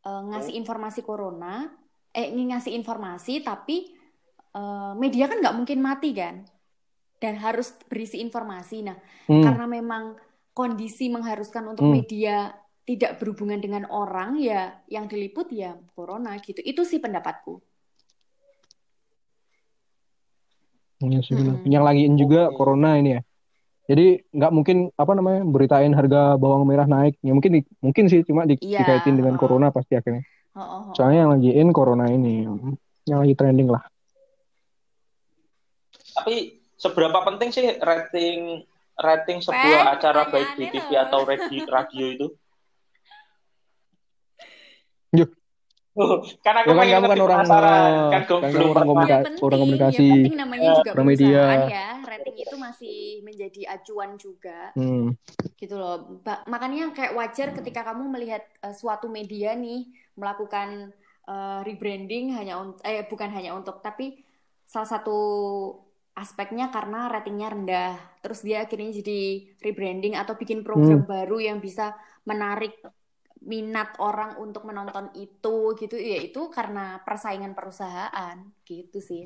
eh, 0.00 0.22
ngasih 0.32 0.56
informasi 0.56 1.00
corona 1.04 1.68
eh 2.10 2.32
ngasih 2.32 2.72
informasi 2.72 3.44
tapi 3.44 3.92
eh, 4.56 4.92
media 4.96 5.28
kan 5.28 5.40
nggak 5.40 5.56
mungkin 5.56 5.78
mati 5.80 6.12
kan? 6.16 6.44
Dan 7.20 7.36
harus 7.36 7.76
berisi 7.88 8.20
informasi. 8.24 8.80
Nah 8.84 8.96
Hmm. 9.28 9.44
karena 9.44 9.64
memang 9.68 10.16
kondisi 10.56 11.08
mengharuskan 11.12 11.68
untuk 11.72 11.84
Hmm. 11.88 12.00
media 12.00 12.52
tidak 12.88 13.20
berhubungan 13.22 13.60
dengan 13.60 13.84
orang 13.92 14.40
ya 14.40 14.82
yang 14.88 15.06
diliput 15.06 15.52
ya 15.52 15.76
corona 15.96 16.36
gitu. 16.40 16.60
Itu 16.64 16.82
sih 16.88 16.98
pendapatku 17.00 17.69
Iya 21.00 21.20
sih, 21.24 21.32
benar. 21.32 21.56
Mm-mm. 21.60 21.72
yang 21.72 21.84
lagiin 21.84 22.14
juga 22.20 22.52
corona 22.52 23.00
ini 23.00 23.16
ya 23.16 23.22
Jadi 23.90 24.22
nggak 24.30 24.52
mungkin 24.54 24.76
apa 24.94 25.12
namanya 25.18 25.42
beritain 25.42 25.90
harga 25.90 26.38
bawang 26.38 26.62
merah 26.62 26.86
naik. 26.86 27.18
Ya 27.26 27.34
mungkin 27.34 27.58
di- 27.58 27.70
mungkin 27.82 28.06
sih 28.06 28.22
cuma 28.22 28.46
di, 28.46 28.54
Iya, 28.62 28.86
dikaitin 28.86 29.18
dengan 29.18 29.34
oh. 29.34 29.40
corona 29.42 29.74
pasti 29.74 29.98
akhirnya. 29.98 30.22
Oh, 30.54 30.62
oh, 30.62 30.80
oh. 30.86 30.94
Soalnya 30.94 31.26
yang 31.26 31.30
lagi 31.34 31.50
in 31.50 31.74
corona 31.74 32.06
ini, 32.06 32.46
yang 33.10 33.18
lagi 33.26 33.34
trending 33.34 33.66
lah. 33.66 33.82
Tapi 36.22 36.62
seberapa 36.78 37.18
penting 37.26 37.50
sih 37.50 37.66
rating 37.82 38.62
rating 38.94 39.42
sebuah 39.42 39.96
acara 39.96 40.28
baik 40.30 40.54
di 40.54 40.70
TV 40.70 40.86
loh. 40.86 41.02
atau 41.10 41.20
radio, 41.26 41.60
radio 41.66 42.06
itu? 42.14 42.26
Yuk. 45.18 45.39
Oh, 45.92 46.22
kan 46.38 46.54
aku 46.54 46.70
Ya 46.70 46.72
kan 46.72 46.78
pengen 46.78 46.94
kamu 46.94 47.02
kan 47.02 47.10
ngerti 47.10 47.20
orang 47.20 47.40
eh, 47.40 47.50
kan 47.50 48.22
kan 48.22 48.22
kamu 48.22 48.46
orang 48.46 48.54
pernah. 48.70 48.86
komunika- 48.86 49.10
Yang 49.10 49.26
penting, 49.26 49.42
orang 49.42 49.60
komunikasi. 49.60 49.98
yang 50.00 50.14
penting 50.14 50.36
namanya 50.38 50.68
juga 50.72 50.90
orang 50.92 51.06
media. 51.08 51.40
ya. 51.66 51.88
Rating 52.00 52.36
itu 52.38 52.54
masih 52.56 52.96
menjadi 53.20 53.60
acuan 53.68 54.10
juga. 54.16 54.60
Hmm. 54.72 55.06
gitu 55.56 55.74
loh. 55.74 55.94
Ba- 56.20 56.42
makanya 56.46 56.84
kayak 56.90 57.12
wajar 57.12 57.48
ketika 57.52 57.80
kamu 57.84 58.06
melihat 58.08 58.42
eh, 58.60 58.72
suatu 58.72 59.06
media 59.08 59.52
nih 59.52 59.80
melakukan 60.14 60.94
eh, 61.26 61.60
rebranding 61.62 62.32
hanya 62.32 62.54
untuk 62.56 62.80
eh 62.82 63.02
bukan 63.04 63.28
hanya 63.28 63.52
untuk 63.52 63.78
tapi 63.80 64.22
salah 64.64 64.88
satu 64.88 65.18
aspeknya 66.12 66.68
karena 66.68 67.08
ratingnya 67.08 67.48
rendah. 67.48 67.92
Terus 68.20 68.40
dia 68.40 68.62
akhirnya 68.62 68.94
jadi 68.94 69.20
rebranding 69.58 70.14
atau 70.14 70.34
bikin 70.34 70.60
program 70.60 71.02
baru 71.04 71.40
yang 71.40 71.58
bisa 71.58 71.96
menarik 72.22 72.78
minat 73.40 73.96
orang 74.04 74.36
untuk 74.36 74.68
menonton 74.68 75.08
itu 75.16 75.72
gitu 75.80 75.96
ya 75.96 76.20
itu 76.20 76.52
karena 76.52 77.00
persaingan 77.00 77.56
perusahaan 77.56 78.36
gitu 78.68 79.00
sih. 79.00 79.24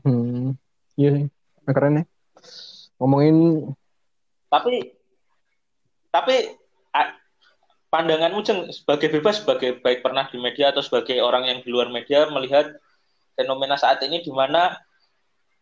Hmm. 0.00 0.56
Iya 0.96 1.08
sih. 1.14 1.26
Nah, 1.64 1.72
keren 1.76 2.00
ya. 2.00 2.04
Ngomongin 2.98 3.68
Tapi 4.48 4.96
tapi 6.08 6.56
pandanganmu 7.92 8.40
Jeng 8.44 8.68
sebagai 8.72 9.12
bebas 9.12 9.44
sebagai 9.44 9.80
baik 9.80 10.00
pernah 10.00 10.24
di 10.28 10.40
media 10.40 10.72
atau 10.72 10.80
sebagai 10.80 11.20
orang 11.20 11.48
yang 11.48 11.58
di 11.60 11.68
luar 11.68 11.92
media 11.92 12.28
melihat 12.32 12.72
fenomena 13.36 13.76
saat 13.76 14.00
ini 14.04 14.24
di 14.24 14.32
mana 14.32 14.76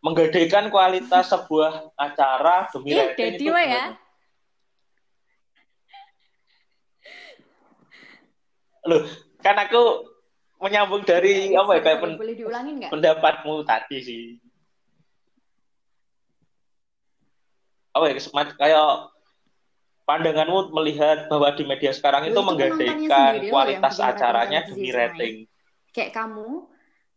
menggadaikan 0.02 0.70
kualitas 0.70 1.30
sebuah 1.30 1.94
acara 1.98 2.70
demi 2.70 2.94
Ih, 2.94 3.10
rating 3.10 3.42
itu 3.42 3.50
ya. 3.50 3.98
Loh, 8.86 9.02
kan 9.42 9.56
aku 9.58 10.06
menyambung 10.62 11.04
dari 11.04 11.52
apa 11.52 11.76
ya 11.76 11.80
kayak 11.84 11.98
pen- 12.00 12.18
boleh 12.18 12.34
diulangin 12.38 12.74
nggak? 12.80 12.90
pendapatmu 12.94 13.54
tadi 13.66 13.98
sih. 14.00 14.24
Apa 17.92 18.12
ya 18.12 18.14
kayak 18.56 18.88
pandanganmu 20.06 20.70
melihat 20.70 21.26
bahwa 21.26 21.50
di 21.52 21.64
media 21.66 21.90
sekarang 21.90 22.30
Loh, 22.30 22.30
itu 22.30 22.38
itu 22.38 22.46
menggadaikan 22.46 23.32
kualitas 23.50 23.94
acaranya 23.98 24.60
demi 24.70 24.90
rating. 24.94 25.36
kayak 25.90 26.12
kamu 26.14 26.68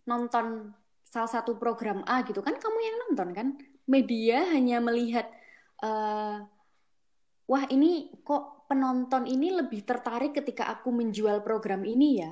nonton 0.07 0.74
salah 1.05 1.30
satu 1.30 1.59
program 1.59 2.01
A 2.07 2.24
gitu 2.26 2.39
kan 2.41 2.57
kamu 2.57 2.78
yang 2.82 2.97
nonton 3.05 3.30
kan 3.36 3.47
media 3.86 4.41
hanya 4.55 4.82
melihat 4.82 5.28
eh, 5.84 6.38
wah 7.45 7.63
ini 7.70 8.09
kok 8.26 8.59
penonton 8.70 9.26
ini 9.26 9.49
lebih 9.49 9.82
tertarik 9.82 10.38
ketika 10.38 10.70
aku 10.70 10.93
menjual 10.93 11.41
program 11.41 11.82
ini 11.82 12.22
ya? 12.22 12.32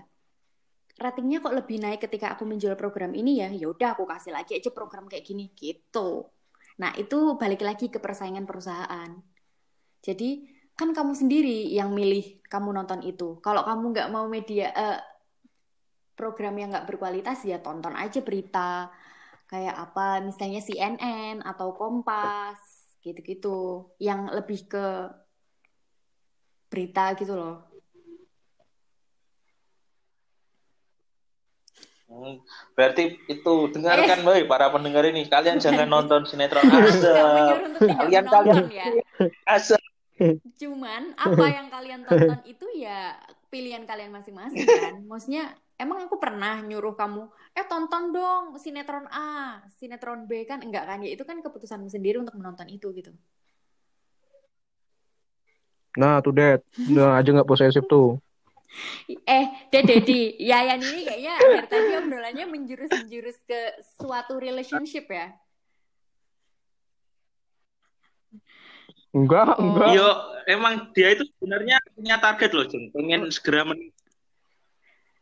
Ratingnya 0.97 1.41
kok 1.41 1.53
lebih 1.57 1.81
naik 1.81 2.05
ketika 2.05 2.37
aku 2.37 2.45
menjual 2.45 2.77
program 2.77 3.17
ini 3.17 3.41
ya? 3.41 3.49
Ya 3.49 3.65
udah 3.73 3.97
aku 3.97 4.05
kasih 4.05 4.37
lagi 4.37 4.53
aja 4.53 4.69
program 4.69 5.09
kayak 5.09 5.25
gini 5.25 5.49
gitu. 5.57 6.29
Nah 6.77 6.93
itu 6.93 7.37
balik 7.41 7.65
lagi 7.65 7.89
ke 7.89 7.97
persaingan 7.97 8.45
perusahaan. 8.45 9.17
Jadi 10.05 10.45
kan 10.77 10.93
kamu 10.93 11.17
sendiri 11.17 11.73
yang 11.73 11.89
milih 11.89 12.45
kamu 12.45 12.69
nonton 12.69 13.01
itu. 13.01 13.41
Kalau 13.41 13.65
kamu 13.65 13.97
nggak 13.97 14.09
mau 14.13 14.29
media 14.29 14.69
eh, 14.77 15.01
program 16.13 16.53
yang 16.61 16.69
nggak 16.69 16.85
berkualitas 16.85 17.41
ya 17.45 17.61
tonton 17.61 17.93
aja 17.97 18.21
berita 18.21 18.89
kayak 19.49 19.73
apa 19.73 20.21
misalnya 20.21 20.61
CNN 20.61 21.41
atau 21.41 21.73
Kompas 21.73 22.61
gitu-gitu. 23.01 23.89
Yang 23.97 24.21
lebih 24.37 24.59
ke 24.69 24.85
berita 26.71 27.03
gitu 27.19 27.33
loh 27.35 27.55
Hmm, 32.07 32.39
berarti 32.71 33.19
itu 33.27 33.53
dengarkan 33.75 34.23
Eh. 34.23 34.25
baik 34.27 34.45
para 34.47 34.71
pendengar 34.71 35.03
ini. 35.11 35.27
Kalian 35.27 35.59
jangan 35.59 35.87
nonton 35.91 36.23
sinetron 36.23 36.63
asal. 36.63 37.67
Kalian 37.83 38.25
kalian 38.31 38.65
ya 38.71 38.85
asal. 39.59 39.79
cuman 40.57 41.13
apa 41.13 41.45
yang 41.45 41.67
kalian 41.69 42.01
tonton 42.01 42.41
itu 42.49 42.65
ya 42.73 43.13
pilihan 43.53 43.85
kalian 43.85 44.09
masing-masing 44.09 44.65
kan 44.65 44.97
maksudnya 45.05 45.43
emang 45.77 46.09
aku 46.09 46.17
pernah 46.17 46.57
nyuruh 46.65 46.97
kamu 46.97 47.29
eh 47.53 47.65
tonton 47.69 48.09
dong 48.09 48.57
sinetron 48.57 49.05
A 49.13 49.61
sinetron 49.69 50.25
B 50.25 50.41
kan 50.49 50.65
enggak 50.65 50.89
kan 50.89 51.05
ya 51.05 51.13
itu 51.13 51.21
kan 51.21 51.37
keputusanmu 51.45 51.85
sendiri 51.93 52.17
untuk 52.17 52.33
menonton 52.33 52.65
itu 52.65 52.89
gitu 52.97 53.13
Nah, 55.97 56.21
tuh 56.21 56.31
Dad. 56.31 56.61
Udah 56.77 57.17
aja 57.17 57.29
nggak 57.33 57.49
posesif 57.49 57.81
tuh. 57.89 58.21
Eh, 59.09 59.45
Dek 59.73 59.83
Dedi, 59.89 60.37
Yayan 60.37 60.77
ini 60.77 61.01
kayaknya 61.01 61.35
dari 61.41 61.65
tadi 61.65 61.91
obrolannya 61.97 62.45
menjurus-menjurus 62.45 63.41
ke 63.49 63.61
suatu 63.97 64.37
relationship 64.37 65.09
ya. 65.09 65.33
Enggak, 69.17 69.57
Oh. 69.57 69.63
enggak. 69.65 69.87
Yo, 69.97 70.09
emang 70.45 70.93
dia 70.93 71.17
itu 71.17 71.25
sebenarnya 71.25 71.81
punya 71.97 72.21
target 72.21 72.53
loh, 72.53 72.65
Jeng. 72.69 72.93
Pengen 72.93 73.25
segera 73.33 73.65
men 73.65 73.89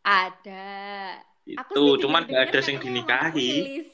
Ada. 0.04 0.68
Itu, 1.48 1.96
cuman 2.04 2.28
gak 2.28 2.52
ada 2.52 2.60
yang 2.60 2.78
dinikahi. 2.82 3.86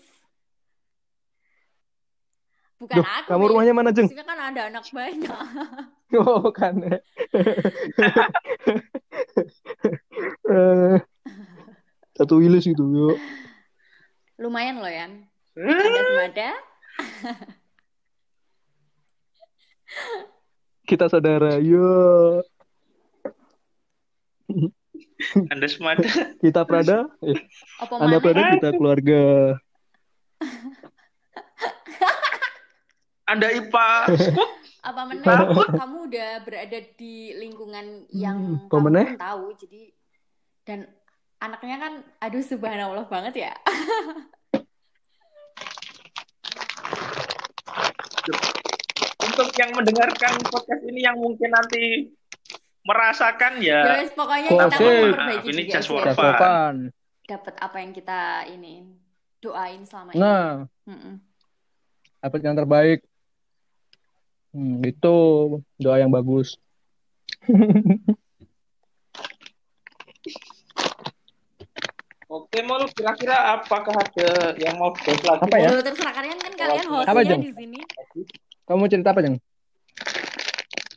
Bukan 2.82 2.97
Duh, 2.97 3.05
aku. 3.05 3.29
kamu 3.29 3.43
rumahnya 3.53 3.73
mana, 3.77 3.93
Jeng? 3.93 4.09
Maksudnya 4.09 4.25
kan 4.25 4.39
ada 4.41 4.61
anak 4.73 4.89
banyak. 4.89 5.29
Oh, 6.11 6.51
kan. 6.51 6.75
Eh, 10.43 10.97
Satu 12.11 12.43
wilis 12.43 12.67
gitu, 12.67 12.84
yuk. 12.84 13.15
Lumayan 14.36 14.84
loh, 14.84 14.91
Yan. 14.91 15.23
Ada 15.55 16.01
semada. 16.03 16.49
Kita 20.91 21.07
saudara, 21.07 21.63
yuk. 21.63 22.43
Anda 25.47 25.71
semada. 25.71 26.03
Kita 26.43 26.67
Prada, 26.67 27.07
eh, 27.23 27.39
Apa 27.79 28.03
Anda? 28.03 28.19
Prada, 28.19 28.43
kita 28.59 28.75
keluarga. 28.75 29.55
Anda 33.32 33.47
IPA. 33.47 34.11
Apa 34.82 35.01
meneh? 35.07 35.23
Kamu 35.71 36.09
udah 36.11 36.43
berada 36.43 36.79
di 36.99 37.32
lingkungan 37.38 38.09
yang 38.11 38.67
Hmm, 38.67 38.67
kamu 38.67 39.15
tahu. 39.15 39.55
Jadi 39.55 39.93
dan 40.67 40.84
anaknya 41.39 41.77
kan, 41.79 41.93
aduh 42.19 42.43
subhanallah 42.43 43.07
banget 43.07 43.47
ya. 43.47 43.53
Untuk 49.32 49.47
yang 49.55 49.71
mendengarkan 49.73 50.43
podcast 50.51 50.84
ini 50.84 51.07
yang 51.07 51.15
mungkin 51.15 51.49
nanti 51.55 52.11
merasakan 52.84 53.63
Ya 53.63 54.01
wes, 54.01 54.11
pokoknya 54.11 54.49
Kok 54.49 54.59
kita 54.59 54.77
mau 54.82 54.91
memperbaiki 54.91 55.47
ini 55.55 55.71
just 55.71 55.88
dapat 57.32 57.53
apa 57.63 57.77
yang 57.79 57.95
kita 57.95 58.43
ini 58.51 58.91
doain 59.39 59.88
selama 59.88 60.11
ini. 60.11 60.19
Nah, 60.19 60.67
dapat 62.21 62.39
yang 62.43 62.57
terbaik. 62.59 62.99
Hmm, 64.52 64.84
itu 64.84 65.16
doa 65.80 65.95
yang 65.95 66.12
bagus. 66.12 66.60
Oke, 72.32 72.64
mau 72.64 72.80
kira-kira 72.95 73.60
apakah 73.60 73.91
ada 73.91 74.56
yang 74.56 74.80
mau 74.80 74.95
dibahas 74.95 75.20
lagi? 75.24 75.52
Apa 75.52 75.56
ya? 75.60 75.68
Loh, 75.68 75.84
terserah 75.84 76.14
kalian 76.16 76.38
kan 76.39 76.54
kalian 76.56 76.88
Apa, 76.88 76.95
hostnya 77.04 77.28
Jeng? 77.28 77.43
di 77.43 77.52
sini. 77.52 77.80
Kamu 78.64 78.88
cerita 78.88 79.12
apa, 79.12 79.20
Jeng? 79.20 79.36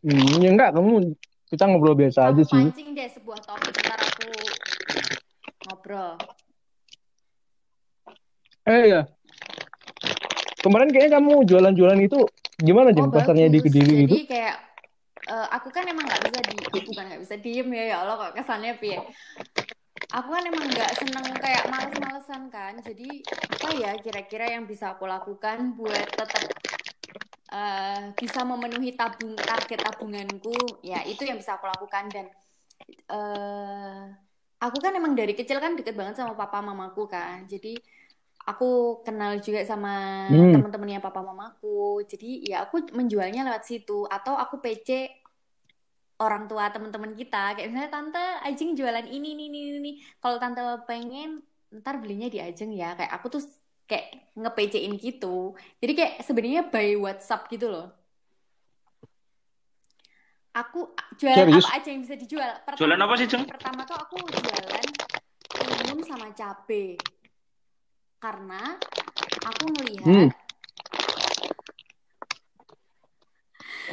Hmm, 0.06 0.38
ya 0.38 0.50
enggak, 0.54 0.70
kamu 0.78 1.14
kita 1.50 1.64
ngobrol 1.66 1.98
biasa 1.98 2.30
aja 2.30 2.42
Kamu 2.42 2.50
sih. 2.50 2.62
pancing 2.70 2.88
deh 2.94 3.08
sebuah 3.10 3.40
topik 3.42 3.74
ntar 3.82 3.98
aku 4.14 4.30
ngobrol. 5.66 6.22
Eh 8.70 8.82
ya. 8.94 9.02
Kemarin 10.62 10.90
kayaknya 10.94 11.18
kamu 11.18 11.32
jualan-jualan 11.50 12.00
itu 12.02 12.18
gimana, 12.60 12.94
Jeng? 12.94 13.08
Oh, 13.08 13.14
Pasarnya 13.14 13.50
di. 13.50 13.58
Kediri 13.58 14.04
Jadi 14.04 14.04
itu? 14.04 14.16
kayak 14.30 14.56
eh, 15.28 15.46
aku 15.56 15.68
kan 15.72 15.84
emang 15.88 16.04
nggak 16.04 16.22
bisa 16.28 16.40
di 16.44 16.56
bukan 16.84 17.04
nggak 17.08 17.22
bisa 17.24 17.34
diem 17.40 17.68
ya 17.72 17.84
ya 17.94 17.96
Allah 18.04 18.14
kok 18.20 18.32
kesannya 18.36 18.72
piye. 18.76 18.98
aku 20.14 20.28
kan 20.30 20.44
emang 20.46 20.66
nggak 20.70 20.92
seneng 20.94 21.26
kayak 21.42 21.64
males-malesan 21.66 22.42
kan 22.46 22.78
jadi 22.86 23.10
apa 23.50 23.68
ya 23.74 23.90
kira-kira 23.98 24.46
yang 24.46 24.62
bisa 24.62 24.94
aku 24.94 25.10
lakukan 25.10 25.74
buat 25.74 26.06
tetap 26.06 26.44
uh, 27.50 28.14
bisa 28.14 28.40
memenuhi 28.46 28.94
tabung 28.94 29.34
target 29.34 29.80
tabunganku 29.82 30.54
ya 30.86 31.02
itu 31.02 31.26
yang 31.26 31.34
bisa 31.34 31.58
aku 31.58 31.66
lakukan 31.66 32.14
dan 32.14 32.26
uh, 33.10 34.06
aku 34.62 34.78
kan 34.78 34.94
emang 34.94 35.18
dari 35.18 35.34
kecil 35.34 35.58
kan 35.58 35.74
deket 35.74 35.98
banget 35.98 36.14
sama 36.14 36.38
papa 36.38 36.62
mamaku 36.62 37.10
kan 37.10 37.50
jadi 37.50 37.74
aku 38.44 39.00
kenal 39.02 39.40
juga 39.40 39.64
sama 39.64 40.26
hmm. 40.28 40.60
teman-temannya 40.60 41.00
papa 41.00 41.24
mamaku. 41.24 42.04
Jadi 42.04 42.44
ya 42.52 42.68
aku 42.68 42.92
menjualnya 42.92 43.44
lewat 43.48 43.64
situ. 43.64 44.04
Atau 44.06 44.36
aku 44.36 44.60
PC 44.60 45.08
orang 46.20 46.44
tua 46.46 46.68
teman-teman 46.68 47.16
kita. 47.16 47.56
Kayak 47.56 47.68
misalnya 47.72 47.90
tante 47.92 48.24
Ajeng 48.44 48.76
jualan 48.76 49.06
ini 49.08 49.34
ini 49.34 49.44
ini 49.48 49.60
ini 49.80 49.92
kalau 50.20 50.36
tante 50.36 50.60
pengen 50.84 51.40
ntar 51.80 51.98
belinya 51.98 52.28
di 52.28 52.38
Ajeng 52.38 52.70
ya. 52.76 52.92
Kayak 52.94 53.12
aku 53.16 53.26
tuh 53.40 53.42
kayak 53.88 54.36
ngepecein 54.36 54.92
gitu. 55.00 55.56
Jadi 55.80 55.92
kayak 55.96 56.14
sebenarnya 56.24 56.62
by 56.68 57.00
WhatsApp 57.00 57.48
gitu 57.48 57.72
loh. 57.72 57.88
Aku 60.54 60.94
jualan 61.18 61.50
Serius? 61.50 61.66
apa 61.66 61.82
aja 61.82 61.88
yang 61.90 62.02
bisa 62.06 62.14
dijual? 62.14 62.46
Pertama, 62.62 62.78
jualan 62.78 63.00
apa 63.02 63.14
sih 63.18 63.26
Jeng? 63.26 63.42
pertama 63.42 63.82
tuh 63.82 63.98
aku 63.98 64.22
jualan 64.22 64.86
timun 65.50 65.98
sama 66.06 66.30
cabe 66.30 66.94
karena 68.24 68.62
aku 69.44 69.64
melihat 69.76 70.08
hmm. 70.08 70.30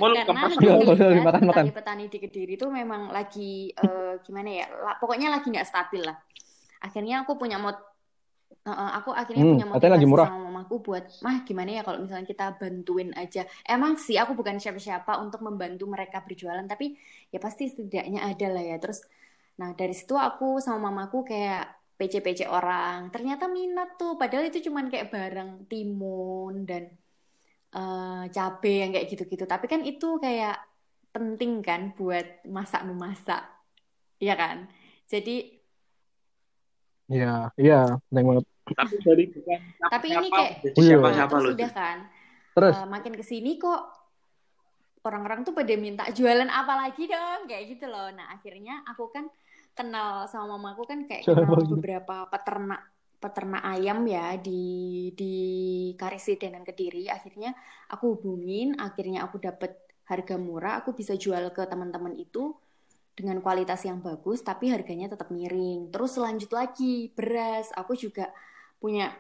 Karena 0.02 1.22
makan, 1.22 1.44
makan. 1.52 1.66
petani 1.76 2.08
di 2.08 2.18
kediri 2.18 2.56
itu 2.58 2.66
memang 2.72 3.12
lagi 3.12 3.70
uh, 3.76 4.18
gimana 4.24 4.50
ya 4.50 4.66
la, 4.72 4.96
pokoknya 4.98 5.30
lagi 5.30 5.52
nggak 5.52 5.68
stabil 5.68 6.02
lah. 6.02 6.18
Akhirnya 6.82 7.22
aku 7.22 7.38
punya 7.38 7.62
mod 7.62 7.76
uh, 8.66 8.92
aku 8.98 9.14
akhirnya 9.14 9.46
hmm, 9.46 9.54
punya 9.54 9.68
motivasi 9.68 9.94
lagi 9.94 10.08
murah. 10.08 10.28
sama 10.32 10.48
mamaku 10.48 10.76
buat 10.82 11.06
mah 11.22 11.46
gimana 11.46 11.70
ya 11.78 11.82
kalau 11.86 12.02
misalnya 12.02 12.26
kita 12.26 12.56
bantuin 12.58 13.14
aja. 13.14 13.46
Emang 13.68 14.00
sih 14.00 14.18
aku 14.18 14.34
bukan 14.34 14.58
siapa-siapa 14.58 15.22
untuk 15.22 15.44
membantu 15.46 15.86
mereka 15.86 16.24
berjualan 16.24 16.66
tapi 16.66 16.98
ya 17.30 17.38
pasti 17.38 17.70
setidaknya 17.70 18.26
ada 18.26 18.48
lah 18.48 18.64
ya. 18.64 18.82
Terus 18.82 19.06
nah 19.60 19.76
dari 19.78 19.94
situ 19.94 20.18
aku 20.18 20.58
sama 20.64 20.90
mamaku 20.90 21.28
kayak 21.28 21.81
PC-PC 22.02 22.50
orang 22.50 23.14
ternyata 23.14 23.46
minat 23.46 23.94
tuh 24.02 24.18
padahal 24.18 24.50
itu 24.50 24.66
cuman 24.66 24.90
kayak 24.90 25.14
barang 25.14 25.70
timun 25.70 26.66
dan 26.66 26.90
uh, 27.78 28.26
cabe 28.34 28.74
yang 28.82 28.92
kayak 28.96 29.08
gitu-gitu. 29.14 29.46
Tapi 29.46 29.66
kan 29.70 29.86
itu 29.86 30.18
kayak 30.18 30.58
penting 31.12 31.62
kan 31.62 31.92
buat 31.94 32.42
masak 32.48 32.88
memasak, 32.88 33.44
ya 34.18 34.34
kan? 34.34 34.66
Jadi 35.06 35.62
Iya, 37.12 37.52
iya, 37.60 38.00
penting 38.08 38.26
banget. 38.32 38.46
Tapi 38.72 38.96
dari 39.04 39.24
bukan 39.28 39.60
Tapi 39.84 40.08
ini 40.16 40.28
kayak 40.32 40.52
siapa 40.80 41.08
siapa 41.12 41.36
loh. 41.44 41.52
Sudah 41.52 41.72
kan. 41.76 41.98
Terus 42.56 42.76
uh, 42.80 42.88
makin 42.88 43.14
ke 43.20 43.24
sini 43.28 43.60
kok 43.60 43.84
orang-orang 45.04 45.44
tuh 45.44 45.52
pada 45.52 45.76
minta 45.76 46.08
jualan 46.08 46.48
apa 46.48 46.74
lagi 46.88 47.12
dong 47.12 47.52
kayak 47.52 47.76
gitu 47.76 47.92
loh. 47.92 48.08
Nah, 48.16 48.32
akhirnya 48.32 48.80
aku 48.88 49.12
kan 49.12 49.28
kenal 49.74 50.28
sama 50.28 50.58
mamaku 50.58 50.84
kan 50.86 51.00
kayak 51.08 51.24
kenal 51.26 51.58
beberapa 51.78 52.28
peternak 52.28 52.92
peternak 53.22 53.62
ayam 53.62 54.02
ya 54.10 54.34
di 54.42 55.14
di 55.14 55.36
Karisiden 55.94 56.58
dan 56.58 56.66
Kediri. 56.66 57.06
Akhirnya 57.08 57.54
aku 57.94 58.18
hubungin 58.18 58.74
akhirnya 58.82 59.24
aku 59.30 59.38
dapat 59.38 59.78
harga 60.10 60.36
murah. 60.42 60.82
Aku 60.82 60.98
bisa 60.98 61.14
jual 61.14 61.54
ke 61.54 61.64
teman-teman 61.70 62.18
itu 62.18 62.58
dengan 63.14 63.38
kualitas 63.46 63.86
yang 63.86 64.02
bagus 64.02 64.42
tapi 64.42 64.74
harganya 64.74 65.14
tetap 65.14 65.30
miring. 65.30 65.94
Terus 65.94 66.18
lanjut 66.18 66.50
lagi 66.50 67.14
beras. 67.14 67.70
Aku 67.78 67.94
juga 67.94 68.34
punya 68.82 69.14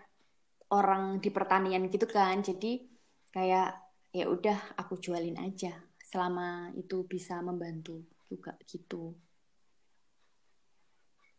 orang 0.73 1.21
di 1.21 1.29
pertanian 1.29 1.85
gitu 1.85 2.09
kan. 2.09 2.41
Jadi 2.41 2.81
kayak 3.29 3.69
ya 4.11 4.25
udah 4.27 4.75
aku 4.81 4.97
jualin 4.97 5.37
aja 5.39 5.71
selama 6.03 6.73
itu 6.75 7.07
bisa 7.07 7.39
membantu 7.39 8.03
juga 8.27 8.57
gitu 8.67 9.15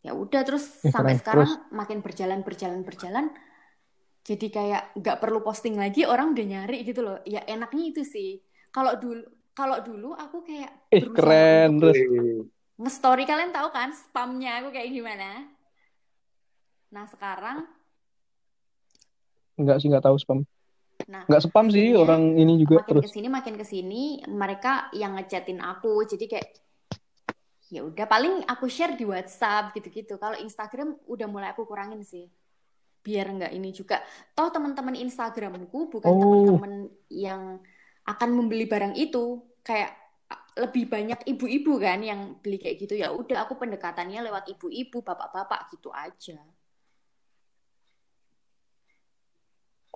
ya 0.03 0.11
udah 0.11 0.41
terus 0.43 0.83
eh, 0.83 0.91
sampai 0.91 1.15
sekarang 1.15 1.47
terus. 1.47 1.71
makin 1.71 2.03
berjalan 2.03 2.43
berjalan 2.43 2.83
berjalan 2.83 3.31
jadi 4.23 4.47
kayak 4.47 4.83
nggak 4.95 5.19
perlu 5.19 5.43
posting 5.43 5.75
lagi 5.75 6.07
orang 6.07 6.31
udah 6.31 6.45
nyari 6.47 6.87
gitu 6.87 7.03
loh. 7.03 7.19
Ya 7.27 7.43
enaknya 7.43 7.91
itu 7.91 8.03
sih. 8.07 8.39
Kalau 8.71 8.95
dulu 8.95 9.27
kalau 9.51 9.83
dulu 9.83 10.15
aku 10.15 10.47
kayak 10.47 10.71
eh, 10.95 11.03
keren 11.03 11.83
terus. 11.83 11.99
nge-story. 12.79 13.27
Kalian 13.27 13.51
tahu 13.51 13.67
kan 13.75 13.91
spamnya 13.91 14.63
aku 14.63 14.71
kayak 14.71 14.89
gimana? 14.95 15.51
Nah 16.95 17.05
sekarang 17.11 17.67
nggak 19.59 19.77
sih 19.83 19.91
nggak 19.91 20.07
tahu 20.07 20.15
spam. 20.15 20.39
Nah, 21.03 21.27
nggak 21.27 21.43
spam 21.43 21.67
sih 21.67 21.91
orang 21.99 22.39
ini 22.39 22.63
juga 22.63 22.79
makin 22.79 22.89
terus. 22.95 23.03
ke 23.03 23.11
sini 23.11 23.27
makin 23.27 23.55
ke 23.59 23.65
sini 23.67 24.03
mereka 24.23 24.87
yang 24.95 25.19
ngechatin 25.19 25.59
aku. 25.59 26.07
Jadi 26.07 26.31
kayak 26.31 26.62
ya 27.73 27.81
udah 27.81 28.05
paling 28.05 28.45
aku 28.45 28.69
share 28.69 28.93
di 28.93 29.01
WhatsApp 29.01 29.73
gitu-gitu. 29.73 30.21
Kalau 30.21 30.37
Instagram 30.37 30.93
udah 31.09 31.25
mulai 31.25 31.49
aku 31.49 31.65
kurangin 31.65 32.05
sih. 32.05 32.29
Biar 33.01 33.33
nggak 33.33 33.51
ini 33.57 33.73
juga. 33.73 33.97
Toh 34.37 34.53
teman-teman 34.53 34.93
Instagramku 34.93 35.89
bukan 35.89 36.11
oh. 36.13 36.21
teman-teman 36.21 36.73
yang 37.09 37.57
akan 38.05 38.29
membeli 38.29 38.69
barang 38.69 38.93
itu. 38.93 39.41
Kayak 39.65 40.03
lebih 40.53 40.85
banyak 40.85 41.25
ibu-ibu 41.25 41.81
kan 41.81 41.97
yang 42.05 42.37
beli 42.37 42.61
kayak 42.61 42.77
gitu 42.85 42.93
ya 42.93 43.09
udah 43.09 43.49
aku 43.49 43.57
pendekatannya 43.57 44.21
lewat 44.21 44.53
ibu-ibu 44.53 45.01
bapak-bapak 45.01 45.73
gitu 45.73 45.89
aja 45.89 46.37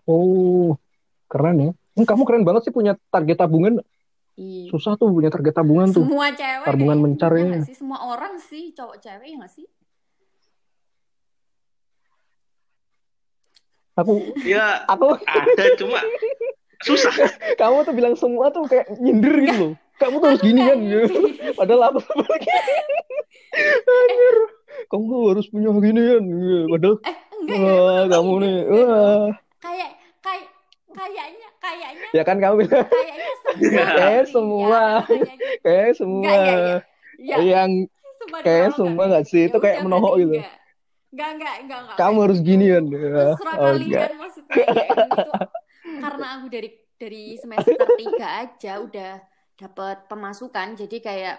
oh 0.10 0.74
keren 1.30 1.58
ya 1.62 1.72
kamu 1.94 2.24
keren 2.26 2.42
banget 2.42 2.70
sih 2.70 2.74
punya 2.74 2.98
target 3.14 3.38
tabungan 3.38 3.86
Iya. 4.38 4.70
Susah 4.70 4.94
tuh 5.02 5.10
punya 5.10 5.34
target 5.34 5.50
tabungan 5.58 5.90
tuh. 5.90 6.06
Semua 6.06 6.30
cewek. 6.30 6.66
Tabungan 6.70 6.98
mencari. 7.02 7.42
Ya 7.42 7.66
sih? 7.66 7.74
Semua 7.74 8.06
orang 8.06 8.38
sih, 8.38 8.70
cowok 8.78 9.02
cewek 9.02 9.34
ya 9.34 9.38
gak 9.42 9.54
sih? 9.54 9.66
Aku. 13.98 14.14
Ya. 14.46 14.86
Aku. 14.86 15.18
Ada 15.26 15.74
cuma 15.82 15.98
susah. 16.86 17.10
Kamu 17.60 17.82
tuh 17.82 17.94
bilang 17.98 18.14
semua 18.14 18.54
tuh 18.54 18.70
kayak 18.70 18.94
nyindir 19.02 19.34
gitu 19.42 19.58
loh. 19.58 19.74
Kamu 19.98 20.22
tuh 20.22 20.28
harus 20.30 20.42
gini 20.46 20.62
kan 20.62 20.78
gitu. 20.86 21.18
Padahal 21.58 21.82
aku 21.90 22.00
lagi. 22.30 22.50
Anjir. 23.90 24.38
Kamu 24.94 25.34
harus 25.34 25.50
punya 25.50 25.74
gini 25.82 26.02
kan. 26.14 26.24
Padahal. 26.70 26.96
Eh, 27.02 27.18
enggak, 27.42 27.78
wah, 27.82 28.04
kamu 28.06 28.32
nih. 28.46 28.58
Wah. 28.70 29.28
Kayak 29.58 29.92
kayak 30.22 30.46
kayaknya 30.98 31.50
kayaknya 31.62 32.08
ya 32.12 32.24
kan 32.26 32.38
kamu 32.42 32.56
bilang. 32.66 32.88
kayaknya 32.90 34.24
semua 34.34 34.84
kayak 35.06 35.94
semua. 35.96 36.30
kayak 36.34 36.82
semua. 36.82 36.82
Ya, 37.18 37.38
yang 37.42 37.72
kayak 38.42 38.74
semua 38.74 39.04
nggak? 39.10 39.26
sih? 39.30 39.50
Itu 39.50 39.58
kayak 39.62 39.86
menohok 39.86 40.14
gitu. 40.22 40.42
Enggak, 41.14 41.30
enggak, 41.40 41.56
enggak, 41.64 41.80
enggak. 41.86 41.98
Kamu 41.98 42.18
harus 42.26 42.40
gini 42.42 42.66
kan. 42.70 42.84
Terserah 42.90 43.56
oh, 43.58 43.66
kalian 43.74 44.12
maksudnya 44.18 44.54
kayak 44.54 44.88
gitu. 44.94 45.32
Karena 45.98 46.28
aku 46.38 46.46
dari 46.50 46.70
dari 46.98 47.24
semester 47.38 47.88
tiga 47.98 48.28
aja 48.44 48.74
udah 48.82 49.14
dapat 49.58 49.98
pemasukan 50.06 50.78
jadi 50.78 50.98
kayak 51.02 51.38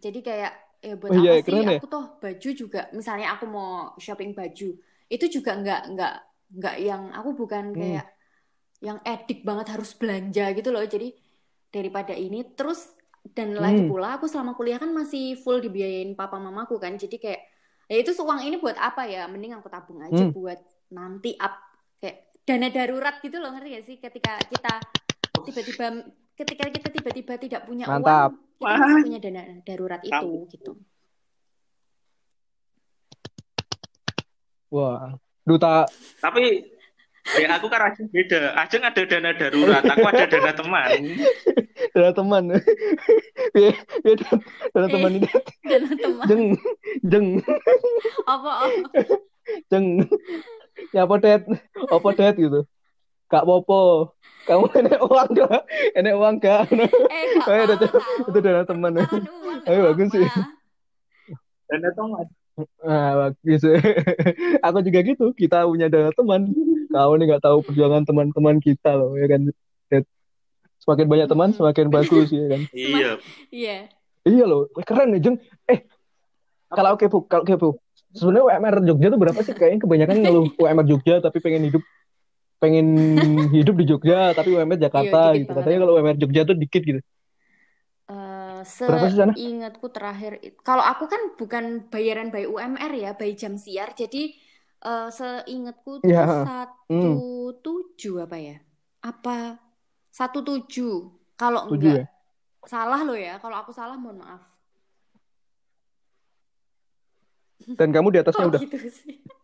jadi 0.00 0.20
kayak 0.20 0.52
ya 0.84 0.94
buat 1.00 1.10
oh, 1.12 1.16
iya, 1.16 1.32
apa 1.40 1.48
sih? 1.48 1.60
ya? 1.64 1.80
aku 1.80 1.88
toh 1.88 2.04
baju 2.20 2.48
juga 2.52 2.80
misalnya 2.92 3.28
aku 3.32 3.44
mau 3.48 3.96
shopping 3.96 4.36
baju 4.36 4.68
itu 5.08 5.24
juga 5.32 5.56
enggak 5.56 5.80
enggak 5.88 6.14
enggak 6.52 6.76
yang 6.76 7.02
aku 7.16 7.32
bukan 7.32 7.72
hmm. 7.72 8.04
Yang 8.84 9.00
edik 9.00 9.40
banget 9.40 9.72
harus 9.72 9.96
belanja 9.96 10.52
gitu 10.52 10.68
loh. 10.68 10.84
Jadi 10.84 11.16
daripada 11.72 12.12
ini 12.12 12.44
terus 12.52 12.92
dan 13.32 13.56
lagi 13.56 13.80
hmm. 13.80 13.88
pula 13.88 14.20
aku 14.20 14.28
selama 14.28 14.52
kuliah 14.52 14.76
kan 14.76 14.92
masih 14.92 15.40
full 15.40 15.64
dibiayain 15.64 16.12
papa 16.12 16.36
mamaku 16.36 16.76
kan. 16.76 16.92
Jadi 17.00 17.16
kayak 17.16 17.40
ya 17.88 17.96
itu 18.04 18.12
uang 18.20 18.44
ini 18.44 18.60
buat 18.60 18.76
apa 18.76 19.08
ya? 19.08 19.24
Mending 19.24 19.56
aku 19.56 19.72
tabung 19.72 20.04
aja 20.04 20.28
hmm. 20.28 20.36
buat 20.36 20.60
nanti 20.92 21.32
up 21.40 21.56
kayak 21.96 22.44
dana 22.44 22.68
darurat 22.68 23.16
gitu 23.24 23.40
loh. 23.40 23.56
Ngerti 23.56 23.68
gak 23.72 23.84
sih? 23.88 23.96
Ketika 23.96 24.36
kita 24.52 24.74
tiba-tiba 25.40 25.86
ketika 26.36 26.64
kita 26.68 26.88
tiba-tiba 26.92 27.32
tidak 27.40 27.62
punya 27.64 27.88
Mantap. 27.88 28.36
uang 28.60 28.68
kita 28.68 28.84
masih 28.84 29.04
punya 29.08 29.20
dana 29.24 29.42
darurat 29.64 30.00
itu 30.04 30.28
gitu. 30.52 30.72
Wah. 34.68 35.16
Duta. 35.44 35.84
Tapi 36.24 36.73
Ya 37.24 37.56
aku 37.56 37.72
kan 37.72 37.88
Ajeng 37.88 38.12
beda. 38.12 38.52
Ajeng 38.52 38.84
ada 38.84 39.00
dana 39.08 39.32
darurat, 39.32 39.80
aku 39.80 40.04
ada 40.04 40.24
dana 40.32 40.52
teman. 40.52 40.90
dana 41.96 42.10
teman. 42.12 42.44
Ya, 43.56 43.72
ya 44.04 44.12
dana 44.76 44.86
teman 44.92 45.10
ini. 45.16 45.28
Dana 45.64 45.88
teman. 45.96 46.26
Jeng, 46.28 46.44
jeng. 47.00 47.26
Apa? 48.28 48.68
Jeng. 49.72 50.04
Ya 50.92 51.08
apa 51.08 51.14
det? 51.16 51.48
Apa 51.88 52.08
det 52.12 52.36
gitu. 52.36 52.68
Kak 53.32 53.48
Popo. 53.48 54.12
Kamu 54.44 54.68
enek 54.76 55.00
uang 55.00 55.28
gak? 55.32 55.64
Enek 55.96 56.14
uang 56.20 56.36
gak? 56.36 56.68
Eh, 56.68 57.24
gak 57.40 57.64
itu, 57.72 57.88
itu 58.28 58.38
dana 58.44 58.68
teman. 58.68 59.00
Ayo 59.64 59.80
bagus 59.88 60.12
sih. 60.12 60.28
Dana 61.72 61.88
teman. 61.96 62.28
Nah, 62.54 63.34
gitu. 63.42 63.74
Aku 64.66 64.78
juga 64.86 65.00
gitu. 65.02 65.34
Kita 65.34 65.66
punya 65.66 65.90
dana 65.90 66.14
teman. 66.14 66.54
Kau 66.94 67.18
nih 67.18 67.26
nggak 67.26 67.42
tahu 67.42 67.58
perjuangan 67.66 68.06
teman-teman 68.06 68.62
kita 68.62 68.94
loh, 68.94 69.18
ya 69.18 69.26
kan? 69.26 69.50
Semakin 70.84 71.06
banyak 71.08 71.28
teman, 71.32 71.48
Mm-mm. 71.50 71.58
semakin 71.58 71.86
bagus, 71.88 72.28
ya 72.30 72.46
kan? 72.54 72.60
Iya. 72.76 73.10
Iya. 73.50 73.76
Iya 74.24 74.44
loh, 74.48 74.68
keren 74.84 75.12
nih, 75.12 75.20
Jeng. 75.20 75.36
Eh, 75.68 75.84
kalau 76.72 76.96
kepo, 76.96 77.24
kalau 77.28 77.44
kepo. 77.44 77.68
Sebenarnya 78.14 78.46
UMR 78.46 78.76
Jogja 78.86 79.08
tuh 79.10 79.20
berapa 79.20 79.40
sih? 79.42 79.52
Kayaknya 79.58 79.80
kebanyakan 79.84 80.16
ngeluh 80.22 80.46
UMR 80.62 80.86
Jogja 80.86 81.18
tapi 81.18 81.42
pengen 81.42 81.66
hidup 81.66 81.82
pengen 82.62 82.86
hidup 83.52 83.74
di 83.76 83.84
Jogja 83.84 84.32
tapi 84.32 84.54
UMR 84.54 84.78
Jakarta 84.78 85.34
Iya, 85.34 85.42
gitu. 85.42 85.50
banget 85.52 85.66
Katanya 85.66 85.78
kalau 85.84 85.92
UMR 85.98 86.16
Jogja 86.16 86.40
tuh 86.46 86.56
dikit 86.56 86.82
gitu. 86.86 87.00
Berapa 88.64 89.06
sih 89.12 89.18
sana? 89.20 89.32
seingatku 89.34 89.86
terakhir 89.92 90.32
kalau 90.64 90.82
aku 90.82 91.04
kan 91.12 91.22
bukan 91.36 91.64
bayaran 91.92 92.28
by 92.34 92.44
UMR 92.44 92.92
ya 92.94 93.10
by 93.14 93.30
jam 93.32 93.54
siar 93.56 93.92
jadi 93.94 94.22
eh, 94.84 95.08
seingatku 95.12 96.02
tuh 96.04 96.10
Ya. 96.10 96.24
satu 96.24 96.82
Hmm. 96.92 97.16
tujuh 97.64 98.14
apa 98.24 98.36
ya 98.38 98.56
apa 99.00 99.60
satu 100.12 100.38
tujuh 100.40 101.10
kalau 101.34 101.66
enggak 101.68 102.04
ya? 102.04 102.06
salah 102.64 103.00
lo 103.02 103.12
ya 103.16 103.36
kalau 103.42 103.56
aku 103.58 103.72
salah 103.72 103.96
mohon 103.96 104.20
maaf 104.20 104.42
Dan 107.64 107.88
kamu 107.96 108.12
di 108.12 108.18
atasnya 108.20 108.44
kok 108.44 108.50
udah. 108.52 108.60
gitu 108.60 108.78
sih 108.88 109.16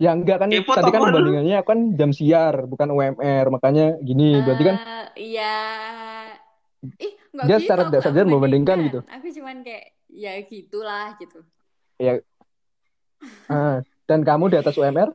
Ya 0.00 0.16
enggak 0.16 0.40
kan 0.40 0.48
Kepo 0.48 0.72
tadi 0.72 0.88
kan 0.96 1.00
perbandingannya 1.04 1.60
kan 1.60 1.78
jam 1.92 2.10
siar 2.16 2.64
bukan 2.64 2.88
UMR. 2.88 3.46
Makanya 3.52 4.00
gini, 4.00 4.40
berarti 4.40 4.64
kan 4.64 4.76
Eh, 4.80 5.04
iya 5.36 5.52
ih 6.96 7.12
nggak 7.30 7.44
Dia 7.44 7.56
gitu 7.56 7.64
secara 7.64 7.80
aku 7.82 7.90
tidak 7.90 8.02
sadar 8.02 8.24
membandingkan 8.24 8.76
gitu. 8.88 8.98
aku 9.06 9.26
cuman 9.30 9.56
kayak 9.60 9.84
ya 10.08 10.32
gitulah 10.42 11.14
gitu 11.16 11.38
ya 11.96 12.12
ah, 13.52 13.78
dan 14.04 14.24
kamu 14.24 14.48
di 14.48 14.56
atas 14.56 14.74
UMR? 14.74 15.12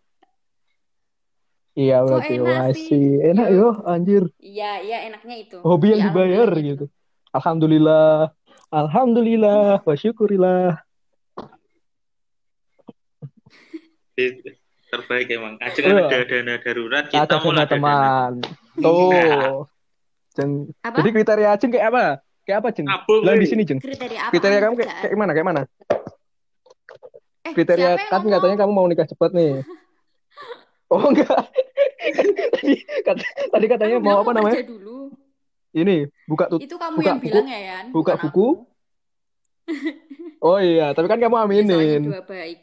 Iya 1.76 2.08
berarti 2.08 2.40
enak 2.40 2.72
sih? 2.72 3.20
Enak 3.20 3.48
Ya. 3.52 3.58
yo 3.58 3.68
anjir. 3.84 4.24
iya 4.40 4.80
iya 4.80 4.98
enaknya 5.12 5.36
itu 5.44 5.58
Hobi 5.60 5.92
yang 5.92 6.00
Ya, 6.00 6.08
dibayar 6.08 6.48
alhamdulillah 6.48 6.70
gitu. 6.72 6.86
Alhamdulillah. 7.34 8.16
Alhamdulillah 8.72 9.84
wa 9.84 9.94
syukurillah. 9.94 10.80
Terbaik 14.88 15.28
emang. 15.28 15.60
Ajeng 15.60 15.84
Iya. 15.84 16.08
ada 16.08 16.20
dana 16.24 16.56
darurat, 16.64 17.04
kita 17.12 17.28
Ada 17.28 17.36
sama 17.36 17.52
ada 17.52 17.66
dana. 17.68 17.68
teman. 17.68 18.32
Tuh. 18.80 19.68
Jeng. 20.36 20.52
apa 20.80 20.96
Jadi 20.98 21.10
kriteria 21.12 21.52
Jeng 21.56 21.72
kayak 21.72 21.88
apa? 21.90 22.04
Kayak 22.44 22.58
apa 22.60 22.70
Jeng? 22.72 22.88
Abul, 22.88 23.18
Bilang 23.22 23.38
di 23.38 23.48
sini 23.48 23.64
Jeng. 23.64 23.80
kriteria 23.80 24.20
apa 24.22 24.32
Kriteria 24.32 24.60
kamu 24.60 24.74
kayak, 24.76 24.92
kayak 25.00 25.12
gimana? 25.12 25.32
Kayak 25.32 25.48
mana? 25.48 25.62
eh 27.42 27.54
Kriteria 27.54 27.90
kan 28.04 28.20
ngomong? 28.20 28.34
katanya 28.36 28.56
kamu 28.58 28.72
mau 28.72 28.86
nikah 28.86 29.06
cepat 29.06 29.32
nih. 29.32 29.52
Oh 30.86 31.02
enggak. 31.02 31.50
tadi 32.54 32.74
kat- 33.02 33.26
tadi 33.50 33.66
katanya 33.66 33.98
Kamu 33.98 34.06
mau 34.06 34.22
apa 34.22 34.32
namanya? 34.32 34.62
dulu 34.62 35.10
Ini 35.74 36.06
buka 36.24 36.46
tut. 36.46 36.62
itu 36.62 36.78
kamu 36.78 36.96
buka 36.96 37.10
yang 37.10 37.18
buku. 37.18 37.28
bilang 37.28 37.48
ya 37.50 37.60
Yan 37.60 37.86
Buka 37.90 38.14
bukan 38.14 38.24
buku. 38.24 38.48
Oh 40.46 40.62
iya, 40.62 40.94
tapi 40.94 41.10
kan 41.10 41.18
kamu 41.18 41.26
Ya, 41.26 41.42
soalnya 41.42 41.74
aminin. 41.74 42.04
dua 42.06 42.22
baik 42.22 42.60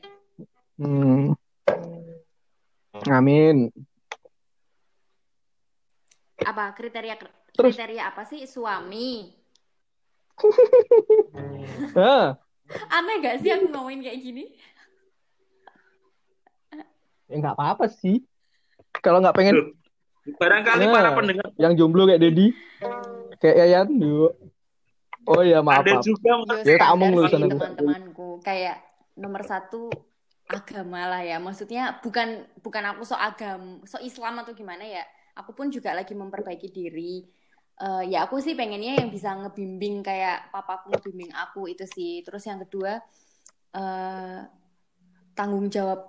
Hmm. 0.79 1.35
Amin. 3.09 3.75
apa 6.39 6.65
kriteria 6.73 7.19
Terus? 7.53 7.75
kriteria 7.77 8.09
apa 8.09 8.23
sih 8.25 8.49
suami 8.49 9.29
Ah, 11.93 12.41
aneh 12.89 13.21
gak 13.21 13.45
sih 13.45 13.53
aku 13.53 13.69
ngomongin 13.69 14.01
kayak 14.01 14.19
gini 14.21 14.45
ya 17.33 17.41
nggak 17.41 17.57
apa-apa 17.57 17.89
sih. 17.89 18.21
Kalau 19.01 19.25
nggak 19.25 19.33
pengen 19.33 19.73
Barangkali 20.39 20.87
Nah. 20.87 20.95
para 20.95 21.11
pendengar 21.19 21.49
yang 21.59 21.75
jomblo 21.75 22.07
kayak 22.07 22.23
Dedi, 22.23 22.55
kayak 23.43 23.57
Yayan, 23.59 23.89
yuk. 23.99 24.39
Oh 25.27 25.43
iya, 25.43 25.59
maaf, 25.59 25.83
ada 25.83 25.99
maaf. 25.99 26.07
juga 26.07 26.31
Yo, 26.31 26.63
Ya, 26.63 26.79
tak 26.79 26.95
omong 26.95 27.11
lu 27.19 27.27
sana, 27.27 27.51
teman-temanku 27.51 28.39
kayak 28.47 28.79
nomor 29.19 29.43
satu 29.43 29.91
agama 30.47 31.11
lah 31.11 31.23
ya 31.27 31.43
maksudnya 31.43 31.99
bukan 32.05 32.45
bukan 32.61 32.85
aku 32.93 33.03
so 33.03 33.17
agam 33.19 33.81
so 33.89 33.97
Islam 34.03 34.43
atau 34.43 34.53
gimana 34.53 34.85
ya 34.85 35.03
aku 35.39 35.57
pun 35.57 35.73
juga 35.73 35.95
lagi 35.97 36.13
memperbaiki 36.13 36.69
diri 36.69 37.25
Eh, 37.83 38.03
ya 38.15 38.19
aku 38.31 38.39
sih 38.39 38.55
pengennya 38.55 39.03
yang 39.03 39.11
bisa 39.11 39.35
ngebimbing 39.35 40.07
kayak 40.07 40.55
papaku 40.55 40.95
ngebimbing 40.95 41.33
aku 41.35 41.67
itu 41.67 41.83
sih. 41.91 42.23
Terus 42.23 42.43
yang 42.47 42.63
kedua 42.63 43.03
eh 43.75 44.41
tanggung 45.37 45.67
jawab 45.73 46.01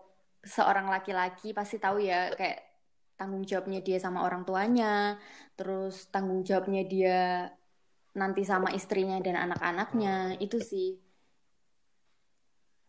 seorang 0.44 0.88
laki-laki 0.92 1.56
pasti 1.56 1.80
tahu 1.80 1.98
ya 2.04 2.30
kayak 2.36 2.60
tanggung 3.18 3.44
jawabnya 3.48 3.80
dia 3.88 3.98
sama 4.04 4.20
orang 4.28 4.44
tuanya 4.44 5.16
terus 5.56 6.12
tanggung 6.14 6.44
jawabnya 6.44 6.84
dia 6.84 7.20
nanti 8.20 8.42
sama 8.44 8.70
istrinya 8.78 9.18
dan 9.26 9.36
anak-anaknya 9.50 10.38
itu 10.46 10.58
sih. 10.62 10.90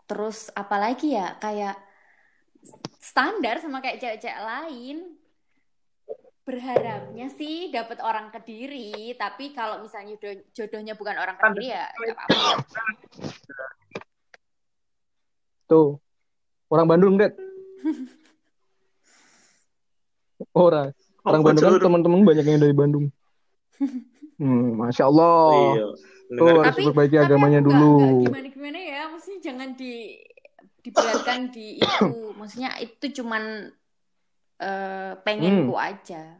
Terus 0.04 0.52
apalagi 0.52 1.16
ya 1.16 1.40
kayak 1.40 1.76
standar 3.00 3.56
sama 3.64 3.80
kayak 3.80 4.00
cewek-cewek 4.02 4.40
lain 4.44 4.96
berharapnya 6.44 7.30
sih 7.30 7.68
dapat 7.68 7.98
orang 7.98 8.28
kediri 8.28 9.14
tapi 9.14 9.50
kalau 9.50 9.80
misalnya 9.80 10.14
jodoh- 10.14 10.44
jodohnya 10.52 10.92
bukan 10.92 11.14
orang 11.14 11.34
kediri 11.34 11.70
ya 11.70 11.90
nggak 11.90 12.14
apa-apa 12.14 12.82
Tuh. 15.64 15.96
Orang 16.68 16.86
Bandung, 16.86 17.16
Det. 17.16 17.32
Orang. 20.54 20.92
Orang 21.22 21.40
Oh, 21.40 21.42
Bandung 21.42 21.64
kan 21.64 21.80
teman-teman 21.80 22.20
banyak 22.22 22.44
yang 22.44 22.60
dari 22.60 22.74
Bandung. 22.74 23.06
Hmm, 24.34 24.74
Masya 24.76 25.06
Allah. 25.06 25.46
Iya. 25.72 25.86
Tuh 26.34 26.46
harus 26.58 26.66
Tapi- 26.74 26.84
perbaiki 26.84 27.14
tapi 27.14 27.24
agamanya 27.24 27.56
aku 27.56 27.64
nggak- 27.64 27.78
dulu. 27.78 27.94
nggak 27.94 28.22
gimana-gimana 28.26 28.78
ya 28.82 29.00
maksudnya 29.06 29.40
jangan 29.40 29.68
di 29.72 29.92
diberatkan 30.82 31.38
di 31.48 31.66
itu 31.78 32.06
maksudnya 32.34 32.70
itu 32.76 33.06
cuman 33.14 33.70
eh, 34.60 35.12
pengenku 35.20 35.74
aja 35.74 36.38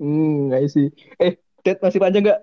Hmm, 0.00 0.48
nggak 0.48 0.64
sih. 0.72 0.88
Eh, 1.20 1.36
Det 1.60 1.76
masih 1.76 2.00
panjang 2.00 2.24
nggak? 2.24 2.40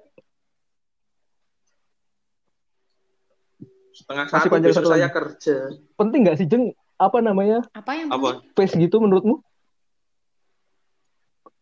Setengah 3.90 4.26
Masih 4.30 4.38
satu 4.38 4.54
panjang 4.54 4.70
besok 4.70 4.84
satu 4.86 4.92
saya 4.94 5.08
lagi. 5.10 5.16
kerja. 5.18 5.56
Penting 5.98 6.22
nggak 6.22 6.38
sih, 6.38 6.46
Jeng? 6.46 6.66
Apa 6.98 7.18
namanya? 7.18 7.66
apa 7.74 7.92
yang 7.94 8.10
Apa? 8.10 8.30
penting 8.38 8.54
Face 8.54 8.78
gitu 8.78 9.02
menurutmu? 9.02 9.42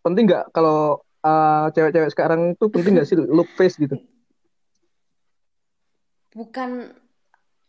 Penting 0.04 0.28
nggak 0.28 0.52
kalau 0.52 1.00
uh, 1.24 1.72
cewek-cewek 1.72 2.12
sekarang 2.12 2.60
tuh 2.60 2.68
penting 2.68 3.00
nggak 3.00 3.08
sih 3.08 3.16
look 3.16 3.48
face 3.56 3.80
gitu? 3.80 3.96
bukan 6.36 6.92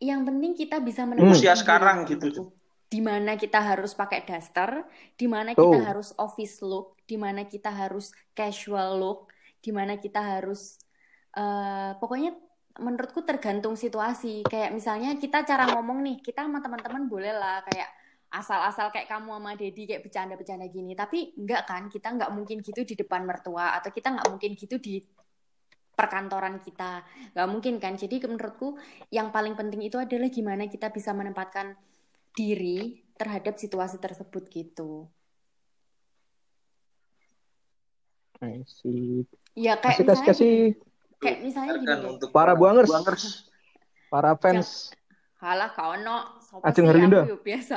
yang 0.02 0.26
penting 0.26 0.50
kita 0.52 0.82
bisa 0.82 1.06
Hmm. 1.06 1.14
menempatkan 1.14 1.38
Usia 1.38 1.54
diri 1.54 1.60
sekarang 1.62 1.96
gitu. 2.10 2.50
Di 2.86 3.02
mana 3.02 3.34
kita 3.34 3.58
harus 3.58 3.98
pakai 3.98 4.22
daster, 4.22 4.86
di 5.18 5.26
mana 5.26 5.58
kita 5.58 5.78
Tuh. 5.78 5.82
harus 5.82 6.14
office 6.22 6.62
look, 6.62 6.94
di 7.02 7.18
mana 7.18 7.42
kita 7.46 7.70
harus 7.74 8.14
casual 8.30 9.02
look, 9.02 9.34
di 9.58 9.74
mana 9.74 9.98
kita 9.98 10.22
harus 10.22 10.78
eh, 11.34 11.90
pokoknya 11.98 12.32
menurutku 12.78 13.26
tergantung 13.26 13.74
situasi. 13.74 14.46
Kayak 14.46 14.70
misalnya 14.70 15.18
kita 15.18 15.42
cara 15.42 15.66
ngomong 15.74 15.98
nih, 16.06 16.16
kita 16.22 16.46
sama 16.46 16.62
teman-teman 16.62 17.10
boleh 17.10 17.34
lah 17.34 17.66
kayak 17.66 17.90
asal-asal 18.30 18.90
kayak 18.92 19.08
kamu 19.08 19.38
sama 19.38 19.52
Dedi 19.58 19.82
kayak 19.90 20.02
bercanda-bercanda 20.06 20.66
gini. 20.70 20.92
Tapi 20.94 21.34
enggak 21.42 21.62
kan, 21.66 21.82
kita 21.90 22.14
nggak 22.14 22.30
mungkin 22.30 22.62
gitu 22.62 22.86
di 22.86 22.94
depan 22.94 23.26
mertua 23.26 23.74
atau 23.74 23.90
kita 23.90 24.14
nggak 24.14 24.28
mungkin 24.30 24.50
gitu 24.54 24.78
di 24.78 25.02
perkantoran 25.96 26.62
kita. 26.62 27.02
Nggak 27.34 27.48
mungkin 27.50 27.74
kan. 27.82 27.98
Jadi 27.98 28.22
menurutku 28.22 28.78
yang 29.10 29.32
paling 29.34 29.58
penting 29.58 29.82
itu 29.82 29.96
adalah 29.98 30.28
gimana 30.30 30.68
kita 30.68 30.92
bisa 30.92 31.10
menempatkan 31.16 31.74
diri 32.36 33.00
terhadap 33.16 33.56
situasi 33.56 33.96
tersebut 33.96 34.44
gitu. 34.52 35.08
I 38.44 38.60
see. 38.68 39.24
Ya 39.56 39.80
kayak 39.80 40.04
Kasih 40.04 40.04
kasih 40.04 40.04
misalnya 40.04 40.28
kasih 40.28 40.52
kayak 41.16 41.38
misalnya 41.40 41.72
gini 41.80 42.04
untuk 42.12 42.28
para 42.28 42.52
buangers, 42.52 42.90
buangers. 42.92 43.24
para 44.12 44.36
fans. 44.36 44.92
Halah 45.36 45.72
kau 45.72 45.96
no, 46.00 46.36
Ajeng 46.64 46.84
sih 46.84 46.90
Herlinda. 46.92 47.20
biasa. 47.40 47.76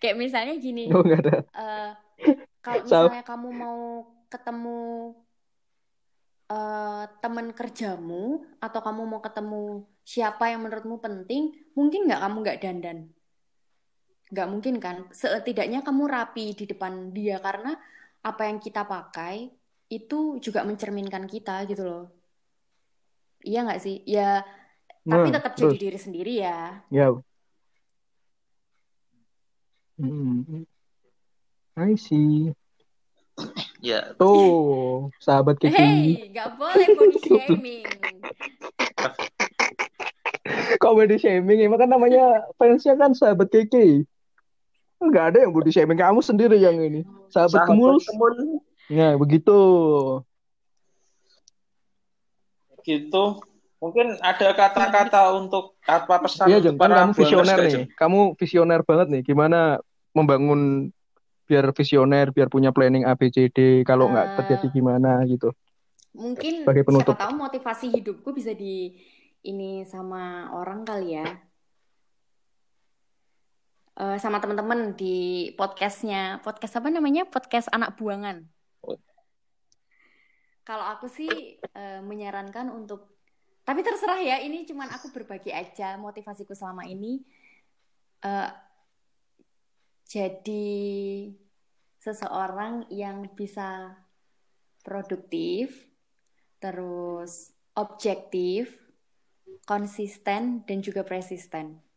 Kayak 0.00 0.16
misalnya 0.20 0.54
gini, 0.60 0.88
Oh 0.92 1.00
nggak 1.00 1.20
ada. 1.24 1.36
eh, 1.56 1.90
kalau 2.64 2.84
misalnya 2.84 3.24
kamu 3.24 3.48
mau 3.52 3.80
ketemu 4.28 4.80
eh, 6.48 7.04
teman 7.24 7.46
kerjamu 7.56 8.44
atau 8.60 8.80
kamu 8.84 9.02
mau 9.08 9.20
ketemu 9.24 9.64
siapa 10.04 10.52
yang 10.52 10.64
menurutmu 10.64 10.96
penting, 11.00 11.56
mungkin 11.72 12.08
nggak 12.08 12.20
kamu 12.24 12.36
nggak 12.44 12.60
dandan? 12.60 12.98
Nggak 14.28 14.48
mungkin 14.48 14.74
kan? 14.76 14.96
Setidaknya 15.12 15.80
kamu 15.80 16.04
rapi 16.04 16.52
di 16.52 16.64
depan 16.68 17.12
dia 17.16 17.40
karena 17.40 17.76
apa 18.22 18.50
yang 18.50 18.58
kita 18.58 18.84
pakai 18.84 19.48
itu 19.88 20.36
juga 20.44 20.66
mencerminkan 20.68 21.24
kita 21.24 21.64
gitu 21.64 21.84
loh. 21.84 22.04
iya 23.38 23.62
nggak 23.62 23.80
sih 23.80 24.02
ya 24.02 24.42
tapi 25.06 25.28
Nah, 25.30 25.34
tetap 25.38 25.54
jadi 25.54 25.78
diri 25.78 25.98
sendiri 25.98 26.42
ya 26.42 26.82
ya. 26.90 27.14
Hmm. 29.98 30.66
I 31.78 31.94
see. 31.94 32.50
Ya, 33.78 34.18
Tuh, 34.18 35.14
sahabat 35.22 35.62
Kiki. 35.62 35.74
Hey, 35.74 36.26
nggak 36.34 36.58
boleh 36.58 36.86
body 36.98 37.18
shaming. 37.26 37.86
Kok 40.82 40.92
body 40.98 41.16
shaming? 41.22 41.62
Emang 41.62 41.78
kan 41.78 41.90
namanya 41.90 42.50
fansnya 42.58 42.98
kan 42.98 43.14
sahabat 43.14 43.46
Kiki. 43.54 44.02
Enggak 44.98 45.24
ada 45.34 45.38
yang 45.46 45.52
body 45.54 45.70
shaming. 45.70 45.96
Kamu 45.96 46.20
sendiri 46.20 46.58
yang 46.58 46.74
ini. 46.76 47.06
Sahabat 47.30 47.66
sahabat 47.66 48.34
Nah, 48.88 49.14
begitu. 49.20 49.58
gitu. 52.82 53.24
Mungkin 53.78 54.16
ada 54.18 54.48
kata-kata 54.56 55.38
untuk 55.38 55.78
apa 55.84 56.18
pesan 56.18 56.50
Iya, 56.50 56.58
untuk 56.64 56.74
kan 56.74 56.82
para 56.82 56.94
kamu 57.04 57.12
visioner 57.14 57.56
nih. 57.60 57.70
Jeng? 57.70 57.84
Kamu 57.94 58.18
visioner 58.34 58.80
banget 58.82 59.06
nih. 59.12 59.22
Gimana 59.22 59.78
membangun 60.16 60.90
biar 61.44 61.70
visioner, 61.70 62.32
biar 62.32 62.48
punya 62.48 62.72
planning 62.72 63.06
A, 63.06 63.14
B, 63.14 63.30
C, 63.30 63.52
D. 63.52 63.84
Kalau 63.84 64.10
nggak 64.10 64.26
Eh. 64.26 64.34
terjadi 64.40 64.66
gimana 64.72 65.22
gitu. 65.28 65.52
Mungkin 66.16 66.64
Sebagai 66.66 66.82
penutup. 66.82 67.14
siapa 67.14 67.28
tahu 67.28 67.34
motivasi 67.38 67.86
hidupku 67.92 68.28
bisa 68.34 68.50
di 68.50 68.98
ini 69.44 69.86
sama 69.86 70.50
orang 70.50 70.82
kali 70.82 71.14
ya. 71.14 71.28
Eh, 73.98 74.18
sama 74.22 74.38
teman-teman 74.38 74.94
di 74.94 75.50
podcastnya. 75.58 76.38
Podcast 76.46 76.78
apa 76.78 76.86
namanya? 76.86 77.26
Podcast 77.26 77.66
anak 77.74 77.98
buangan. 77.98 78.46
Kalau 80.62 80.86
aku 80.86 81.10
sih 81.10 81.58
eh, 81.58 82.00
menyarankan 82.06 82.70
untuk, 82.70 83.18
tapi 83.66 83.82
terserah 83.82 84.22
ya. 84.22 84.38
Ini 84.38 84.70
cuman 84.70 84.94
aku 84.94 85.10
berbagi 85.10 85.50
aja 85.50 85.98
motivasiku 85.98 86.54
selama 86.54 86.86
ini. 86.86 87.26
Eh, 88.22 88.50
jadi 90.06 90.78
seseorang 91.98 92.86
yang 92.94 93.26
bisa 93.34 93.98
produktif, 94.86 95.74
terus 96.62 97.50
objektif, 97.74 98.70
konsisten, 99.66 100.62
dan 100.62 100.78
juga 100.86 101.02
persisten. 101.02 101.87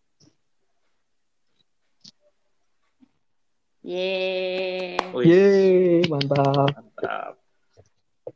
Yeay. 3.81 5.01
Wih, 5.11 5.25
Yeay, 5.25 6.05
mantap. 6.05 6.69
mantap. 6.69 7.33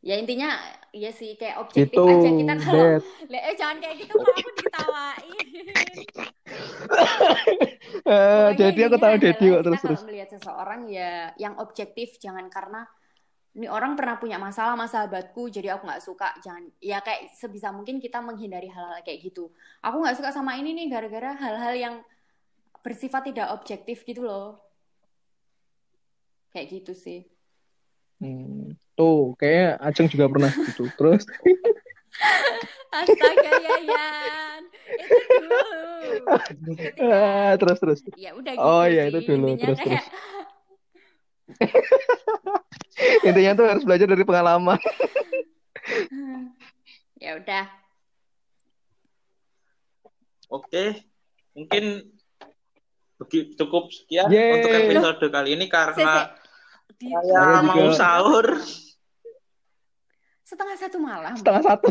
Ya 0.02 0.18
intinya 0.18 0.58
ya 0.90 1.10
sih 1.14 1.34
kayak 1.38 1.62
objektif 1.62 1.98
Itu, 1.98 2.02
aja 2.06 2.30
kita 2.30 2.54
kalau 2.62 2.86
eh 3.46 3.54
jangan 3.58 3.76
kayak 3.82 3.96
gitu 4.02 4.12
kalau 4.14 4.34
aku 4.34 4.50
ditawain. 4.58 5.46
Eh, 8.06 8.12
Pokoknya 8.54 8.54
jadi 8.54 8.80
aku 8.86 8.96
tahu 9.02 9.14
Dedi 9.18 9.46
kok 9.50 9.62
terus 9.66 9.80
terus. 9.82 9.98
kalau 9.98 10.06
melihat 10.06 10.28
seseorang 10.30 10.80
ya 10.86 11.34
yang 11.42 11.58
objektif 11.58 12.22
jangan 12.22 12.46
karena 12.46 12.86
ini 13.58 13.66
orang 13.66 13.98
pernah 13.98 14.14
punya 14.20 14.38
masalah 14.38 14.78
sama 14.78 14.86
sahabatku 14.86 15.50
jadi 15.50 15.74
aku 15.74 15.90
nggak 15.90 16.04
suka 16.04 16.28
jangan 16.38 16.70
ya 16.78 17.02
kayak 17.02 17.34
sebisa 17.34 17.74
mungkin 17.74 17.98
kita 17.98 18.22
menghindari 18.22 18.70
hal-hal 18.70 19.02
kayak 19.02 19.26
gitu 19.26 19.50
aku 19.82 19.96
nggak 20.06 20.22
suka 20.22 20.30
sama 20.30 20.54
ini 20.54 20.70
nih 20.76 20.86
gara-gara 20.86 21.34
hal-hal 21.34 21.74
yang 21.74 21.94
bersifat 22.86 23.26
tidak 23.26 23.50
objektif 23.50 24.06
gitu 24.06 24.22
loh 24.22 24.60
kayak 26.56 26.68
gitu 26.72 26.96
sih 26.96 27.20
Hmm, 28.16 28.72
tuh, 28.96 29.36
kayaknya 29.36 29.76
Ajeng 29.76 30.08
juga 30.08 30.24
pernah 30.32 30.48
gitu. 30.48 30.88
Terus, 30.96 31.28
astaga 32.96 33.52
Yayan 33.60 34.64
itu 34.96 35.20
dulu 35.36 35.60
ketika 36.80 37.04
ah, 37.04 37.52
terus 37.60 37.76
terus. 37.76 38.00
ya 38.16 38.32
udah 38.32 38.56
gitu 38.56 38.64
Oh 38.64 38.88
iya, 38.88 39.12
itu 39.12 39.20
dulu. 39.20 39.52
intinya 39.52 39.68
Terus 39.68 39.78
kayak 39.84 40.04
Intinya 43.28 43.52
tuh 43.52 43.66
harus 43.68 43.84
belajar 43.84 44.08
dari 44.08 44.24
pengalaman. 44.24 44.80
ya 47.20 47.36
udah 47.36 47.68
Oke, 50.48 51.04
mungkin 51.52 52.16
cukup 53.60 53.90
sekian 53.92 54.30
Yeay. 54.30 54.56
untuk 54.62 54.70
episode 54.72 55.20
kali 55.28 55.52
ini 55.52 55.66
Sese, 55.66 55.74
karena 55.74 56.32
di 56.96 57.06
saya 57.08 57.22
Saya 57.22 57.60
mau 57.62 57.76
juga. 57.78 57.94
sahur. 57.94 58.46
setengah 60.42 60.76
satu 60.76 60.96
malam 60.96 61.34
Setengah 61.34 61.62
satu. 61.64 61.88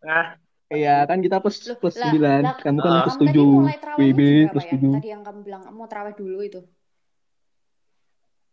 Nah, 0.00 0.36
Iya, 0.66 1.04
kan 1.04 1.20
kita 1.20 1.38
plus 1.38 1.60
Loh, 1.64 1.76
plus 1.78 1.94
lah, 1.94 2.08
sembilan. 2.08 2.40
lah, 2.42 2.56
Kamu 2.58 2.78
kan 2.78 2.90
Ah. 2.90 3.02
plus 3.04 3.16
tujuh. 3.20 3.52
WB 3.94 4.20
plus 4.50 4.64
ya? 4.64 4.70
tujuh. 4.74 4.92
Tadi 4.96 5.08
yang 5.08 5.22
kamu 5.22 5.38
bilang 5.42 5.62
mau 5.70 5.86
terawih 5.86 6.12
dulu 6.12 6.40
itu. 6.40 6.60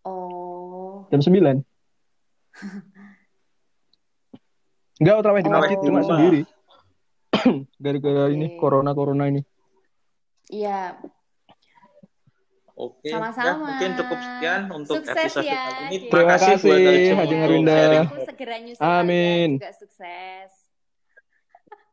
Oh, 0.01 1.07
Jam 1.09 1.19
sembilan. 1.19 1.55
Enggak, 4.97 5.15
terawih 5.19 5.41
di 5.41 5.49
Oh. 5.49 5.53
masjid 5.55 5.77
cuma 5.79 6.01
sendiri. 6.03 6.41
Gara-gara 7.83 8.23
ini 8.29 8.47
corona 8.55 8.91
corona 8.93 9.25
ini. 9.25 9.41
iya. 10.47 10.99
Oke. 12.81 13.05
Ya, 13.05 13.13
Sama-sama. 13.13 13.63
mungkin 13.69 13.89
cukup 13.93 14.17
sekian 14.19 14.61
untuk 14.71 14.93
Sukses 14.97 15.13
episode 15.15 15.45
ya, 15.45 15.61
kali 15.61 15.77
ini. 15.77 15.97
Terima 16.01 16.09
Terima 16.09 16.25
kasih 16.27 16.53
buat 16.57 16.79
kasih, 16.81 17.13
untuk 17.13 17.37
Arwinda. 17.39 17.75
sharing. 17.77 18.01
Aku 18.03 18.17
segera 18.25 18.55
nyusul 18.57 18.81
Amin. 18.83 19.49
juga 19.55 19.71
sukses. 19.77 20.49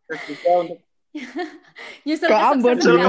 Terus 0.02 0.22
juga 0.26 0.50
untuk 0.58 0.78
Nyusul 2.06 2.28
Ke 2.28 2.36
Ambon 2.36 2.76
pastinya. 2.76 3.08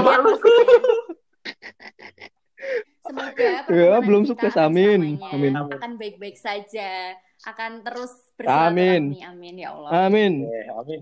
Semoga 3.00 3.48
Ya, 3.66 3.96
belum 3.98 4.22
kita 4.22 4.30
sukses. 4.30 4.54
Amin. 4.54 5.16
Amin. 5.24 5.52
akan 5.56 5.96
baik-baik 5.96 6.36
saja, 6.36 7.16
akan 7.42 7.80
terus 7.80 8.12
Amin. 8.38 9.16
bersilaturahmi. 9.16 9.24
Amin 9.24 9.54
ya 9.56 9.68
Allah. 9.72 9.88
Amin. 10.04 10.32
Eh, 10.44 10.66
amin. 10.70 11.00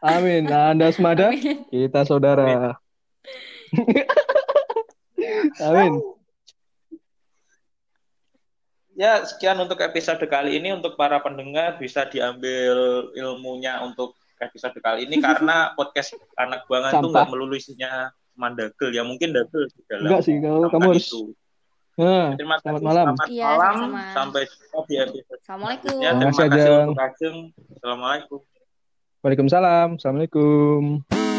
Amin. 0.00 0.42
Nah, 0.44 0.70
Anda 0.70 0.88
semada, 0.90 1.28
Amin. 1.28 1.66
kita 1.68 2.06
saudara. 2.06 2.78
Amin. 2.78 2.78
Ya, 8.94 9.26
sekian 9.26 9.58
untuk 9.58 9.82
episode 9.82 10.22
kali 10.24 10.54
ini. 10.54 10.70
Untuk 10.70 10.94
para 10.94 11.18
pendengar 11.18 11.76
bisa 11.76 12.06
diambil 12.06 13.10
ilmunya 13.12 13.82
untuk 13.82 14.14
episode 14.38 14.74
kali 14.78 15.06
ini 15.06 15.18
karena 15.18 15.70
podcast 15.78 16.14
anak 16.36 16.62
buangan 16.66 17.02
itu 17.02 17.06
nggak 17.10 17.28
melulu 17.30 17.54
isinya 17.54 18.10
mandagel 18.34 18.90
ya 18.90 19.06
mungkin 19.06 19.30
dagel 19.30 19.66
di 19.70 19.80
dalam 19.86 20.10
Enggak 20.10 20.22
sih, 20.26 20.34
kalau 20.38 20.68
kamu 20.68 20.88
harus 20.90 21.06
itu. 21.06 21.20
Nah, 21.94 22.34
Terima 22.34 22.58
selamat 22.58 22.74
kasih, 22.82 22.86
malam. 22.90 23.04
selamat 23.06 23.28
Iya, 23.30 23.46
malam. 23.46 23.74
sama-sama. 23.78 24.02
Sampai 24.10 24.42
jumpa 24.50 24.78
di 24.82 24.94
episode 24.98 25.38
Assalamualaikum. 25.38 25.86
selanjutnya. 25.86 26.10
Terima 26.10 26.34
kasih 26.34 26.70
untuk 26.74 26.98
Ajeng. 26.98 27.36
Assalamualaikum. 27.78 28.38
Waalaikumsalam. 29.22 29.88
Assalamualaikum. 29.96 31.33